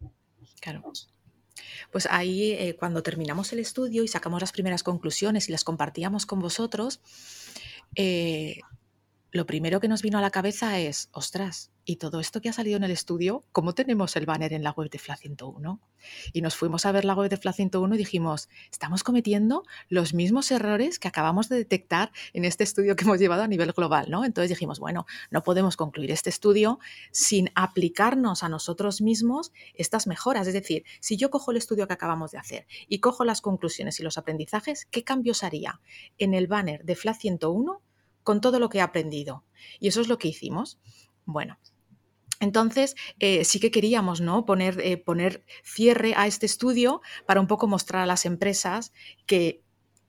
Claro. 0.62 0.81
Pues 1.97 2.07
ahí 2.12 2.51
eh, 2.51 2.75
cuando 2.77 3.01
terminamos 3.01 3.51
el 3.53 3.60
estudio 3.60 4.03
y 4.03 4.07
sacamos 4.07 4.39
las 4.39 4.51
primeras 4.51 4.83
conclusiones 4.83 5.49
y 5.49 5.51
las 5.51 5.63
compartíamos 5.63 6.27
con 6.27 6.39
vosotros, 6.39 7.01
eh, 7.95 8.60
lo 9.31 9.47
primero 9.47 9.79
que 9.79 9.88
nos 9.88 10.03
vino 10.03 10.19
a 10.19 10.21
la 10.21 10.29
cabeza 10.29 10.77
es, 10.77 11.10
ostras, 11.12 11.71
y 11.88 11.95
todo 11.95 12.19
esto 12.19 12.41
que 12.41 12.50
ha 12.50 12.54
salido 12.54 12.76
en 12.76 12.84
el 12.84 12.91
estudio, 12.91 13.45
¿cómo 13.54 13.73
tenemos 13.73 14.17
el 14.17 14.26
banner 14.26 14.52
en 14.52 14.62
la 14.62 14.71
web 14.71 14.89
de 14.89 15.00
FLA 15.00 15.15
101? 15.15 15.80
Y 16.34 16.41
nos 16.41 16.54
fuimos 16.54 16.86
a 16.86 16.91
ver 16.91 17.06
la 17.06 17.15
web 17.15 17.30
de 17.30 17.38
FLA 17.38 17.54
101 17.54 17.95
y 17.95 17.97
dijimos, 17.97 18.50
estamos 18.69 19.06
cometiendo 19.06 19.63
los 19.88 20.13
mismos 20.13 20.52
errores 20.52 21.00
que 21.00 21.08
acabamos 21.08 21.47
de 21.47 21.56
detectar 21.56 22.12
en 22.34 22.43
este 22.43 22.65
estudio 22.65 22.97
que 22.97 23.06
hemos 23.06 23.19
llevado 23.19 23.43
a 23.43 23.47
nivel 23.47 23.71
global, 23.71 24.12
¿no? 24.12 24.26
Entonces 24.26 24.50
dijimos, 24.50 24.82
bueno, 24.82 25.06
no 25.32 25.43
podemos 25.43 25.78
concluir 25.78 26.12
este 26.12 26.30
estudio 26.30 26.78
sin 27.12 27.52
aplicarnos 27.56 28.43
a 28.43 28.50
nosotros 28.50 29.00
mismos 29.00 29.54
estas 29.73 30.08
mejoras. 30.08 30.45
Es 30.45 30.54
decir, 30.54 30.84
si 31.00 31.15
yo 31.15 31.30
cojo 31.30 31.52
el 31.52 31.58
estudio 31.58 31.88
que 31.88 31.93
acabamos 31.93 32.32
de 32.32 32.38
hacer 32.38 32.67
y 32.89 33.00
cojo 33.00 33.23
las 33.23 33.39
conclusiones 33.39 33.97
y 34.02 34.04
los 34.04 34.17
aprendizajes, 34.17 34.86
¿qué 34.91 35.06
cambios 35.06 35.41
haría 35.41 35.80
en 36.17 36.34
el 36.34 36.47
banner 36.47 36.84
de 36.84 36.97
FLA 36.97 37.13
101 37.13 37.82
con 38.23 38.41
todo 38.41 38.60
lo 38.60 38.67
que 38.67 38.80
he 38.80 38.82
aprendido? 38.82 39.45
Y 39.80 39.88
eso 39.88 40.02
es 40.02 40.10
lo 40.10 40.17
que 40.17 40.28
hicimos. 40.28 40.80
Bueno, 41.23 41.58
entonces, 42.39 42.95
eh, 43.19 43.43
sí 43.45 43.60
que 43.60 43.71
queríamos 43.71 44.21
¿no? 44.21 44.45
poner, 44.45 44.80
eh, 44.82 44.97
poner 44.97 45.43
cierre 45.63 46.13
a 46.15 46.28
este 46.28 46.45
estudio 46.45 47.02
para 47.26 47.41
un 47.41 47.47
poco 47.47 47.67
mostrar 47.67 48.04
a 48.04 48.06
las 48.06 48.26
empresas 48.26 48.93
que 49.26 49.63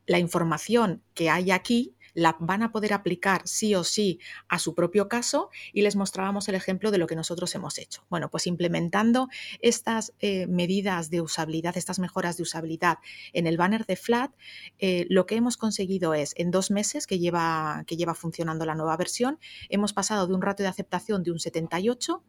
la 0.06 0.18
información 0.18 1.02
que 1.14 1.30
hay 1.30 1.50
aquí 1.50 1.94
la 2.18 2.36
van 2.40 2.62
a 2.62 2.72
poder 2.72 2.92
aplicar 2.92 3.42
sí 3.44 3.74
o 3.76 3.84
sí 3.84 4.18
a 4.48 4.58
su 4.58 4.74
propio 4.74 5.08
caso 5.08 5.50
y 5.72 5.82
les 5.82 5.94
mostrábamos 5.94 6.48
el 6.48 6.56
ejemplo 6.56 6.90
de 6.90 6.98
lo 6.98 7.06
que 7.06 7.14
nosotros 7.14 7.54
hemos 7.54 7.78
hecho. 7.78 8.02
Bueno, 8.10 8.28
pues 8.28 8.48
implementando 8.48 9.28
estas 9.60 10.12
eh, 10.18 10.48
medidas 10.48 11.10
de 11.10 11.20
usabilidad, 11.20 11.76
estas 11.76 12.00
mejoras 12.00 12.36
de 12.36 12.42
usabilidad 12.42 12.98
en 13.32 13.46
el 13.46 13.56
banner 13.56 13.86
de 13.86 13.94
Flat, 13.94 14.32
eh, 14.78 15.06
lo 15.08 15.26
que 15.26 15.36
hemos 15.36 15.56
conseguido 15.56 16.12
es, 16.12 16.34
en 16.36 16.50
dos 16.50 16.72
meses 16.72 17.06
que 17.06 17.20
lleva, 17.20 17.84
que 17.86 17.96
lleva 17.96 18.14
funcionando 18.14 18.66
la 18.66 18.74
nueva 18.74 18.96
versión, 18.96 19.38
hemos 19.68 19.92
pasado 19.92 20.26
de 20.26 20.34
un 20.34 20.42
ratio 20.42 20.64
de 20.64 20.70
aceptación 20.70 21.22
de 21.22 21.30
un 21.30 21.38
78 21.38 22.24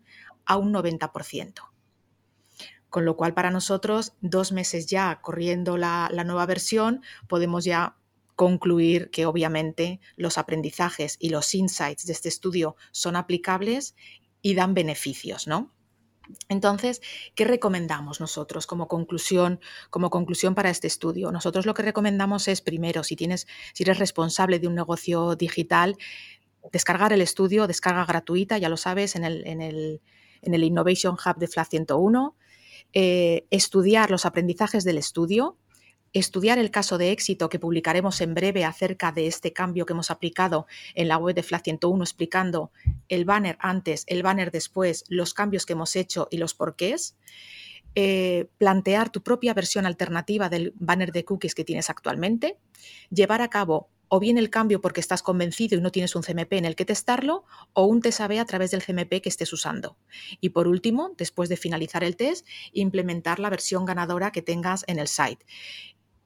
a 0.45 0.57
un 0.57 0.71
90%. 0.71 1.53
Con 2.91 3.05
lo 3.05 3.17
cual, 3.17 3.33
para 3.33 3.49
nosotros, 3.49 4.13
dos 4.21 4.51
meses 4.51 4.85
ya 4.85 5.19
corriendo 5.21 5.77
la, 5.77 6.09
la 6.11 6.23
nueva 6.23 6.45
versión, 6.45 7.01
podemos 7.27 7.63
ya 7.63 7.95
concluir 8.39 9.09
que 9.09 9.25
obviamente 9.25 9.99
los 10.15 10.37
aprendizajes 10.37 11.17
y 11.19 11.27
los 11.27 11.53
insights 11.53 12.05
de 12.05 12.13
este 12.13 12.29
estudio 12.29 12.77
son 12.93 13.17
aplicables 13.17 13.97
y 14.41 14.53
dan 14.53 14.73
beneficios, 14.73 15.45
¿no? 15.45 15.73
Entonces, 16.47 17.01
¿qué 17.35 17.43
recomendamos 17.43 18.21
nosotros 18.21 18.65
como 18.65 18.87
conclusión, 18.87 19.59
como 19.89 20.09
conclusión 20.09 20.55
para 20.55 20.69
este 20.69 20.87
estudio? 20.87 21.33
Nosotros 21.33 21.65
lo 21.65 21.73
que 21.73 21.83
recomendamos 21.83 22.47
es, 22.47 22.61
primero, 22.61 23.03
si 23.03 23.17
tienes, 23.17 23.45
si 23.73 23.83
eres 23.83 23.99
responsable 23.99 24.59
de 24.59 24.69
un 24.69 24.75
negocio 24.75 25.35
digital, 25.35 25.97
descargar 26.71 27.11
el 27.11 27.19
estudio, 27.19 27.67
descarga 27.67 28.05
gratuita, 28.05 28.57
ya 28.57 28.69
lo 28.69 28.77
sabes, 28.77 29.17
en 29.17 29.25
el, 29.25 29.45
en 29.47 29.59
el, 29.61 30.01
en 30.41 30.53
el 30.53 30.63
Innovation 30.63 31.15
Hub 31.15 31.35
de 31.39 31.47
FLA 31.49 31.65
101, 31.65 32.37
eh, 32.93 33.47
estudiar 33.49 34.09
los 34.09 34.25
aprendizajes 34.25 34.85
del 34.85 34.97
estudio, 34.97 35.57
estudiar 36.13 36.57
el 36.57 36.71
caso 36.71 36.97
de 36.97 37.11
éxito 37.11 37.49
que 37.49 37.59
publicaremos 37.59 38.21
en 38.21 38.33
breve 38.33 38.65
acerca 38.65 39.11
de 39.11 39.27
este 39.27 39.53
cambio 39.53 39.85
que 39.85 39.93
hemos 39.93 40.11
aplicado 40.11 40.67
en 40.95 41.07
la 41.07 41.17
web 41.17 41.35
de 41.35 41.43
FLA 41.43 41.59
101 41.59 42.03
explicando 42.03 42.71
el 43.07 43.25
banner 43.25 43.57
antes, 43.59 44.03
el 44.07 44.23
banner 44.23 44.51
después, 44.51 45.03
los 45.07 45.33
cambios 45.33 45.65
que 45.65 45.73
hemos 45.73 45.95
hecho 45.95 46.27
y 46.31 46.37
los 46.37 46.53
porqués. 46.53 47.15
Eh, 47.95 48.47
plantear 48.59 49.09
tu 49.09 49.23
propia 49.23 49.53
versión 49.53 49.87
alternativa 49.87 50.47
del 50.47 50.73
banner 50.75 51.11
de 51.11 51.25
cookies 51.25 51.55
que 51.55 51.65
tienes 51.65 51.89
actualmente, 51.89 52.57
llevar 53.09 53.41
a 53.41 53.49
cabo 53.49 53.89
o 54.09 54.19
bien 54.19 54.37
el 54.37 54.49
cambio 54.49 54.81
porque 54.81 54.99
estás 54.99 55.23
convencido 55.23 55.77
y 55.77 55.81
no 55.81 55.91
tienes 55.91 56.15
un 56.15 56.23
CMP 56.23 56.53
en 56.53 56.65
el 56.65 56.75
que 56.75 56.85
testarlo, 56.85 57.45
o 57.73 57.85
un 57.85 58.01
test 58.01 58.21
a 58.21 58.45
través 58.45 58.71
del 58.71 58.83
CMP 58.83 59.21
que 59.21 59.29
estés 59.29 59.53
usando. 59.53 59.97
Y 60.41 60.49
por 60.49 60.67
último, 60.67 61.11
después 61.17 61.47
de 61.47 61.57
finalizar 61.57 62.03
el 62.03 62.15
test, 62.15 62.45
implementar 62.73 63.39
la 63.39 63.49
versión 63.49 63.85
ganadora 63.85 64.31
que 64.31 64.41
tengas 64.41 64.83
en 64.87 64.99
el 64.99 65.07
site 65.07 65.45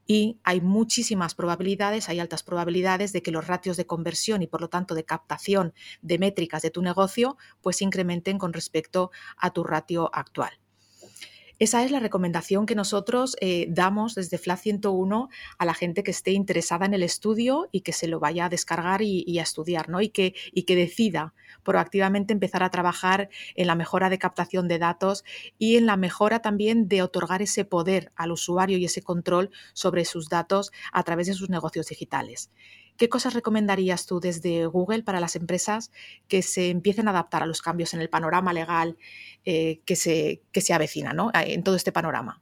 y 0.07 0.39
hay 0.43 0.61
muchísimas 0.61 1.35
probabilidades, 1.35 2.09
hay 2.09 2.19
altas 2.19 2.43
probabilidades 2.43 3.13
de 3.13 3.21
que 3.21 3.31
los 3.31 3.47
ratios 3.47 3.77
de 3.77 3.85
conversión 3.85 4.41
y 4.41 4.47
por 4.47 4.61
lo 4.61 4.69
tanto 4.69 4.95
de 4.95 5.05
captación 5.05 5.73
de 6.01 6.19
métricas 6.19 6.61
de 6.61 6.71
tu 6.71 6.81
negocio 6.81 7.37
pues 7.61 7.81
incrementen 7.81 8.37
con 8.37 8.53
respecto 8.53 9.11
a 9.37 9.51
tu 9.51 9.63
ratio 9.63 10.09
actual. 10.13 10.62
Esa 11.59 11.83
es 11.83 11.91
la 11.91 11.99
recomendación 11.99 12.65
que 12.65 12.75
nosotros 12.75 13.37
eh, 13.39 13.67
damos 13.69 14.15
desde 14.15 14.37
FLA 14.37 14.57
101 14.57 15.29
a 15.57 15.65
la 15.65 15.73
gente 15.73 16.03
que 16.03 16.11
esté 16.11 16.31
interesada 16.31 16.85
en 16.85 16.93
el 16.93 17.03
estudio 17.03 17.69
y 17.71 17.81
que 17.81 17.93
se 17.93 18.07
lo 18.07 18.19
vaya 18.19 18.45
a 18.45 18.49
descargar 18.49 19.01
y, 19.01 19.37
a 19.37 19.43
estudiar, 19.43 19.87
¿no? 19.87 20.01
Y 20.01 20.09
que, 20.09 20.33
y 20.51 20.63
que 20.63 20.75
decida 20.75 21.33
proactivamente 21.63 22.33
empezar 22.33 22.63
a 22.63 22.69
trabajar 22.69 23.29
en 23.55 23.67
la 23.67 23.75
mejora 23.75 24.09
de 24.09 24.17
captación 24.17 24.67
de 24.67 24.79
datos 24.79 25.23
y 25.59 25.77
en 25.77 25.85
la 25.85 25.95
mejora 25.95 26.41
también 26.41 26.87
de 26.87 27.03
otorgar 27.03 27.41
ese 27.41 27.65
poder 27.65 28.11
al 28.15 28.31
usuario 28.31 28.77
y 28.77 28.85
ese 28.85 29.03
control 29.03 29.51
sobre 29.73 30.05
sus 30.05 30.29
datos 30.29 30.71
a 30.91 31.03
través 31.03 31.27
de 31.27 31.33
sus 31.33 31.49
negocios 31.49 31.87
digitales. 31.87 32.49
¿Qué 32.97 33.09
cosas 33.09 33.33
recomendarías 33.33 34.05
tú 34.05 34.19
desde 34.19 34.65
Google 34.65 35.03
para 35.03 35.19
las 35.19 35.35
empresas 35.35 35.91
que 36.27 36.41
se 36.41 36.69
empiecen 36.69 37.07
a 37.07 37.11
adaptar 37.11 37.43
a 37.43 37.45
los 37.45 37.61
cambios 37.61 37.93
en 37.93 38.01
el 38.01 38.09
panorama 38.09 38.53
legal 38.53 38.97
eh, 39.45 39.81
que, 39.85 39.95
se, 39.95 40.41
que 40.51 40.61
se 40.61 40.73
avecina 40.73 41.13
¿no? 41.13 41.31
en 41.33 41.63
todo 41.63 41.75
este 41.75 41.91
panorama? 41.91 42.41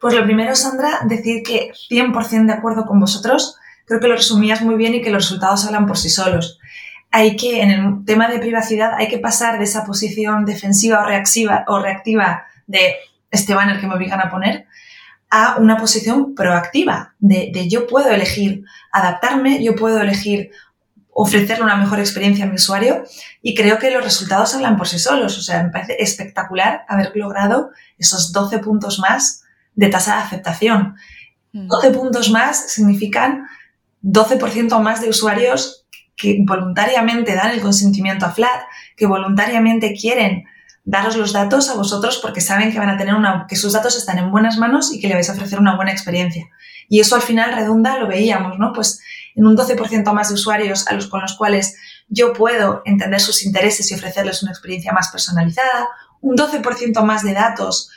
Pues 0.00 0.14
lo 0.14 0.24
primero, 0.24 0.54
Sandra, 0.54 1.00
decir 1.04 1.42
que 1.42 1.72
100% 1.90 2.46
de 2.46 2.52
acuerdo 2.52 2.86
con 2.86 2.98
vosotros. 2.98 3.56
Creo 3.84 4.00
que 4.00 4.08
lo 4.08 4.16
resumías 4.16 4.62
muy 4.62 4.76
bien 4.76 4.94
y 4.94 5.02
que 5.02 5.10
los 5.10 5.24
resultados 5.24 5.64
hablan 5.64 5.86
por 5.86 5.96
sí 5.96 6.10
solos. 6.10 6.58
Hay 7.10 7.36
que, 7.36 7.62
en 7.62 7.70
el 7.70 8.04
tema 8.04 8.28
de 8.28 8.38
privacidad, 8.38 8.94
hay 8.94 9.08
que 9.08 9.18
pasar 9.18 9.58
de 9.58 9.64
esa 9.64 9.84
posición 9.84 10.44
defensiva 10.44 11.00
o 11.00 11.06
reactiva, 11.06 11.64
o 11.68 11.78
reactiva 11.78 12.44
de 12.66 12.96
este 13.30 13.54
banner 13.54 13.80
que 13.80 13.86
me 13.86 13.94
obligan 13.94 14.20
a 14.20 14.30
poner 14.30 14.66
a 15.30 15.56
una 15.58 15.76
posición 15.76 16.34
proactiva 16.34 17.14
de, 17.18 17.68
yo 17.68 17.86
puedo 17.86 18.10
elegir 18.10 18.64
adaptarme, 18.92 19.62
yo 19.62 19.74
puedo 19.74 20.00
elegir 20.00 20.50
ofrecerle 21.10 21.64
una 21.64 21.76
mejor 21.76 21.98
experiencia 21.98 22.44
a 22.44 22.48
mi 22.48 22.54
usuario 22.54 23.02
y 23.42 23.54
creo 23.54 23.78
que 23.78 23.90
los 23.90 24.04
resultados 24.04 24.54
hablan 24.54 24.76
por 24.76 24.86
sí 24.86 24.98
solos. 24.98 25.36
O 25.36 25.42
sea, 25.42 25.62
me 25.64 25.70
parece 25.70 25.96
espectacular 25.98 26.84
haber 26.88 27.12
logrado 27.14 27.70
esos 27.98 28.32
12 28.32 28.60
puntos 28.60 29.00
más 29.00 29.42
de 29.74 29.88
tasa 29.88 30.16
de 30.16 30.22
aceptación. 30.22 30.94
12 31.52 31.90
mm. 31.90 31.92
puntos 31.92 32.30
más 32.30 32.70
significan 32.70 33.48
12% 34.02 34.80
más 34.80 35.00
de 35.00 35.08
usuarios 35.08 35.86
que 36.16 36.38
voluntariamente 36.44 37.34
dan 37.34 37.50
el 37.50 37.60
consentimiento 37.60 38.26
a 38.26 38.32
Flat, 38.32 38.62
que 38.96 39.06
voluntariamente 39.06 39.94
quieren 39.94 40.44
daros 40.88 41.16
los 41.16 41.34
datos 41.34 41.68
a 41.68 41.74
vosotros 41.74 42.18
porque 42.22 42.40
saben 42.40 42.72
que 42.72 42.78
van 42.78 42.88
a 42.88 42.96
tener 42.96 43.14
una, 43.14 43.44
que 43.46 43.56
sus 43.56 43.74
datos 43.74 43.94
están 43.94 44.16
en 44.16 44.30
buenas 44.30 44.56
manos 44.56 44.90
y 44.90 44.98
que 44.98 45.06
le 45.06 45.14
vais 45.14 45.28
a 45.28 45.34
ofrecer 45.34 45.60
una 45.60 45.76
buena 45.76 45.92
experiencia. 45.92 46.48
Y 46.88 47.00
eso 47.00 47.14
al 47.14 47.20
final 47.20 47.54
redunda, 47.54 47.98
lo 47.98 48.08
veíamos, 48.08 48.58
¿no? 48.58 48.72
Pues 48.72 48.98
en 49.34 49.46
un 49.46 49.54
12% 49.54 50.10
más 50.14 50.28
de 50.28 50.34
usuarios 50.34 50.88
a 50.88 50.94
los, 50.94 51.06
con 51.08 51.20
los 51.20 51.34
cuales 51.36 51.76
yo 52.08 52.32
puedo 52.32 52.80
entender 52.86 53.20
sus 53.20 53.44
intereses 53.44 53.90
y 53.90 53.94
ofrecerles 53.96 54.42
una 54.42 54.52
experiencia 54.52 54.90
más 54.94 55.10
personalizada, 55.10 55.88
un 56.22 56.38
12% 56.38 57.02
más 57.02 57.22
de 57.22 57.34
datos 57.34 57.90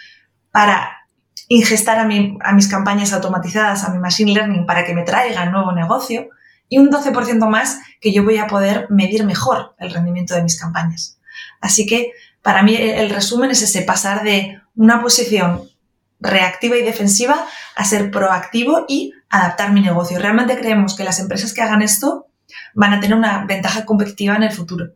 para 0.51 0.91
ingestar 1.47 1.97
a, 1.97 2.01
a 2.01 2.53
mis 2.53 2.67
campañas 2.67 3.13
automatizadas, 3.13 3.85
a 3.85 3.93
mi 3.93 3.99
machine 3.99 4.33
learning 4.33 4.65
para 4.65 4.83
que 4.83 4.93
me 4.93 5.03
traigan 5.03 5.53
nuevo 5.53 5.71
negocio 5.71 6.27
y 6.67 6.77
un 6.77 6.91
12% 6.91 7.47
más 7.47 7.79
que 8.01 8.11
yo 8.11 8.25
voy 8.25 8.37
a 8.37 8.47
poder 8.47 8.87
medir 8.89 9.23
mejor 9.23 9.75
el 9.79 9.93
rendimiento 9.93 10.35
de 10.35 10.43
mis 10.43 10.59
campañas. 10.59 11.17
Así 11.61 11.85
que 11.85 12.11
para 12.41 12.63
mí 12.63 12.75
el 12.75 13.09
resumen 13.09 13.51
es 13.51 13.61
ese, 13.61 13.83
pasar 13.83 14.23
de 14.23 14.59
una 14.75 15.01
posición 15.01 15.69
reactiva 16.19 16.77
y 16.77 16.83
defensiva 16.83 17.45
a 17.75 17.85
ser 17.85 18.11
proactivo 18.11 18.85
y 18.87 19.13
adaptar 19.29 19.73
mi 19.73 19.81
negocio. 19.81 20.19
Realmente 20.19 20.57
creemos 20.57 20.95
que 20.95 21.03
las 21.03 21.19
empresas 21.19 21.53
que 21.53 21.61
hagan 21.61 21.81
esto 21.81 22.27
van 22.73 22.93
a 22.93 22.99
tener 22.99 23.17
una 23.17 23.45
ventaja 23.45 23.85
competitiva 23.85 24.35
en 24.35 24.43
el 24.43 24.51
futuro. 24.51 24.93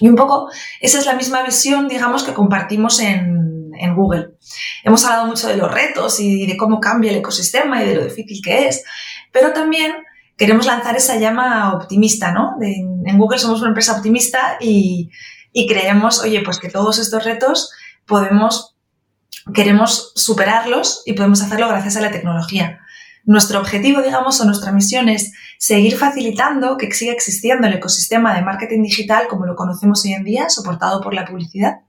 Y 0.00 0.08
un 0.08 0.16
poco 0.16 0.50
esa 0.80 0.98
es 0.98 1.06
la 1.06 1.14
misma 1.14 1.42
visión, 1.42 1.88
digamos, 1.88 2.24
que 2.24 2.34
compartimos 2.34 3.00
en, 3.00 3.40
Google. 3.96 4.36
Hemos 4.84 5.04
hablado 5.04 5.26
mucho 5.26 5.48
de 5.48 5.56
los 5.56 5.68
retos 5.68 6.20
y 6.20 6.46
de 6.46 6.56
cómo 6.56 6.78
cambia 6.78 7.10
el 7.10 7.16
ecosistema 7.16 7.82
y 7.82 7.88
de 7.88 7.96
lo 7.96 8.04
difícil 8.04 8.40
que 8.40 8.68
es, 8.68 8.84
pero 9.32 9.52
también 9.52 9.92
queremos 10.36 10.66
lanzar 10.66 10.94
esa 10.94 11.16
llama 11.16 11.74
optimista, 11.74 12.30
¿no? 12.30 12.58
en 12.60 13.18
Google 13.18 13.40
somos 13.40 13.58
una 13.58 13.70
empresa 13.70 13.96
optimista 13.96 14.56
y, 14.60 15.10
y 15.52 15.66
creemos, 15.66 16.20
oye, 16.20 16.42
pues 16.42 16.58
que 16.58 16.70
todos 16.70 16.98
estos 16.98 17.24
retos 17.24 17.70
podemos, 18.06 18.76
queremos 19.54 20.12
superarlos 20.16 21.02
y 21.06 21.12
podemos 21.12 21.42
hacerlo 21.42 21.68
gracias 21.68 21.96
a 21.96 22.00
la 22.00 22.10
tecnología. 22.10 22.80
Nuestro 23.24 23.60
objetivo, 23.60 24.02
digamos, 24.02 24.40
o 24.40 24.44
nuestra 24.44 24.72
misión 24.72 25.08
es 25.08 25.32
seguir 25.58 25.96
facilitando 25.96 26.76
que 26.76 26.90
siga 26.92 27.12
existiendo 27.12 27.68
el 27.68 27.74
ecosistema 27.74 28.34
de 28.34 28.42
marketing 28.42 28.82
digital 28.82 29.28
como 29.28 29.46
lo 29.46 29.54
conocemos 29.54 30.04
hoy 30.04 30.14
en 30.14 30.24
día, 30.24 30.48
soportado 30.48 31.00
por 31.00 31.14
la 31.14 31.24
publicidad, 31.24 31.82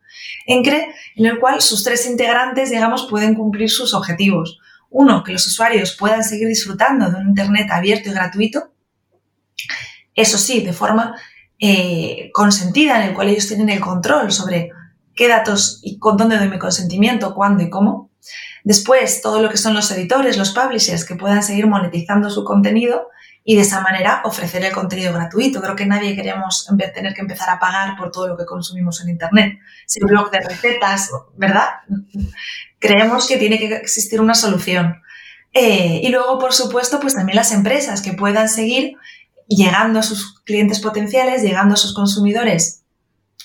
en, 0.46 0.64
en 0.66 1.26
el 1.26 1.40
cual 1.40 1.62
sus 1.62 1.84
tres 1.84 2.06
integrantes, 2.06 2.70
digamos, 2.70 3.08
pueden 3.10 3.34
cumplir 3.34 3.72
sus 3.72 3.96
objetivos. 3.96 4.60
Uno, 4.92 5.24
que 5.24 5.32
los 5.32 5.48
usuarios 5.48 5.96
puedan 5.98 6.24
seguir 6.24 6.48
disfrutando 6.48 7.10
de 7.10 7.16
un 7.16 7.30
Internet 7.30 7.70
abierto 7.72 8.10
y 8.10 8.14
gratuito, 8.14 8.72
eso 10.14 10.38
sí, 10.38 10.62
de 10.62 10.74
forma 10.74 11.16
eh, 11.66 12.30
consentida 12.34 12.98
en 12.98 13.08
el 13.08 13.16
cual 13.16 13.30
ellos 13.30 13.48
tienen 13.48 13.70
el 13.70 13.80
control 13.80 14.34
sobre 14.34 14.72
qué 15.16 15.30
datos 15.30 15.80
y 15.82 15.98
con 15.98 16.18
dónde 16.18 16.38
doy 16.38 16.50
mi 16.50 16.60
consentimiento, 16.60 17.34
cuándo 17.34 17.64
y 17.64 17.70
cómo. 17.70 18.10
Después, 18.66 19.22
todo 19.22 19.42
lo 19.42 19.50
que 19.50 19.56
son 19.56 19.74
los 19.74 19.90
editores, 19.92 20.38
los 20.38 20.52
publishers, 20.52 21.06
que 21.06 21.16
puedan 21.16 21.42
seguir 21.42 21.66
monetizando 21.68 22.30
su 22.30 22.44
contenido 22.44 23.08
y 23.46 23.56
de 23.56 23.62
esa 23.62 23.80
manera 23.80 24.24
ofrecer 24.26 24.66
el 24.66 24.74
contenido 24.74 25.14
gratuito. 25.14 25.62
Creo 25.62 25.78
que 25.78 25.86
nadie 25.86 26.18
queremos 26.18 26.70
tener 26.94 27.14
que 27.14 27.22
empezar 27.22 27.50
a 27.50 27.60
pagar 27.60 27.96
por 27.96 28.12
todo 28.12 28.28
lo 28.28 28.36
que 28.36 28.44
consumimos 28.44 29.00
en 29.00 29.12
Internet. 29.12 29.58
Si 29.86 30.04
un 30.04 30.10
blog 30.10 30.32
de 30.32 30.42
recetas, 30.42 31.12
¿verdad? 31.38 31.70
Creemos 32.78 33.26
que 33.26 33.38
tiene 33.38 33.58
que 33.58 33.74
existir 33.74 34.20
una 34.20 34.36
solución. 34.36 35.02
Eh, 35.54 36.02
y 36.04 36.10
luego, 36.10 36.40
por 36.40 36.52
supuesto, 36.52 37.00
pues 37.00 37.16
también 37.16 37.38
las 37.38 37.54
empresas 37.54 38.02
que 38.02 38.12
puedan 38.12 38.50
seguir 38.50 38.98
llegando 39.48 40.00
a 40.00 40.04
sus 40.04 40.42
clientes 40.42 40.80
potenciales, 40.80 41.42
llegando 41.42 41.74
a 41.74 41.78
sus 41.78 41.94
consumidores 41.94 42.84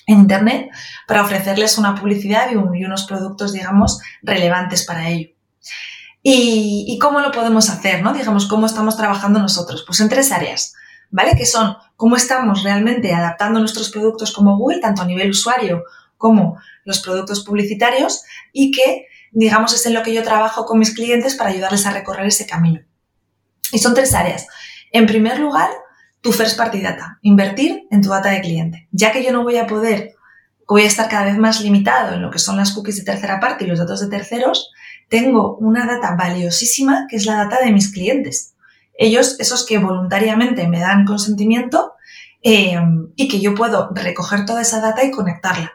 en 0.07 0.21
Internet 0.21 0.71
para 1.07 1.23
ofrecerles 1.23 1.79
una 1.79 1.95
publicidad 1.95 2.51
y, 2.51 2.57
unos 2.57 3.05
productos, 3.05 3.53
digamos, 3.53 4.01
relevantes 4.23 4.85
para 4.85 5.09
ello. 5.09 5.31
¿Y, 6.23 6.99
cómo 7.01 7.21
lo 7.21 7.31
podemos 7.31 7.71
hacer? 7.71 8.03
¿no? 8.03 8.13
Digamos, 8.13 8.47
¿cómo 8.47 8.67
estamos 8.67 8.97
trabajando 8.97 9.39
nosotros? 9.39 9.85
Pues 9.87 10.01
en 10.01 10.09
tres 10.09 10.33
áreas, 10.33 10.75
¿vale? 11.11 11.37
Que 11.37 11.47
son 11.47 11.77
cómo 11.97 12.17
estamos 12.17 12.65
realmente 12.65 13.15
adaptando 13.15 13.61
nuestros 13.61 13.91
productos 13.91 14.33
como 14.33 14.57
Google, 14.57 14.81
tanto 14.81 15.03
a 15.03 15.07
nivel 15.07 15.31
usuario 15.31 15.85
como 16.17 16.59
los 16.85 17.01
productos 17.01 17.45
publicitarios, 17.45 18.23
y 18.53 18.73
que, 18.73 19.07
digamos, 19.31 19.73
es 19.75 19.87
en 19.87 19.95
lo 19.95 20.03
que 20.03 20.13
yo 20.13 20.23
trabajo 20.23 20.65
con 20.65 20.79
mis 20.79 20.95
clientes 20.95 21.35
para 21.35 21.51
ayudarles 21.51 21.87
a 21.87 21.93
recorrer 21.93 22.27
ese 22.27 22.47
camino. 22.47 22.81
Y 23.73 23.79
son 23.79 23.95
tres 23.95 24.15
áreas. 24.15 24.47
En 24.91 25.07
primer 25.07 25.39
lugar, 25.39 25.71
tu 26.21 26.33
first 26.33 26.57
party 26.57 26.81
data, 26.81 27.19
invertir 27.23 27.87
en 27.91 28.03
tu 28.03 28.11
data 28.11 28.31
de 28.31 28.41
cliente. 28.41 28.89
Ya 28.91 29.12
que 29.12 29.23
yo 29.23 29.33
no 29.33 29.43
voy 29.43 29.57
a 29.57 29.66
poder, 29.66 30.14
voy 30.66 30.83
a 30.83 30.87
estar 30.87 31.09
cada 31.09 31.25
vez 31.25 31.39
más 31.39 31.61
limitado 31.61 32.14
en 32.14 32.23
lo 32.23 32.31
que 32.31 32.39
son 32.39 32.57
las 32.57 32.73
cookies 32.73 32.97
de 32.97 33.05
tercera 33.05 33.41
parte 33.41 33.64
y 33.64 33.69
los 33.69 33.79
datos 33.79 34.01
de 34.01 34.09
terceros, 34.09 34.71
tengo 35.09 35.57
una 35.57 35.87
data 35.87 36.14
valiosísima 36.16 37.07
que 37.09 37.16
es 37.16 37.27
la 37.27 37.37
data 37.37 37.61
de 37.61 37.73
mis 37.73 37.93
clientes. 37.93 38.55
Ellos, 38.95 39.37
esos 39.39 39.64
que 39.64 39.79
voluntariamente 39.79 40.69
me 40.69 40.81
dan 40.81 41.07
consentimiento 41.07 41.93
eh, 42.43 42.79
y 43.16 43.29
que 43.29 43.41
yo 43.41 43.55
puedo 43.55 43.91
recoger 43.95 44.45
toda 44.45 44.62
esa 44.62 44.81
data 44.81 45.05
y 45.05 45.11
conectarla. 45.11 45.73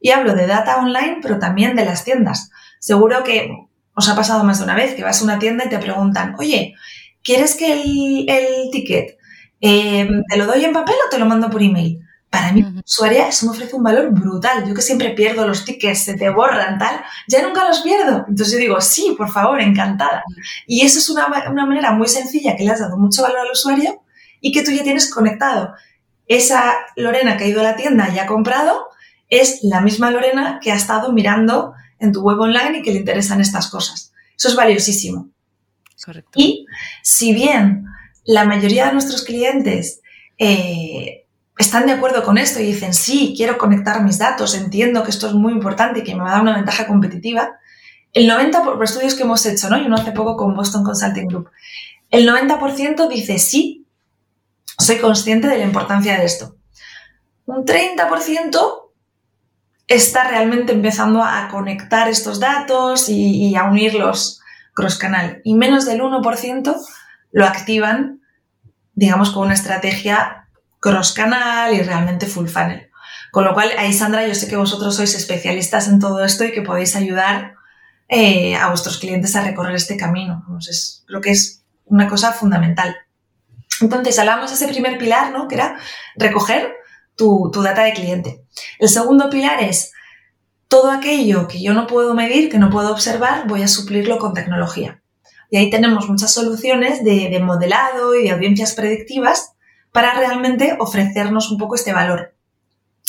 Y 0.00 0.10
hablo 0.10 0.34
de 0.34 0.46
data 0.46 0.76
online, 0.76 1.18
pero 1.22 1.38
también 1.38 1.76
de 1.76 1.84
las 1.84 2.04
tiendas. 2.04 2.50
Seguro 2.80 3.24
que 3.24 3.50
os 3.94 4.08
ha 4.08 4.16
pasado 4.16 4.44
más 4.44 4.58
de 4.58 4.64
una 4.64 4.74
vez 4.74 4.94
que 4.94 5.02
vas 5.02 5.20
a 5.20 5.24
una 5.24 5.38
tienda 5.38 5.64
y 5.64 5.68
te 5.68 5.78
preguntan, 5.78 6.34
oye, 6.38 6.74
¿quieres 7.22 7.54
que 7.54 7.72
el, 7.72 8.28
el 8.28 8.70
ticket 8.70 9.15
Em, 9.60 10.22
¿te 10.28 10.36
lo 10.36 10.46
doy 10.46 10.64
en 10.64 10.72
papel 10.72 10.94
o 11.06 11.10
te 11.10 11.18
lo 11.18 11.26
mando 11.26 11.50
por 11.50 11.62
email? 11.62 12.00
Para 12.28 12.52
mí, 12.52 12.64
usuaria, 12.84 13.28
eso 13.28 13.46
me 13.46 13.52
ofrece 13.52 13.76
un 13.76 13.82
valor 13.82 14.10
brutal. 14.10 14.66
Yo 14.66 14.74
que 14.74 14.82
siempre 14.82 15.10
pierdo 15.10 15.46
los 15.46 15.64
tickets, 15.64 16.04
se 16.04 16.14
te 16.14 16.28
borran, 16.28 16.78
tal, 16.78 17.02
ya 17.28 17.42
nunca 17.42 17.66
los 17.66 17.80
pierdo. 17.80 18.26
Entonces 18.28 18.52
yo 18.52 18.58
digo, 18.58 18.80
sí, 18.80 19.14
por 19.16 19.30
favor, 19.30 19.60
encantada. 19.60 20.22
Y 20.66 20.82
eso 20.82 20.98
es 20.98 21.08
una, 21.08 21.26
una 21.50 21.66
manera 21.66 21.92
muy 21.92 22.08
sencilla 22.08 22.56
que 22.56 22.64
le 22.64 22.70
has 22.70 22.80
dado 22.80 22.98
mucho 22.98 23.22
valor 23.22 23.38
al 23.38 23.52
usuario 23.52 24.02
y 24.40 24.52
que 24.52 24.62
tú 24.62 24.70
ya 24.70 24.82
tienes 24.82 25.10
conectado. 25.10 25.74
Esa 26.26 26.74
Lorena 26.96 27.36
que 27.36 27.44
ha 27.44 27.48
ido 27.48 27.60
a 27.60 27.64
la 27.64 27.76
tienda 27.76 28.10
y 28.12 28.18
ha 28.18 28.26
comprado 28.26 28.88
es 29.28 29.60
la 29.62 29.80
misma 29.80 30.10
Lorena 30.10 30.58
que 30.60 30.72
ha 30.72 30.76
estado 30.76 31.12
mirando 31.12 31.74
en 31.98 32.12
tu 32.12 32.20
web 32.22 32.38
online 32.38 32.78
y 32.78 32.82
que 32.82 32.92
le 32.92 32.98
interesan 32.98 33.40
estas 33.40 33.68
cosas. 33.68 34.12
Eso 34.36 34.48
es 34.48 34.56
valiosísimo. 34.56 35.30
Correcto. 36.04 36.32
Y 36.34 36.66
si 37.02 37.32
bien 37.32 37.86
la 38.26 38.44
mayoría 38.44 38.86
de 38.86 38.92
nuestros 38.92 39.22
clientes 39.22 40.00
eh, 40.38 41.26
están 41.56 41.86
de 41.86 41.92
acuerdo 41.92 42.22
con 42.22 42.38
esto 42.38 42.60
y 42.60 42.66
dicen, 42.66 42.92
sí, 42.92 43.34
quiero 43.36 43.56
conectar 43.56 44.02
mis 44.02 44.18
datos, 44.18 44.54
entiendo 44.54 45.02
que 45.02 45.10
esto 45.10 45.28
es 45.28 45.32
muy 45.32 45.52
importante 45.52 46.00
y 46.00 46.02
que 46.02 46.14
me 46.14 46.22
va 46.22 46.28
a 46.28 46.32
dar 46.32 46.42
una 46.42 46.56
ventaja 46.56 46.86
competitiva, 46.86 47.58
el 48.12 48.28
90% 48.28 48.64
por 48.64 48.84
estudios 48.84 49.14
que 49.14 49.22
hemos 49.22 49.44
hecho, 49.46 49.70
¿no? 49.70 49.78
Y 49.78 49.86
uno 49.86 49.96
hace 49.96 50.12
poco 50.12 50.36
con 50.36 50.54
Boston 50.54 50.84
Consulting 50.84 51.28
Group, 51.28 51.50
el 52.10 52.28
90% 52.28 53.08
dice, 53.08 53.38
sí, 53.38 53.86
soy 54.78 54.98
consciente 54.98 55.48
de 55.48 55.58
la 55.58 55.64
importancia 55.64 56.18
de 56.18 56.24
esto. 56.24 56.56
Un 57.46 57.64
30% 57.64 58.82
está 59.86 60.28
realmente 60.28 60.72
empezando 60.72 61.22
a 61.22 61.48
conectar 61.48 62.08
estos 62.08 62.40
datos 62.40 63.08
y, 63.08 63.48
y 63.48 63.56
a 63.56 63.64
unirlos 63.64 64.40
cross-canal. 64.74 65.40
Y 65.44 65.54
menos 65.54 65.86
del 65.86 66.00
1% 66.00 66.76
lo 67.36 67.44
activan, 67.44 68.22
digamos, 68.94 69.28
con 69.28 69.44
una 69.44 69.52
estrategia 69.52 70.48
cross-canal 70.80 71.74
y 71.74 71.82
realmente 71.82 72.24
full 72.24 72.48
funnel. 72.48 72.90
Con 73.30 73.44
lo 73.44 73.52
cual, 73.52 73.72
ahí 73.76 73.92
Sandra, 73.92 74.26
yo 74.26 74.34
sé 74.34 74.48
que 74.48 74.56
vosotros 74.56 74.96
sois 74.96 75.14
especialistas 75.14 75.86
en 75.88 75.98
todo 75.98 76.24
esto 76.24 76.44
y 76.44 76.52
que 76.52 76.62
podéis 76.62 76.96
ayudar 76.96 77.56
eh, 78.08 78.56
a 78.56 78.68
vuestros 78.70 78.96
clientes 78.96 79.36
a 79.36 79.42
recorrer 79.42 79.74
este 79.74 79.98
camino. 79.98 80.46
creo 81.06 81.20
que 81.20 81.32
es 81.32 81.62
una 81.84 82.08
cosa 82.08 82.32
fundamental. 82.32 82.96
Entonces, 83.82 84.18
hablamos 84.18 84.48
de 84.48 84.56
ese 84.56 84.68
primer 84.68 84.96
pilar, 84.96 85.30
¿no? 85.30 85.46
Que 85.46 85.56
era 85.56 85.78
recoger 86.16 86.72
tu, 87.16 87.50
tu 87.52 87.60
data 87.60 87.82
de 87.82 87.92
cliente. 87.92 88.46
El 88.78 88.88
segundo 88.88 89.28
pilar 89.28 89.62
es 89.62 89.92
todo 90.68 90.90
aquello 90.90 91.48
que 91.48 91.60
yo 91.60 91.74
no 91.74 91.86
puedo 91.86 92.14
medir, 92.14 92.48
que 92.48 92.58
no 92.58 92.70
puedo 92.70 92.92
observar, 92.92 93.46
voy 93.46 93.60
a 93.60 93.68
suplirlo 93.68 94.18
con 94.18 94.32
tecnología. 94.32 95.02
Y 95.50 95.56
ahí 95.56 95.70
tenemos 95.70 96.08
muchas 96.08 96.32
soluciones 96.32 97.04
de, 97.04 97.38
modelado 97.40 98.14
y 98.14 98.24
de 98.24 98.30
audiencias 98.30 98.74
predictivas 98.74 99.52
para 99.92 100.14
realmente 100.14 100.76
ofrecernos 100.78 101.50
un 101.50 101.58
poco 101.58 101.74
este 101.74 101.92
valor. 101.92 102.34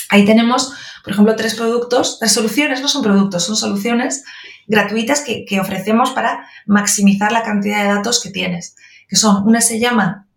Ahí 0.09 0.23
tenemos, 0.25 0.73
por 1.03 1.13
ejemplo, 1.13 1.35
tres 1.35 1.55
productos, 1.55 2.17
tres 2.19 2.31
soluciones, 2.31 2.81
no 2.81 2.87
son 2.87 3.01
productos, 3.01 3.43
son 3.43 3.55
soluciones 3.55 4.23
gratuitas 4.67 5.21
que, 5.21 5.59
ofrecemos 5.59 6.11
para 6.11 6.47
maximizar 6.65 7.31
la 7.31 7.43
cantidad 7.43 7.81
de 7.83 7.95
datos 7.95 8.21
que 8.21 8.29
tienes. 8.29 8.75
Que 9.07 9.15
son, 9.15 9.47
una 9.47 9.61
se 9.61 9.79
llama 9.79 10.27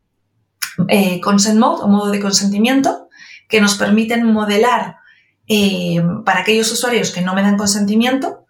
eh, 0.89 1.21
Consent 1.21 1.59
Mode 1.59 1.83
o 1.83 1.89
modo 1.89 2.11
de 2.11 2.21
consentimiento, 2.21 3.09
que 3.49 3.61
nos 3.61 3.75
permiten 3.75 4.25
modelar 4.25 4.97
eh, 5.49 6.01
para 6.25 6.41
aquellos 6.41 6.71
usuarios 6.71 7.11
que 7.11 7.23
no 7.23 7.35
me 7.35 7.43
dan 7.43 7.59
consentimiento, 7.59 8.47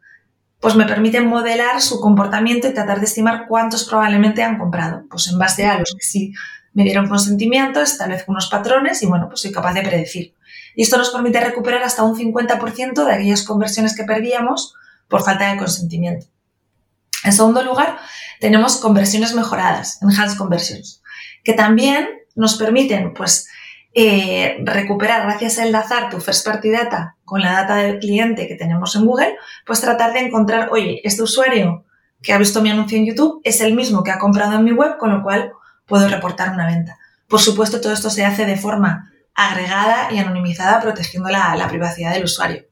pues 0.61 0.75
me 0.77 0.85
permiten 0.85 1.27
modelar 1.27 1.81
su 1.81 2.01
comportamiento 2.01 2.69
y 2.69 2.75
tratar 2.75 3.01
de 3.01 3.07
estimar 3.07 3.47
cuántos 3.49 3.85
probablemente 3.85 4.43
han 4.43 4.59
comprado. 4.59 5.05
Pues 5.09 5.29
en 5.29 5.39
base 5.39 5.67
a 5.67 5.79
los 5.79 5.95
que 5.95 6.05
sí 6.05 6.35
me 6.75 6.85
dieron 6.85 7.09
consentimiento, 7.09 7.81
establezco 7.81 8.31
unos 8.31 8.49
patrones 8.49 9.03
y 9.03 9.07
bueno, 9.07 9.29
pues 9.29 9.41
soy 9.41 9.53
capaz 9.53 9.73
de 9.73 9.83
predecir. 9.83 10.35
Y 10.77 10.83
esto 10.83 10.99
nos 10.99 11.11
permite 11.11 11.41
recuperar 11.41 11.83
hasta 11.83 12.03
un 12.03 12.17
50% 12.17 13.05
de 13.05 13.13
aquellas 13.13 13.43
conversiones 13.43 13.97
que 13.97 14.05
perdíamos 14.05 14.75
por 15.09 15.23
falta 15.23 15.51
de 15.51 15.59
consentimiento. 15.59 16.27
En 17.25 17.33
segundo 17.33 17.63
lugar, 17.63 17.99
tenemos 18.39 18.77
conversiones 18.77 19.35
mejoradas, 19.35 19.99
enhanced 20.03 20.39
conversions, 20.39 21.03
que 21.43 21.53
también 21.55 22.09
nos 22.35 22.57
permiten, 22.57 23.13
pues, 23.13 23.49
eh, 23.93 24.59
recuperar 24.65 25.23
gracias 25.23 25.59
a 25.59 25.65
enlazar 25.67 26.11
tu 26.11 26.21
first 26.21 26.47
party 26.47 26.71
data 26.71 27.17
con 27.25 27.41
la 27.41 27.53
data 27.53 27.77
del 27.77 27.99
cliente 27.99 28.47
que 28.47 28.55
tenemos 28.55 28.95
en 28.97 29.05
Google, 29.05 29.37
pues 29.67 29.81
tratar 29.81 30.13
de 30.13 30.21
encontrar, 30.21 30.69
oye, 30.71 31.01
este 31.05 31.23
usuario 31.23 31.85
que 32.23 32.33
ha 32.33 32.39
visto 32.39 32.63
mi 32.63 32.71
anuncio 32.71 32.99
en 32.99 33.07
YouTube 33.07 33.41
es 33.45 33.61
el 33.61 33.75
mismo 33.75 34.03
que 34.03 34.11
ha 34.11 34.19
comprado 34.19 34.55
en 34.55 34.65
mi 34.65 34.73
web, 34.73 34.99
con 34.99 35.11
lo 35.11 35.23
cual 35.23 35.53
puedo 35.87 36.09
reportar 36.09 36.51
una 36.53 36.67
venta. 36.67 36.99
Por 37.29 37.41
supuesto, 37.41 37.81
todo 37.81 37.93
esto 37.93 38.11
se 38.11 38.25
hace 38.25 38.47
de 38.47 38.57
forma 38.57 39.13
agregada 39.35 40.13
y 40.13 40.19
anonimizada, 40.19 40.81
protegiendo 40.81 41.29
la, 41.31 41.57
la 41.57 41.69
privacidad 41.69 42.13
del 42.13 42.25
usuario. 42.25 42.65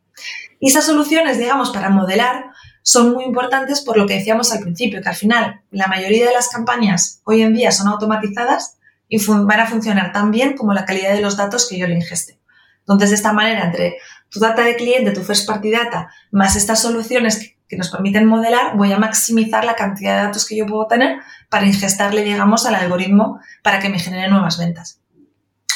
Y 0.60 0.68
esas 0.68 0.86
soluciones, 0.86 1.38
digamos, 1.38 1.70
para 1.70 1.88
modelar, 1.88 2.46
son 2.82 3.12
muy 3.12 3.24
importantes 3.24 3.80
por 3.80 3.96
lo 3.96 4.06
que 4.06 4.14
decíamos 4.14 4.52
al 4.52 4.60
principio, 4.60 5.02
que 5.02 5.08
al 5.08 5.14
final 5.14 5.60
la 5.70 5.88
mayoría 5.88 6.26
de 6.26 6.32
las 6.32 6.48
campañas 6.48 7.20
hoy 7.24 7.42
en 7.42 7.54
día 7.54 7.70
son 7.70 7.88
automatizadas 7.88 8.77
y 9.08 9.24
van 9.26 9.60
a 9.60 9.66
funcionar 9.66 10.12
tan 10.12 10.30
bien 10.30 10.56
como 10.56 10.72
la 10.72 10.84
calidad 10.84 11.12
de 11.12 11.20
los 11.20 11.36
datos 11.36 11.68
que 11.68 11.78
yo 11.78 11.86
le 11.86 11.94
ingeste. 11.94 12.38
Entonces, 12.80 13.10
de 13.10 13.16
esta 13.16 13.32
manera, 13.32 13.64
entre 13.64 13.98
tu 14.30 14.40
data 14.40 14.62
de 14.62 14.76
cliente, 14.76 15.10
tu 15.10 15.22
first 15.22 15.46
party 15.46 15.70
data, 15.70 16.10
más 16.30 16.56
estas 16.56 16.80
soluciones 16.80 17.54
que, 17.68 17.76
nos 17.76 17.90
permiten 17.90 18.24
modelar, 18.24 18.78
voy 18.78 18.92
a 18.92 18.98
maximizar 18.98 19.62
la 19.62 19.74
cantidad 19.74 20.16
de 20.16 20.26
datos 20.26 20.46
que 20.46 20.56
yo 20.56 20.64
puedo 20.64 20.86
tener 20.86 21.18
para 21.50 21.66
ingestarle, 21.66 22.24
digamos, 22.24 22.64
al 22.64 22.74
algoritmo 22.74 23.40
para 23.62 23.78
que 23.78 23.90
me 23.90 23.98
genere 23.98 24.28
nuevas 24.28 24.56
ventas. 24.56 25.02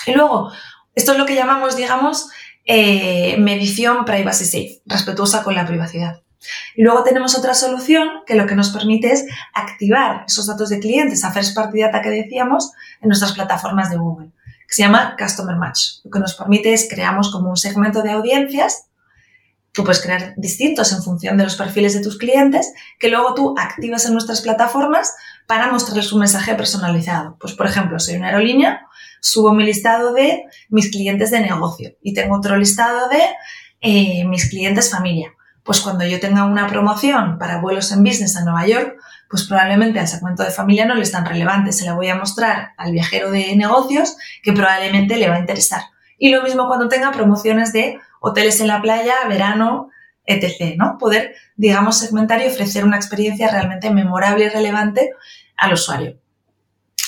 Y 0.07 0.12
luego, 0.12 0.51
esto 0.95 1.12
es 1.12 1.18
lo 1.18 1.26
que 1.26 1.35
llamamos, 1.35 1.76
digamos, 1.76 2.30
eh, 2.64 3.37
medición 3.39 4.07
privacy 4.07 4.47
safe, 4.47 4.83
respetuosa 4.87 5.43
con 5.43 5.55
la 5.55 5.66
privacidad. 5.66 6.22
Y 6.74 6.82
luego 6.82 7.03
tenemos 7.03 7.36
otra 7.36 7.55
solución 7.55 8.09
que 8.26 8.34
lo 8.34 8.47
que 8.47 8.55
nos 8.55 8.70
permite 8.70 9.12
es 9.12 9.24
activar 9.55 10.24
esos 10.26 10.47
datos 10.47 10.68
de 10.70 10.80
clientes, 10.80 11.26
first 11.32 11.55
party 11.55 11.80
data 11.80 12.03
que 12.03 12.11
decíamos, 12.11 12.72
en 13.01 13.09
nuestras 13.09 13.32
plataformas 13.32 13.90
de 13.90 13.97
Google, 13.97 14.30
que 14.68 14.74
se 14.74 14.82
llama 14.82 15.16
Customer 15.18 15.57
Match. 15.57 16.03
Lo 16.05 16.11
que 16.11 16.18
nos 16.18 16.34
permite 16.34 16.72
es 16.72 16.88
creamos 16.88 17.30
como 17.30 17.51
un 17.51 17.57
segmento 17.57 18.03
de 18.03 18.12
audiencias 18.12 18.86
tú 19.72 19.84
puedes 19.84 20.03
crear 20.03 20.34
distintos 20.36 20.93
en 20.93 21.03
función 21.03 21.36
de 21.36 21.45
los 21.45 21.57
perfiles 21.57 21.95
de 21.95 22.03
tus 22.03 22.18
clientes, 22.18 22.72
que 22.99 23.09
luego 23.09 23.34
tú 23.34 23.55
activas 23.59 24.05
en 24.07 24.12
nuestras 24.12 24.43
plataformas 24.43 25.14
para 25.47 25.70
mostrarles 25.72 26.12
un 26.12 26.20
mensaje 26.20 26.55
personalizado. 26.55 27.36
Pues, 27.40 27.55
por 27.55 27.66
ejemplo, 27.66 27.99
soy 27.99 28.16
una 28.16 28.28
aerolínea, 28.28 28.86
subo 29.20 29.53
mi 29.53 29.64
listado 29.64 30.12
de 30.12 30.45
mis 30.68 30.90
clientes 30.90 31.30
de 31.30 31.40
negocio 31.40 31.97
y 32.03 32.12
tengo 32.12 32.36
otro 32.36 32.57
listado 32.57 33.09
de 33.09 33.22
eh, 33.80 34.24
mis 34.26 34.49
clientes 34.49 34.90
familia. 34.90 35.32
Pues 35.64 35.80
cuando 35.80 36.04
yo 36.04 36.18
tenga 36.18 36.44
una 36.44 36.66
promoción 36.66 37.38
para 37.38 37.60
vuelos 37.60 37.92
en 37.92 38.02
business 38.02 38.36
a 38.36 38.44
Nueva 38.44 38.66
York, 38.66 38.96
pues 39.30 39.44
probablemente 39.44 39.98
al 39.98 40.08
segmento 40.08 40.42
de 40.42 40.50
familia 40.50 40.84
no 40.84 40.94
le 40.94 41.02
es 41.02 41.12
tan 41.12 41.24
relevante. 41.24 41.72
Se 41.72 41.84
le 41.84 41.92
voy 41.92 42.08
a 42.08 42.16
mostrar 42.16 42.72
al 42.76 42.92
viajero 42.92 43.30
de 43.30 43.56
negocios 43.56 44.16
que 44.42 44.52
probablemente 44.52 45.16
le 45.16 45.28
va 45.28 45.36
a 45.36 45.40
interesar. 45.40 45.82
Y 46.18 46.30
lo 46.30 46.42
mismo 46.42 46.66
cuando 46.66 46.88
tenga 46.88 47.12
promociones 47.12 47.72
de 47.72 47.98
hoteles 48.20 48.60
en 48.60 48.68
la 48.68 48.82
playa, 48.82 49.14
verano, 49.28 49.90
etc. 50.26 50.76
¿no? 50.76 50.98
Poder, 50.98 51.34
digamos, 51.56 51.98
segmentar 51.98 52.40
y 52.42 52.46
ofrecer 52.46 52.84
una 52.84 52.96
experiencia 52.96 53.50
realmente 53.50 53.90
memorable 53.90 54.44
y 54.44 54.48
relevante 54.48 55.10
al 55.56 55.72
usuario. 55.72 56.18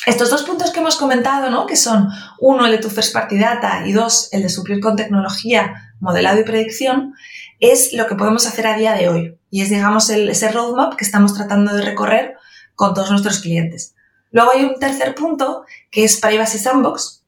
Estos 0.06 0.30
dos 0.30 0.42
puntos 0.42 0.70
que 0.70 0.80
hemos 0.80 0.96
comentado, 0.96 1.50
¿no? 1.50 1.66
que 1.66 1.76
son 1.76 2.08
uno 2.38 2.66
el 2.66 2.72
de 2.72 2.78
tu 2.78 2.90
first 2.90 3.12
party 3.12 3.38
data 3.38 3.86
y 3.86 3.92
dos 3.92 4.28
el 4.32 4.42
de 4.42 4.48
suplir 4.50 4.80
con 4.80 4.96
tecnología, 4.96 5.94
modelado 6.00 6.40
y 6.40 6.44
predicción, 6.44 7.14
es 7.60 7.92
lo 7.92 8.06
que 8.06 8.14
podemos 8.14 8.46
hacer 8.46 8.66
a 8.66 8.76
día 8.76 8.94
de 8.94 9.08
hoy 9.08 9.38
y 9.50 9.62
es, 9.62 9.70
digamos, 9.70 10.10
ese 10.10 10.50
roadmap 10.50 10.96
que 10.96 11.04
estamos 11.04 11.34
tratando 11.34 11.74
de 11.74 11.82
recorrer 11.82 12.36
con 12.74 12.94
todos 12.94 13.10
nuestros 13.10 13.40
clientes. 13.40 13.94
Luego 14.30 14.50
hay 14.52 14.64
un 14.64 14.78
tercer 14.78 15.14
punto 15.14 15.64
que 15.90 16.04
es 16.04 16.20
Privacy 16.20 16.58
Sandbox, 16.58 17.24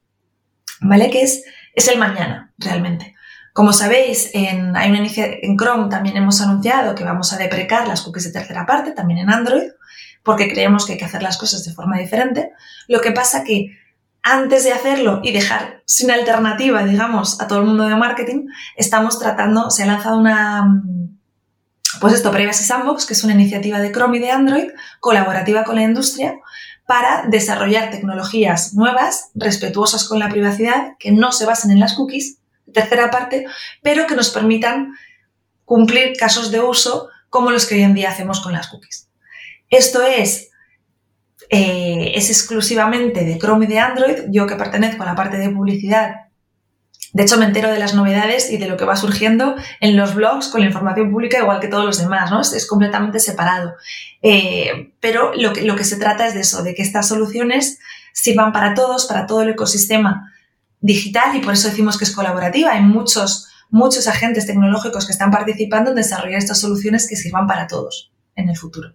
¿vale? 0.80 1.10
Que 1.10 1.22
es, 1.22 1.44
es 1.74 1.88
el 1.88 1.98
mañana, 1.98 2.52
realmente. 2.58 3.14
Como 3.52 3.72
sabéis, 3.72 4.30
en, 4.34 4.76
hay 4.76 4.94
en 4.94 5.56
Chrome 5.56 5.88
también 5.88 6.16
hemos 6.16 6.40
anunciado 6.40 6.94
que 6.94 7.04
vamos 7.04 7.32
a 7.32 7.38
deprecar 7.38 7.88
las 7.88 8.02
cookies 8.02 8.24
de 8.24 8.32
tercera 8.32 8.66
parte, 8.66 8.92
también 8.92 9.20
en 9.20 9.30
Android 9.30 9.70
porque 10.26 10.50
creemos 10.50 10.84
que 10.84 10.94
hay 10.94 10.98
que 10.98 11.04
hacer 11.04 11.22
las 11.22 11.38
cosas 11.38 11.64
de 11.64 11.72
forma 11.72 11.96
diferente. 11.98 12.50
Lo 12.88 13.00
que 13.00 13.12
pasa 13.12 13.44
que 13.44 13.78
antes 14.28 14.64
de 14.64 14.72
hacerlo 14.72 15.20
y 15.22 15.30
dejar 15.30 15.84
sin 15.86 16.10
alternativa, 16.10 16.82
digamos, 16.82 17.40
a 17.40 17.46
todo 17.46 17.60
el 17.60 17.66
mundo 17.66 17.84
de 17.84 17.94
marketing, 17.94 18.48
estamos 18.74 19.20
tratando, 19.20 19.70
se 19.70 19.84
ha 19.84 19.86
lanzado 19.86 20.18
una, 20.18 20.82
pues 22.00 22.12
esto, 22.12 22.32
Privacy 22.32 22.64
Sandbox, 22.64 23.06
que 23.06 23.12
es 23.12 23.22
una 23.22 23.34
iniciativa 23.34 23.78
de 23.78 23.92
Chrome 23.92 24.16
y 24.16 24.20
de 24.20 24.32
Android, 24.32 24.70
colaborativa 24.98 25.62
con 25.62 25.76
la 25.76 25.82
industria, 25.82 26.34
para 26.88 27.26
desarrollar 27.28 27.92
tecnologías 27.92 28.74
nuevas, 28.74 29.30
respetuosas 29.36 30.08
con 30.08 30.18
la 30.18 30.28
privacidad, 30.28 30.96
que 30.98 31.12
no 31.12 31.30
se 31.30 31.46
basen 31.46 31.70
en 31.70 31.78
las 31.78 31.94
cookies, 31.94 32.38
tercera 32.74 33.12
parte, 33.12 33.46
pero 33.80 34.08
que 34.08 34.16
nos 34.16 34.30
permitan 34.30 34.94
cumplir 35.64 36.16
casos 36.18 36.50
de 36.50 36.58
uso 36.58 37.10
como 37.30 37.52
los 37.52 37.64
que 37.64 37.76
hoy 37.76 37.82
en 37.82 37.94
día 37.94 38.10
hacemos 38.10 38.40
con 38.40 38.52
las 38.52 38.66
cookies. 38.66 39.08
Esto 39.70 40.02
es, 40.02 40.50
eh, 41.48 42.12
es 42.14 42.30
exclusivamente 42.30 43.24
de 43.24 43.38
Chrome 43.38 43.66
y 43.66 43.68
de 43.68 43.78
Android. 43.78 44.16
Yo 44.28 44.46
que 44.46 44.56
pertenezco 44.56 45.02
a 45.02 45.06
la 45.06 45.14
parte 45.14 45.38
de 45.38 45.50
publicidad, 45.50 46.26
de 47.12 47.22
hecho 47.22 47.38
me 47.38 47.46
entero 47.46 47.70
de 47.70 47.78
las 47.78 47.94
novedades 47.94 48.50
y 48.50 48.58
de 48.58 48.68
lo 48.68 48.76
que 48.76 48.84
va 48.84 48.96
surgiendo 48.96 49.56
en 49.80 49.96
los 49.96 50.14
blogs 50.14 50.48
con 50.48 50.60
la 50.60 50.66
información 50.66 51.10
pública 51.10 51.38
igual 51.38 51.60
que 51.60 51.68
todos 51.68 51.84
los 51.84 51.98
demás, 51.98 52.30
¿no? 52.30 52.40
Es, 52.40 52.66
completamente 52.66 53.20
separado. 53.20 53.74
Eh, 54.22 54.92
pero 55.00 55.32
lo 55.34 55.52
que, 55.52 55.62
lo 55.62 55.76
que 55.76 55.84
se 55.84 55.96
trata 55.96 56.26
es 56.26 56.34
de 56.34 56.40
eso, 56.40 56.62
de 56.62 56.74
que 56.74 56.82
estas 56.82 57.08
soluciones 57.08 57.78
sirvan 58.12 58.52
para 58.52 58.74
todos, 58.74 59.06
para 59.06 59.26
todo 59.26 59.42
el 59.42 59.50
ecosistema 59.50 60.32
digital 60.80 61.36
y 61.36 61.40
por 61.40 61.54
eso 61.54 61.68
decimos 61.68 61.96
que 61.98 62.04
es 62.04 62.12
colaborativa. 62.12 62.72
Hay 62.72 62.82
muchos, 62.82 63.48
muchos 63.70 64.06
agentes 64.08 64.46
tecnológicos 64.46 65.06
que 65.06 65.12
están 65.12 65.30
participando 65.30 65.90
en 65.90 65.96
desarrollar 65.96 66.38
estas 66.38 66.60
soluciones 66.60 67.08
que 67.08 67.16
sirvan 67.16 67.46
para 67.46 67.66
todos 67.66 68.12
en 68.34 68.48
el 68.48 68.56
futuro. 68.56 68.94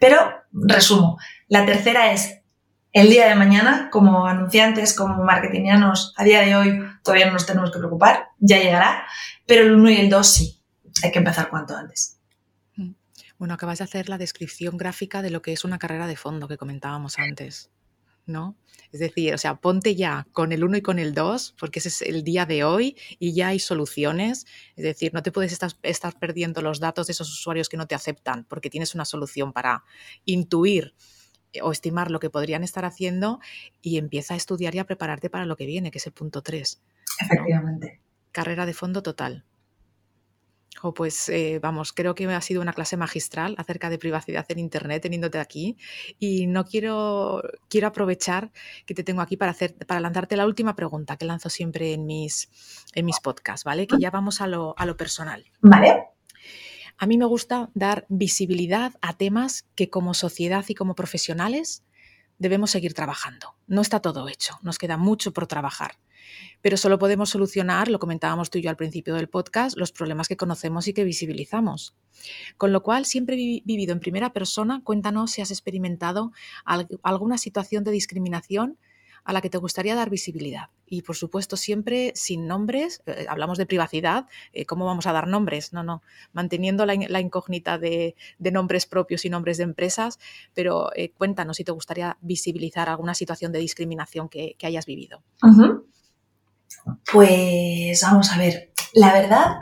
Pero, 0.00 0.18
resumo, 0.52 1.18
la 1.52 1.66
tercera 1.66 2.12
es 2.12 2.40
el 2.94 3.10
día 3.10 3.28
de 3.28 3.34
mañana, 3.34 3.90
como 3.92 4.26
anunciantes, 4.26 4.94
como 4.94 5.22
marketingianos, 5.22 6.14
a 6.16 6.24
día 6.24 6.40
de 6.40 6.56
hoy 6.56 6.80
todavía 7.04 7.26
no 7.26 7.32
nos 7.32 7.44
tenemos 7.44 7.70
que 7.70 7.78
preocupar, 7.78 8.28
ya 8.38 8.58
llegará, 8.58 9.04
pero 9.44 9.66
el 9.66 9.74
1 9.74 9.90
y 9.90 9.96
el 9.96 10.08
2 10.08 10.26
sí, 10.26 10.62
hay 11.02 11.12
que 11.12 11.18
empezar 11.18 11.50
cuanto 11.50 11.76
antes. 11.76 12.18
Bueno, 13.36 13.52
acabas 13.52 13.78
de 13.78 13.84
hacer 13.84 14.08
la 14.08 14.16
descripción 14.16 14.78
gráfica 14.78 15.20
de 15.20 15.28
lo 15.28 15.42
que 15.42 15.52
es 15.52 15.66
una 15.66 15.78
carrera 15.78 16.06
de 16.06 16.16
fondo 16.16 16.48
que 16.48 16.56
comentábamos 16.56 17.18
antes, 17.18 17.70
¿no? 18.24 18.56
Es 18.90 19.00
decir, 19.00 19.34
o 19.34 19.38
sea, 19.38 19.56
ponte 19.56 19.94
ya 19.94 20.26
con 20.32 20.52
el 20.52 20.64
1 20.64 20.78
y 20.78 20.80
con 20.80 20.98
el 20.98 21.12
2, 21.12 21.56
porque 21.58 21.80
ese 21.80 21.88
es 21.90 22.00
el 22.00 22.24
día 22.24 22.46
de 22.46 22.64
hoy 22.64 22.96
y 23.18 23.34
ya 23.34 23.48
hay 23.48 23.58
soluciones. 23.58 24.46
Es 24.74 24.84
decir, 24.84 25.12
no 25.12 25.22
te 25.22 25.32
puedes 25.32 25.52
estar, 25.52 26.18
perdiendo 26.18 26.62
los 26.62 26.80
datos 26.80 27.08
de 27.08 27.12
esos 27.12 27.30
usuarios 27.30 27.68
que 27.68 27.76
no 27.76 27.86
te 27.86 27.94
aceptan, 27.94 28.44
porque 28.44 28.70
tienes 28.70 28.94
una 28.94 29.04
solución 29.04 29.52
para 29.52 29.84
intuir 30.24 30.94
o 31.62 31.72
estimar 31.72 32.10
lo 32.10 32.20
que 32.20 32.30
podrían 32.30 32.64
estar 32.64 32.84
haciendo 32.84 33.40
y 33.80 33.98
empieza 33.98 34.34
a 34.34 34.36
estudiar 34.36 34.74
y 34.74 34.78
a 34.78 34.84
prepararte 34.84 35.30
para 35.30 35.46
lo 35.46 35.56
que 35.56 35.66
viene, 35.66 35.90
que 35.90 35.98
es 35.98 36.06
el 36.06 36.12
punto 36.12 36.42
3. 36.42 36.80
Efectivamente. 37.20 38.00
Carrera 38.32 38.66
de 38.66 38.74
fondo 38.74 39.02
total 39.02 39.44
pues 40.90 41.28
eh, 41.28 41.60
vamos, 41.62 41.92
creo 41.92 42.16
que 42.16 42.26
ha 42.26 42.40
sido 42.40 42.60
una 42.60 42.72
clase 42.72 42.96
magistral 42.96 43.54
acerca 43.58 43.88
de 43.88 43.98
privacidad 43.98 44.44
en 44.48 44.58
Internet 44.58 45.02
teniéndote 45.02 45.38
aquí 45.38 45.76
y 46.18 46.48
no 46.48 46.64
quiero, 46.64 47.42
quiero 47.68 47.86
aprovechar 47.86 48.50
que 48.84 48.94
te 48.94 49.04
tengo 49.04 49.22
aquí 49.22 49.36
para, 49.36 49.52
hacer, 49.52 49.76
para 49.86 50.00
lanzarte 50.00 50.36
la 50.36 50.46
última 50.46 50.74
pregunta 50.74 51.16
que 51.16 51.24
lanzo 51.24 51.48
siempre 51.48 51.92
en 51.92 52.04
mis, 52.06 52.50
en 52.94 53.06
mis 53.06 53.20
podcasts, 53.20 53.64
¿vale? 53.64 53.86
Que 53.86 53.98
ya 54.00 54.10
vamos 54.10 54.40
a 54.40 54.48
lo, 54.48 54.74
a 54.76 54.84
lo 54.84 54.96
personal. 54.96 55.44
Vale. 55.60 56.08
A 57.02 57.06
mí 57.08 57.18
me 57.18 57.24
gusta 57.24 57.68
dar 57.74 58.06
visibilidad 58.08 58.94
a 59.00 59.16
temas 59.16 59.66
que 59.74 59.90
como 59.90 60.14
sociedad 60.14 60.64
y 60.68 60.76
como 60.76 60.94
profesionales 60.94 61.82
debemos 62.38 62.70
seguir 62.70 62.94
trabajando. 62.94 63.56
No 63.66 63.80
está 63.80 63.98
todo 63.98 64.28
hecho, 64.28 64.60
nos 64.62 64.78
queda 64.78 64.96
mucho 64.96 65.32
por 65.32 65.48
trabajar 65.48 65.98
pero 66.60 66.76
solo 66.76 66.98
podemos 66.98 67.30
solucionar, 67.30 67.88
lo 67.88 67.98
comentábamos 67.98 68.48
tú 68.48 68.58
y 68.58 68.62
yo 68.62 68.70
al 68.70 68.76
principio 68.76 69.14
del 69.14 69.28
podcast, 69.28 69.76
los 69.76 69.90
problemas 69.90 70.28
que 70.28 70.36
conocemos 70.36 70.86
y 70.86 70.94
que 70.94 71.04
visibilizamos. 71.04 71.96
Con 72.56 72.72
lo 72.72 72.82
cual, 72.82 73.04
siempre 73.04 73.34
he 73.34 73.62
vivido 73.64 73.92
en 73.92 74.00
primera 74.00 74.32
persona, 74.32 74.80
cuéntanos 74.84 75.32
si 75.32 75.42
has 75.42 75.50
experimentado 75.50 76.32
alguna 77.02 77.38
situación 77.38 77.84
de 77.84 77.90
discriminación 77.90 78.78
a 79.24 79.32
la 79.32 79.40
que 79.40 79.50
te 79.50 79.58
gustaría 79.58 79.94
dar 79.94 80.10
visibilidad. 80.10 80.70
Y 80.86 81.02
por 81.02 81.16
supuesto, 81.16 81.56
siempre 81.56 82.12
sin 82.14 82.46
nombres, 82.46 83.02
eh, 83.06 83.26
hablamos 83.28 83.58
de 83.58 83.66
privacidad, 83.66 84.26
eh, 84.52 84.66
¿cómo 84.66 84.84
vamos 84.84 85.06
a 85.06 85.12
dar 85.12 85.26
nombres? 85.26 85.72
No, 85.72 85.82
no, 85.82 86.02
manteniendo 86.32 86.86
la, 86.86 87.20
incógnita 87.20 87.78
de, 87.78 88.14
nombres 88.38 88.86
propios 88.86 89.24
y 89.24 89.30
nombres 89.30 89.58
de 89.58 89.64
empresas, 89.64 90.18
pero 90.54 90.90
eh, 90.94 91.12
cuéntanos 91.16 91.56
si 91.56 91.64
te 91.64 91.72
gustaría 91.72 92.18
visibilizar 92.20 92.88
alguna 92.88 93.14
situación 93.14 93.52
de 93.52 93.60
discriminación 93.60 94.28
que, 94.28 94.56
hayas 94.62 94.86
vivido. 94.86 95.22
Pues 97.12 98.00
vamos 98.02 98.30
a 98.30 98.38
ver, 98.38 98.72
la 98.92 99.12
verdad 99.12 99.56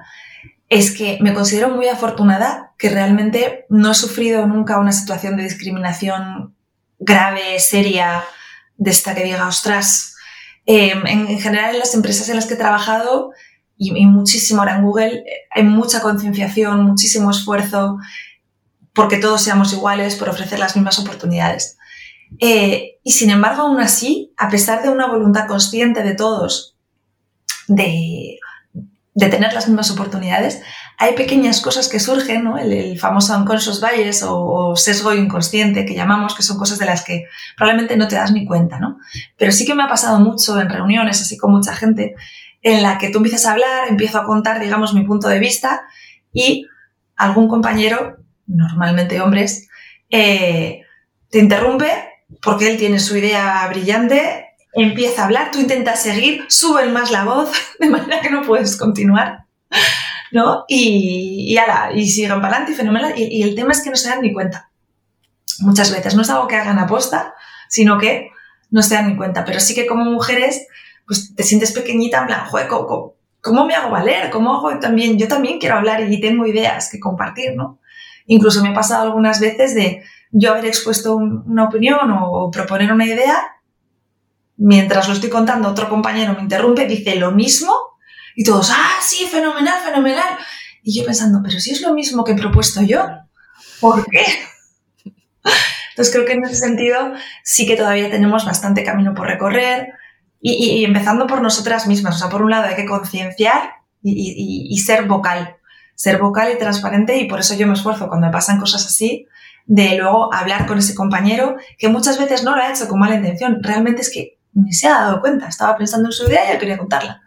es 0.68 0.96
que 0.96 1.18
me 1.20 1.34
considero 1.34 1.70
muy 1.70 1.88
afortunada 1.88 2.74
que 2.78 2.88
realmente 2.88 3.66
no 3.68 3.90
he 3.90 3.94
sufrido 3.94 4.46
nunca 4.46 4.78
una 4.78 4.92
situación 4.92 5.36
de 5.36 5.42
discriminación 5.42 6.54
grave, 7.00 7.58
seria, 7.58 8.22
de 8.80 8.90
esta 8.90 9.14
que 9.14 9.22
diga, 9.24 9.46
ostras, 9.46 10.16
em, 10.66 11.06
en, 11.06 11.38
general 11.38 11.74
en 11.74 11.78
las 11.78 11.94
empresas 11.94 12.28
en 12.28 12.36
las 12.36 12.46
que 12.46 12.54
he 12.54 12.56
trabajado 12.56 13.30
y, 13.76 14.06
muchísimo 14.06 14.60
ahora 14.60 14.76
en 14.76 14.84
Google, 14.84 15.24
hay 15.54 15.62
mucha 15.62 16.00
concienciación, 16.00 16.84
muchísimo 16.84 17.30
esfuerzo 17.30 17.98
porque 18.92 19.18
todos 19.18 19.42
seamos 19.42 19.72
iguales, 19.72 20.16
por 20.16 20.28
ofrecer 20.28 20.58
las 20.58 20.76
mismas 20.76 20.98
oportunidades. 20.98 21.78
Eh, 22.40 22.98
y 23.04 23.12
sin 23.12 23.30
embargo, 23.30 23.62
aún 23.62 23.80
así, 23.80 24.32
a 24.36 24.48
pesar 24.48 24.82
de 24.82 24.88
una 24.88 25.06
voluntad 25.06 25.46
consciente 25.46 26.02
de 26.02 26.14
todos 26.14 26.76
de, 27.68 28.38
tener 29.14 29.52
las 29.52 29.66
mismas 29.66 29.90
oportunidades, 29.90 30.62
hay 30.96 31.14
pequeñas 31.14 31.60
cosas 31.60 31.88
que 31.88 31.98
surgen, 31.98 32.44
¿no? 32.44 32.58
el, 32.58 32.98
famoso 32.98 33.36
unconscious 33.36 33.80
bias 33.80 34.22
o, 34.22 34.38
o, 34.38 34.76
sesgo 34.76 35.12
inconsciente 35.12 35.84
que 35.84 35.94
llamamos, 35.94 36.34
que 36.34 36.42
son 36.42 36.58
cosas 36.58 36.78
de 36.78 36.86
las 36.86 37.04
que 37.04 37.24
probablemente 37.56 37.96
no 37.96 38.06
te 38.06 38.16
das 38.16 38.32
ni 38.32 38.46
cuenta, 38.46 38.78
¿no? 38.78 38.98
Pero 39.36 39.50
sí 39.50 39.64
que 39.64 39.74
me 39.74 39.82
ha 39.82 39.88
pasado 39.88 40.20
mucho 40.20 40.60
en 40.60 40.68
reuniones, 40.68 41.20
así 41.20 41.36
con 41.36 41.50
mucha 41.52 41.74
gente, 41.74 42.14
en 42.62 42.82
la 42.82 42.98
que 42.98 43.10
tú 43.10 43.18
empiezas 43.18 43.46
a 43.46 43.52
hablar, 43.52 43.88
empiezo 43.88 44.18
a 44.18 44.24
contar, 44.24 44.60
digamos, 44.60 44.94
mi 44.94 45.04
punto 45.04 45.28
de 45.28 45.38
vista 45.38 45.82
y 46.32 46.66
algún 47.16 47.48
compañero, 47.48 48.18
normalmente 48.46 49.20
hombres, 49.20 49.68
eh, 50.10 50.82
te 51.30 51.38
interrumpe 51.38 51.90
porque 52.42 52.70
él 52.70 52.76
tiene 52.76 53.00
su 53.00 53.16
idea 53.16 53.66
brillante 53.68 54.49
empieza 54.72 55.22
a 55.22 55.24
hablar, 55.26 55.50
tú 55.50 55.60
intentas 55.60 56.02
seguir, 56.02 56.44
suben 56.48 56.92
más 56.92 57.10
la 57.10 57.24
voz, 57.24 57.50
de 57.78 57.88
manera 57.88 58.20
que 58.20 58.30
no 58.30 58.42
puedes 58.42 58.76
continuar, 58.76 59.44
¿no? 60.32 60.64
Y, 60.68 61.46
y, 61.48 61.58
ala, 61.58 61.90
y 61.94 62.08
siguen 62.08 62.40
para 62.40 62.56
adelante, 62.56 62.74
fenomenal. 62.74 63.14
Y, 63.16 63.24
y, 63.24 63.42
el 63.42 63.54
tema 63.54 63.72
es 63.72 63.82
que 63.82 63.90
no 63.90 63.96
se 63.96 64.08
dan 64.08 64.22
ni 64.22 64.32
cuenta. 64.32 64.70
Muchas 65.60 65.92
veces 65.92 66.14
no 66.14 66.22
es 66.22 66.30
algo 66.30 66.48
que 66.48 66.56
hagan 66.56 66.78
aposta, 66.78 67.34
sino 67.68 67.98
que 67.98 68.30
no 68.70 68.82
se 68.82 68.94
dan 68.94 69.08
ni 69.08 69.16
cuenta. 69.16 69.44
Pero 69.44 69.60
sí 69.60 69.74
que 69.74 69.86
como 69.86 70.04
mujeres, 70.04 70.66
pues 71.06 71.34
te 71.34 71.42
sientes 71.42 71.72
pequeñita, 71.72 72.20
en 72.20 72.26
plan, 72.26 72.46
joder, 72.46 72.68
¿cómo 72.68 73.66
me 73.66 73.74
hago 73.74 73.90
valer? 73.90 74.30
¿Cómo 74.30 74.54
hago 74.54 74.78
también? 74.78 75.18
Yo 75.18 75.28
también 75.28 75.58
quiero 75.58 75.76
hablar 75.76 76.10
y 76.10 76.20
tengo 76.20 76.46
ideas 76.46 76.88
que 76.90 77.00
compartir, 77.00 77.56
¿no? 77.56 77.78
Incluso 78.26 78.62
me 78.62 78.68
ha 78.68 78.74
pasado 78.74 79.02
algunas 79.02 79.40
veces 79.40 79.74
de 79.74 80.02
yo 80.30 80.52
haber 80.52 80.66
expuesto 80.66 81.16
una 81.16 81.64
opinión 81.64 81.98
o, 82.12 82.50
proponer 82.50 82.92
una 82.92 83.06
idea, 83.06 83.36
mientras 84.60 85.08
lo 85.08 85.14
estoy 85.14 85.30
contando, 85.30 85.68
otro 85.68 85.88
compañero 85.88 86.34
me 86.34 86.42
interrumpe, 86.42 86.86
dice 86.86 87.16
lo 87.16 87.32
mismo 87.32 87.72
y 88.36 88.44
todos, 88.44 88.70
ah, 88.70 88.98
sí, 89.00 89.26
fenomenal, 89.26 89.80
fenomenal. 89.82 90.38
Y 90.82 90.98
yo 90.98 91.04
pensando, 91.04 91.40
pero 91.42 91.58
si 91.58 91.72
es 91.72 91.80
lo 91.80 91.92
mismo 91.94 92.24
que 92.24 92.32
he 92.32 92.36
propuesto 92.36 92.82
yo, 92.82 93.04
¿por 93.80 94.06
qué? 94.06 94.24
Entonces 95.90 96.14
creo 96.14 96.26
que 96.26 96.32
en 96.34 96.44
ese 96.44 96.56
sentido 96.56 97.12
sí 97.42 97.66
que 97.66 97.76
todavía 97.76 98.10
tenemos 98.10 98.44
bastante 98.44 98.84
camino 98.84 99.14
por 99.14 99.26
recorrer 99.26 99.88
y, 100.40 100.84
empezando 100.84 101.26
por 101.26 101.42
nosotras 101.42 101.86
mismas. 101.86 102.16
O 102.16 102.18
sea, 102.18 102.28
por 102.28 102.42
un 102.42 102.50
lado 102.50 102.66
hay 102.66 102.76
que 102.76 102.86
concienciar 102.86 103.70
y, 104.02 104.78
ser 104.78 105.06
vocal, 105.06 105.56
ser 105.94 106.18
vocal 106.18 106.52
y 106.54 106.58
transparente 106.58 107.18
y 107.18 107.28
por 107.28 107.40
eso 107.40 107.54
yo 107.54 107.66
me 107.66 107.74
esfuerzo 107.74 108.08
cuando 108.08 108.26
me 108.26 108.32
pasan 108.32 108.58
cosas 108.58 108.86
así 108.86 109.26
de 109.66 109.96
luego 109.96 110.32
hablar 110.32 110.66
con 110.66 110.78
ese 110.78 110.94
compañero 110.94 111.56
que 111.78 111.88
muchas 111.88 112.18
veces 112.18 112.42
no 112.42 112.56
lo 112.56 112.62
ha 112.62 112.70
hecho 112.70 112.88
con 112.88 112.98
mala 112.98 113.16
intención, 113.16 113.58
realmente 113.62 114.00
es 114.00 114.10
que 114.10 114.39
ni 114.52 114.72
se 114.72 114.88
ha 114.88 115.00
dado 115.00 115.20
cuenta, 115.20 115.48
estaba 115.48 115.76
pensando 115.76 116.08
en 116.08 116.12
su 116.12 116.26
idea 116.26 116.54
y 116.54 116.58
quería 116.58 116.78
contarla. 116.78 117.22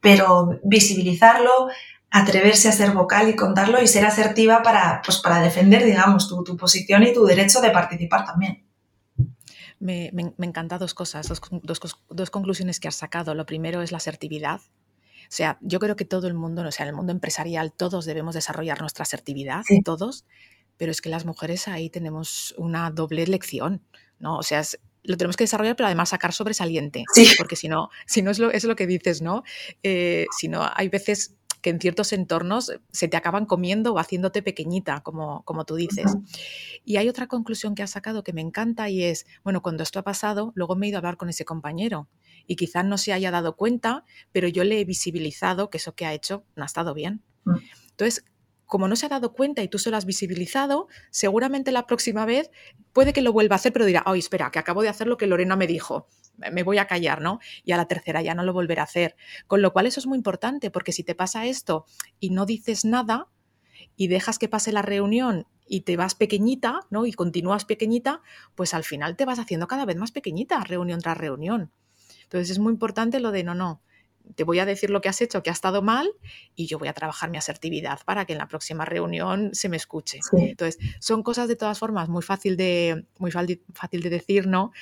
Pero 0.00 0.60
visibilizarlo, 0.64 1.68
atreverse 2.10 2.68
a 2.68 2.72
ser 2.72 2.92
vocal 2.92 3.28
y 3.28 3.36
contarlo 3.36 3.80
y 3.80 3.86
ser 3.86 4.04
asertiva 4.04 4.62
para, 4.62 5.00
pues, 5.04 5.18
para 5.18 5.40
defender, 5.40 5.84
digamos, 5.84 6.28
tu, 6.28 6.42
tu 6.42 6.56
posición 6.56 7.02
y 7.04 7.12
tu 7.12 7.24
derecho 7.24 7.60
de 7.60 7.70
participar 7.70 8.24
también. 8.24 8.64
Me, 9.78 10.10
me, 10.12 10.34
me 10.36 10.46
encanta 10.46 10.78
dos 10.78 10.92
cosas, 10.92 11.28
dos, 11.28 11.40
dos, 11.62 11.80
dos, 12.10 12.30
conclusiones 12.30 12.80
que 12.80 12.88
has 12.88 12.96
sacado. 12.96 13.34
Lo 13.34 13.46
primero 13.46 13.80
es 13.80 13.92
la 13.92 13.96
asertividad. 13.98 14.60
O 15.30 15.32
sea, 15.32 15.58
yo 15.60 15.78
creo 15.78 15.96
que 15.96 16.04
todo 16.04 16.26
el 16.26 16.34
mundo, 16.34 16.62
o 16.66 16.72
sea, 16.72 16.84
en 16.84 16.90
el 16.90 16.96
mundo 16.96 17.12
empresarial, 17.12 17.72
todos 17.72 18.04
debemos 18.04 18.34
desarrollar 18.34 18.80
nuestra 18.80 19.04
asertividad, 19.04 19.62
todos, 19.84 20.26
pero 20.76 20.90
es 20.90 21.00
que 21.00 21.08
las 21.08 21.24
mujeres 21.24 21.68
ahí 21.68 21.88
tenemos 21.88 22.52
una 22.58 22.90
doble 22.90 23.26
lección, 23.26 23.80
¿no? 24.18 24.36
O 24.38 24.42
sea, 24.42 24.62
lo 25.02 25.16
tenemos 25.16 25.36
que 25.36 25.44
desarrollar, 25.44 25.76
pero 25.76 25.86
además 25.86 26.10
sacar 26.10 26.32
sobresaliente, 26.32 27.04
porque 27.38 27.56
si 27.56 27.68
no, 27.68 27.90
si 28.06 28.22
no 28.22 28.30
es 28.30 28.38
lo, 28.38 28.50
es 28.50 28.64
lo 28.64 28.76
que 28.76 28.86
dices, 28.86 29.22
¿no? 29.22 29.42
Eh, 29.82 30.26
si 30.36 30.48
no, 30.48 30.68
hay 30.74 30.88
veces 30.88 31.36
que 31.60 31.70
en 31.70 31.80
ciertos 31.80 32.12
entornos 32.12 32.72
se 32.90 33.08
te 33.08 33.16
acaban 33.16 33.46
comiendo 33.46 33.92
o 33.92 33.98
haciéndote 33.98 34.42
pequeñita, 34.42 35.00
como, 35.00 35.42
como 35.44 35.64
tú 35.64 35.76
dices. 35.76 36.06
Y 36.84 36.96
hay 36.96 37.08
otra 37.08 37.26
conclusión 37.26 37.74
que 37.74 37.82
has 37.82 37.90
sacado 37.90 38.22
que 38.22 38.32
me 38.32 38.40
encanta 38.40 38.88
y 38.88 39.04
es, 39.04 39.26
bueno, 39.44 39.60
cuando 39.62 39.82
esto 39.82 39.98
ha 39.98 40.02
pasado, 40.02 40.52
luego 40.54 40.76
me 40.76 40.86
he 40.86 40.88
ido 40.88 40.96
a 40.96 41.00
hablar 41.00 41.16
con 41.16 41.28
ese 41.28 41.44
compañero 41.44 42.08
y 42.46 42.56
quizás 42.56 42.84
no 42.84 42.98
se 42.98 43.12
haya 43.12 43.30
dado 43.30 43.56
cuenta, 43.56 44.04
pero 44.32 44.48
yo 44.48 44.64
le 44.64 44.80
he 44.80 44.84
visibilizado 44.84 45.70
que 45.70 45.78
eso 45.78 45.94
que 45.94 46.06
ha 46.06 46.14
hecho 46.14 46.44
no 46.56 46.62
ha 46.62 46.66
estado 46.66 46.94
bien. 46.94 47.22
Mm. 47.44 47.56
Entonces, 47.90 48.24
como 48.70 48.86
no 48.86 48.94
se 48.94 49.04
ha 49.04 49.08
dado 49.08 49.32
cuenta 49.32 49.64
y 49.64 49.68
tú 49.68 49.80
se 49.80 49.90
lo 49.90 49.96
has 49.96 50.06
visibilizado, 50.06 50.86
seguramente 51.10 51.72
la 51.72 51.88
próxima 51.88 52.24
vez 52.24 52.52
puede 52.92 53.12
que 53.12 53.20
lo 53.20 53.32
vuelva 53.32 53.56
a 53.56 53.58
hacer, 53.58 53.72
pero 53.72 53.84
dirá, 53.84 54.04
ay, 54.06 54.20
espera, 54.20 54.52
que 54.52 54.60
acabo 54.60 54.80
de 54.80 54.88
hacer 54.88 55.08
lo 55.08 55.16
que 55.16 55.26
Lorena 55.26 55.56
me 55.56 55.66
dijo, 55.66 56.06
me 56.52 56.62
voy 56.62 56.78
a 56.78 56.86
callar, 56.86 57.20
¿no? 57.20 57.40
Y 57.64 57.72
a 57.72 57.76
la 57.76 57.88
tercera 57.88 58.22
ya 58.22 58.32
no 58.36 58.44
lo 58.44 58.52
volverá 58.52 58.82
a 58.82 58.84
hacer. 58.84 59.16
Con 59.48 59.60
lo 59.60 59.72
cual 59.72 59.86
eso 59.86 59.98
es 59.98 60.06
muy 60.06 60.16
importante, 60.16 60.70
porque 60.70 60.92
si 60.92 61.02
te 61.02 61.16
pasa 61.16 61.46
esto 61.46 61.84
y 62.20 62.30
no 62.30 62.46
dices 62.46 62.84
nada 62.84 63.26
y 63.96 64.06
dejas 64.06 64.38
que 64.38 64.48
pase 64.48 64.70
la 64.70 64.82
reunión 64.82 65.48
y 65.66 65.80
te 65.80 65.96
vas 65.96 66.14
pequeñita, 66.14 66.80
¿no? 66.90 67.06
Y 67.06 67.12
continúas 67.12 67.64
pequeñita, 67.64 68.22
pues 68.54 68.72
al 68.72 68.84
final 68.84 69.16
te 69.16 69.24
vas 69.24 69.40
haciendo 69.40 69.66
cada 69.66 69.84
vez 69.84 69.96
más 69.96 70.12
pequeñita, 70.12 70.62
reunión 70.62 71.00
tras 71.00 71.18
reunión. 71.18 71.72
Entonces 72.22 72.50
es 72.50 72.60
muy 72.60 72.72
importante 72.72 73.18
lo 73.18 73.32
de 73.32 73.42
no, 73.42 73.56
no, 73.56 73.82
te 74.34 74.44
voy 74.44 74.58
a 74.58 74.66
decir 74.66 74.90
lo 74.90 75.00
que 75.00 75.08
has 75.08 75.20
hecho, 75.20 75.42
que 75.42 75.50
ha 75.50 75.52
estado 75.52 75.82
mal, 75.82 76.10
y 76.54 76.66
yo 76.66 76.78
voy 76.78 76.88
a 76.88 76.92
trabajar 76.92 77.30
mi 77.30 77.38
asertividad 77.38 78.00
para 78.04 78.24
que 78.24 78.32
en 78.32 78.38
la 78.38 78.48
próxima 78.48 78.84
reunión 78.84 79.50
se 79.52 79.68
me 79.68 79.76
escuche. 79.76 80.20
Entonces, 80.32 80.78
son 81.00 81.22
cosas 81.22 81.48
de 81.48 81.56
todas 81.56 81.78
formas 81.78 82.08
muy 82.08 82.22
fácil 82.22 82.56
de, 82.56 83.06
muy 83.18 83.30
fácil 83.30 84.02
de 84.02 84.10
decir, 84.10 84.46
¿no? 84.46 84.72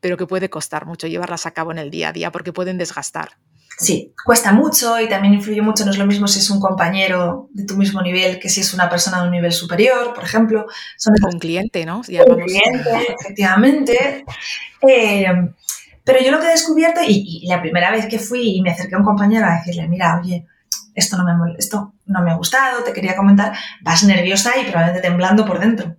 Pero 0.00 0.16
que 0.16 0.26
puede 0.26 0.50
costar 0.50 0.86
mucho 0.86 1.06
llevarlas 1.06 1.46
a 1.46 1.52
cabo 1.52 1.72
en 1.72 1.78
el 1.78 1.90
día 1.90 2.08
a 2.08 2.12
día 2.12 2.32
porque 2.32 2.52
pueden 2.52 2.78
desgastar. 2.78 3.36
Sí, 3.78 4.12
cuesta 4.24 4.52
mucho 4.52 5.00
y 5.00 5.08
también 5.08 5.34
influye 5.34 5.62
mucho. 5.62 5.84
No 5.84 5.90
es 5.90 5.98
lo 5.98 6.06
mismo 6.06 6.28
si 6.28 6.38
es 6.38 6.50
un 6.50 6.60
compañero 6.60 7.48
de 7.52 7.64
tu 7.64 7.76
mismo 7.76 8.02
nivel 8.02 8.38
que 8.38 8.48
si 8.48 8.60
es 8.60 8.74
una 8.74 8.88
persona 8.88 9.20
de 9.20 9.24
un 9.26 9.32
nivel 9.32 9.52
superior, 9.52 10.12
por 10.14 10.24
ejemplo. 10.24 10.66
Son 10.96 11.14
un 11.22 11.38
cliente, 11.38 11.84
¿no? 11.84 11.98
un 11.98 12.02
cliente, 12.02 13.14
efectivamente. 13.20 14.24
Eh, 14.82 15.26
pero 16.04 16.20
yo 16.20 16.30
lo 16.30 16.40
que 16.40 16.46
he 16.46 16.50
descubierto, 16.50 17.00
y, 17.06 17.46
la 17.46 17.60
primera 17.60 17.90
vez 17.90 18.06
que 18.06 18.18
fui 18.18 18.56
y 18.56 18.62
me 18.62 18.70
acerqué 18.70 18.94
a 18.94 18.98
un 18.98 19.04
compañero 19.04 19.46
a 19.46 19.56
decirle, 19.56 19.88
mira, 19.88 20.18
oye, 20.20 20.46
esto 20.94 21.16
no 21.16 21.24
me, 21.24 21.54
esto 21.58 21.94
no 22.06 22.22
me 22.22 22.32
ha 22.32 22.36
gustado, 22.36 22.82
te 22.82 22.92
quería 22.92 23.16
comentar, 23.16 23.52
vas 23.82 24.02
nerviosa 24.04 24.52
y 24.60 24.64
probablemente 24.64 25.06
temblando 25.06 25.44
por 25.44 25.60
dentro. 25.60 25.96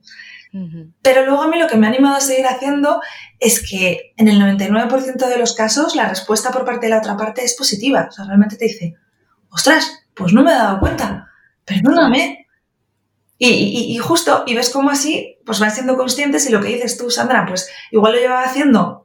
Pero 1.02 1.26
luego 1.26 1.42
a 1.42 1.48
mí 1.48 1.58
lo 1.58 1.68
que 1.68 1.78
me 1.78 1.88
ha 1.88 1.90
animado 1.90 2.18
a 2.18 2.22
seguir 2.22 2.46
haciendo 2.46 3.02
es 3.40 3.68
que 3.68 4.14
en 4.18 4.28
el 4.28 4.40
99% 4.40 5.28
de 5.28 5.38
los 5.40 5.56
casos 5.56 5.96
la 5.96 6.08
respuesta 6.08 6.52
por 6.52 6.64
parte 6.64 6.86
de 6.86 6.92
la 6.92 7.00
otra 7.00 7.18
parte 7.18 7.44
es 7.44 7.56
positiva. 7.56 8.06
O 8.08 8.12
sea, 8.12 8.26
realmente 8.26 8.56
te 8.56 8.66
dice, 8.66 8.94
ostras, 9.50 10.06
pues 10.14 10.32
no 10.32 10.44
me 10.44 10.52
he 10.52 10.56
dado 10.56 10.80
cuenta, 10.80 11.28
perdóname. 11.66 12.46
Y, 13.40 13.48
y, 13.48 13.96
y 13.96 13.98
justo, 13.98 14.44
y 14.46 14.54
ves 14.54 14.70
cómo 14.70 14.92
así, 14.92 15.40
pues 15.44 15.60
van 15.60 15.72
siendo 15.72 15.98
conscientes 15.98 16.48
y 16.48 16.52
lo 16.52 16.62
que 16.62 16.68
dices 16.68 17.00
tú, 17.00 17.10
Sandra, 17.10 17.48
pues 17.48 17.68
igual 17.92 18.14
lo 18.14 18.20
llevaba 18.20 18.44
haciendo 18.44 19.03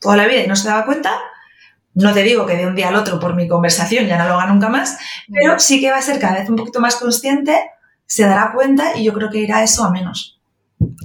toda 0.00 0.16
la 0.16 0.26
vida 0.26 0.42
y 0.42 0.46
no 0.46 0.56
se 0.56 0.68
daba 0.68 0.84
cuenta. 0.84 1.20
No 1.94 2.12
te 2.12 2.22
digo 2.22 2.46
que 2.46 2.56
de 2.56 2.66
un 2.66 2.74
día 2.74 2.88
al 2.88 2.96
otro 2.96 3.20
por 3.20 3.34
mi 3.34 3.46
conversación 3.48 4.06
ya 4.06 4.18
no 4.18 4.28
lo 4.28 4.34
haga 4.34 4.52
nunca 4.52 4.68
más, 4.68 4.98
pero 5.32 5.58
sí 5.58 5.80
que 5.80 5.90
va 5.90 5.98
a 5.98 6.02
ser 6.02 6.18
cada 6.18 6.38
vez 6.38 6.48
un 6.48 6.56
poquito 6.56 6.80
más 6.80 6.96
consciente, 6.96 7.70
se 8.06 8.24
dará 8.24 8.52
cuenta 8.52 8.96
y 8.96 9.04
yo 9.04 9.12
creo 9.12 9.30
que 9.30 9.38
irá 9.38 9.62
eso 9.62 9.84
a 9.84 9.90
menos. 9.90 10.40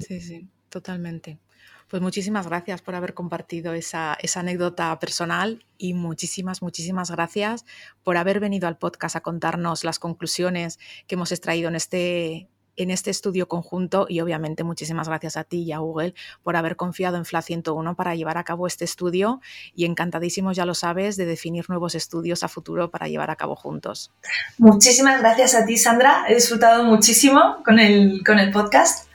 Sí, 0.08 0.22
sí, 0.22 0.48
totalmente. 0.70 1.40
Pues 1.88 2.02
muchísimas 2.02 2.48
gracias 2.48 2.82
por 2.82 2.96
haber 2.96 3.14
compartido 3.14 3.74
esa, 3.74 4.18
esa, 4.20 4.40
anécdota 4.40 4.98
personal 5.00 5.66
y 5.78 5.94
muchísimas, 5.94 6.62
muchísimas 6.62 7.12
gracias 7.12 7.66
por 8.04 8.18
haber 8.18 8.40
venido 8.40 8.68
al 8.68 8.78
podcast 8.78 9.16
a 9.16 9.22
contarnos 9.22 9.84
las 9.84 10.00
conclusiones 10.00 10.80
que 11.08 11.16
hemos 11.16 11.32
extraído 11.32 11.70
en 11.70 11.76
este, 11.76 12.50
en 12.78 12.92
este 12.92 13.12
estudio 13.12 13.48
conjunto 13.48 14.06
y 14.10 14.22
obviamente 14.22 14.64
muchísimas 14.64 15.08
gracias 15.08 15.38
a 15.38 15.44
ti 15.44 15.64
y 15.64 15.72
a 15.72 15.80
Google 15.80 16.14
por 16.44 16.56
haber 16.56 16.76
confiado 16.76 17.18
en 17.18 17.26
FLA 17.26 17.42
101 17.42 17.96
para 17.96 18.16
llevar 18.16 18.38
a 18.38 18.44
cabo 18.44 18.68
este 18.68 18.86
estudio 18.86 19.42
y 19.76 19.86
encantadísimos, 19.86 20.56
ya 20.56 20.66
lo 20.66 20.74
sabes, 20.74 21.18
de 21.18 21.26
definir 21.26 21.70
nuevos 21.70 21.96
estudios 21.96 22.44
a 22.44 22.48
futuro 22.48 22.90
para 22.92 23.08
llevar 23.08 23.30
a 23.32 23.36
cabo 23.36 23.56
juntos. 23.56 24.12
Muchísimas 24.58 25.20
gracias 25.22 25.56
a 25.56 25.66
ti, 25.66 25.78
Sandra. 25.78 26.26
He 26.28 26.36
disfrutado 26.36 26.84
muchísimo 26.84 27.58
con 27.64 27.80
el, 27.80 28.24
con 28.26 28.40
el 28.40 28.52
podcast 28.52 29.08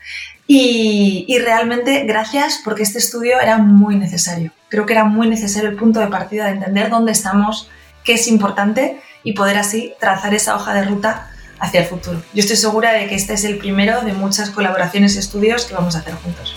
y, 0.46 1.24
y 1.28 1.38
realmente 1.38 2.04
gracias 2.04 2.60
porque 2.64 2.82
este 2.82 2.98
estudio 2.98 3.40
era 3.40 3.58
muy 3.58 3.96
necesario. 3.96 4.52
Creo 4.68 4.86
que 4.86 4.94
era 4.94 5.04
muy 5.04 5.28
necesario 5.28 5.68
el 5.68 5.76
punto 5.76 6.00
de 6.00 6.08
partida 6.08 6.46
de 6.46 6.52
entender 6.52 6.90
dónde 6.90 7.12
estamos, 7.12 7.70
qué 8.04 8.14
es 8.14 8.28
importante 8.28 9.00
y 9.22 9.34
poder 9.34 9.58
así 9.58 9.94
trazar 10.00 10.34
esa 10.34 10.56
hoja 10.56 10.74
de 10.74 10.84
ruta 10.84 11.29
hacia 11.60 11.80
el 11.80 11.86
futuro. 11.86 12.22
Yo 12.34 12.40
estoy 12.40 12.56
segura 12.56 12.92
de 12.92 13.06
que 13.06 13.14
este 13.14 13.34
es 13.34 13.44
el 13.44 13.58
primero 13.58 14.00
de 14.02 14.12
muchas 14.12 14.50
colaboraciones 14.50 15.14
y 15.16 15.18
estudios 15.18 15.66
que 15.66 15.74
vamos 15.74 15.94
a 15.94 16.00
hacer 16.00 16.14
juntos. 16.14 16.56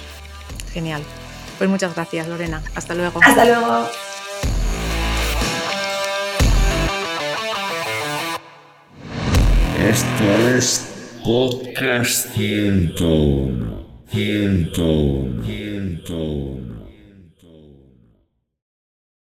Genial. 0.72 1.04
Pues 1.58 1.70
muchas 1.70 1.94
gracias, 1.94 2.28
Lorena. 2.28 2.64
Hasta 2.76 2.96
luego. 2.96 3.20
Hasta 3.22 3.46
luego. 3.46 3.88
Esto 9.90 10.56
es 10.56 10.90
Podcast 11.24 12.34
101. 12.34 13.84
101. 14.10 15.44
101. 15.46 16.83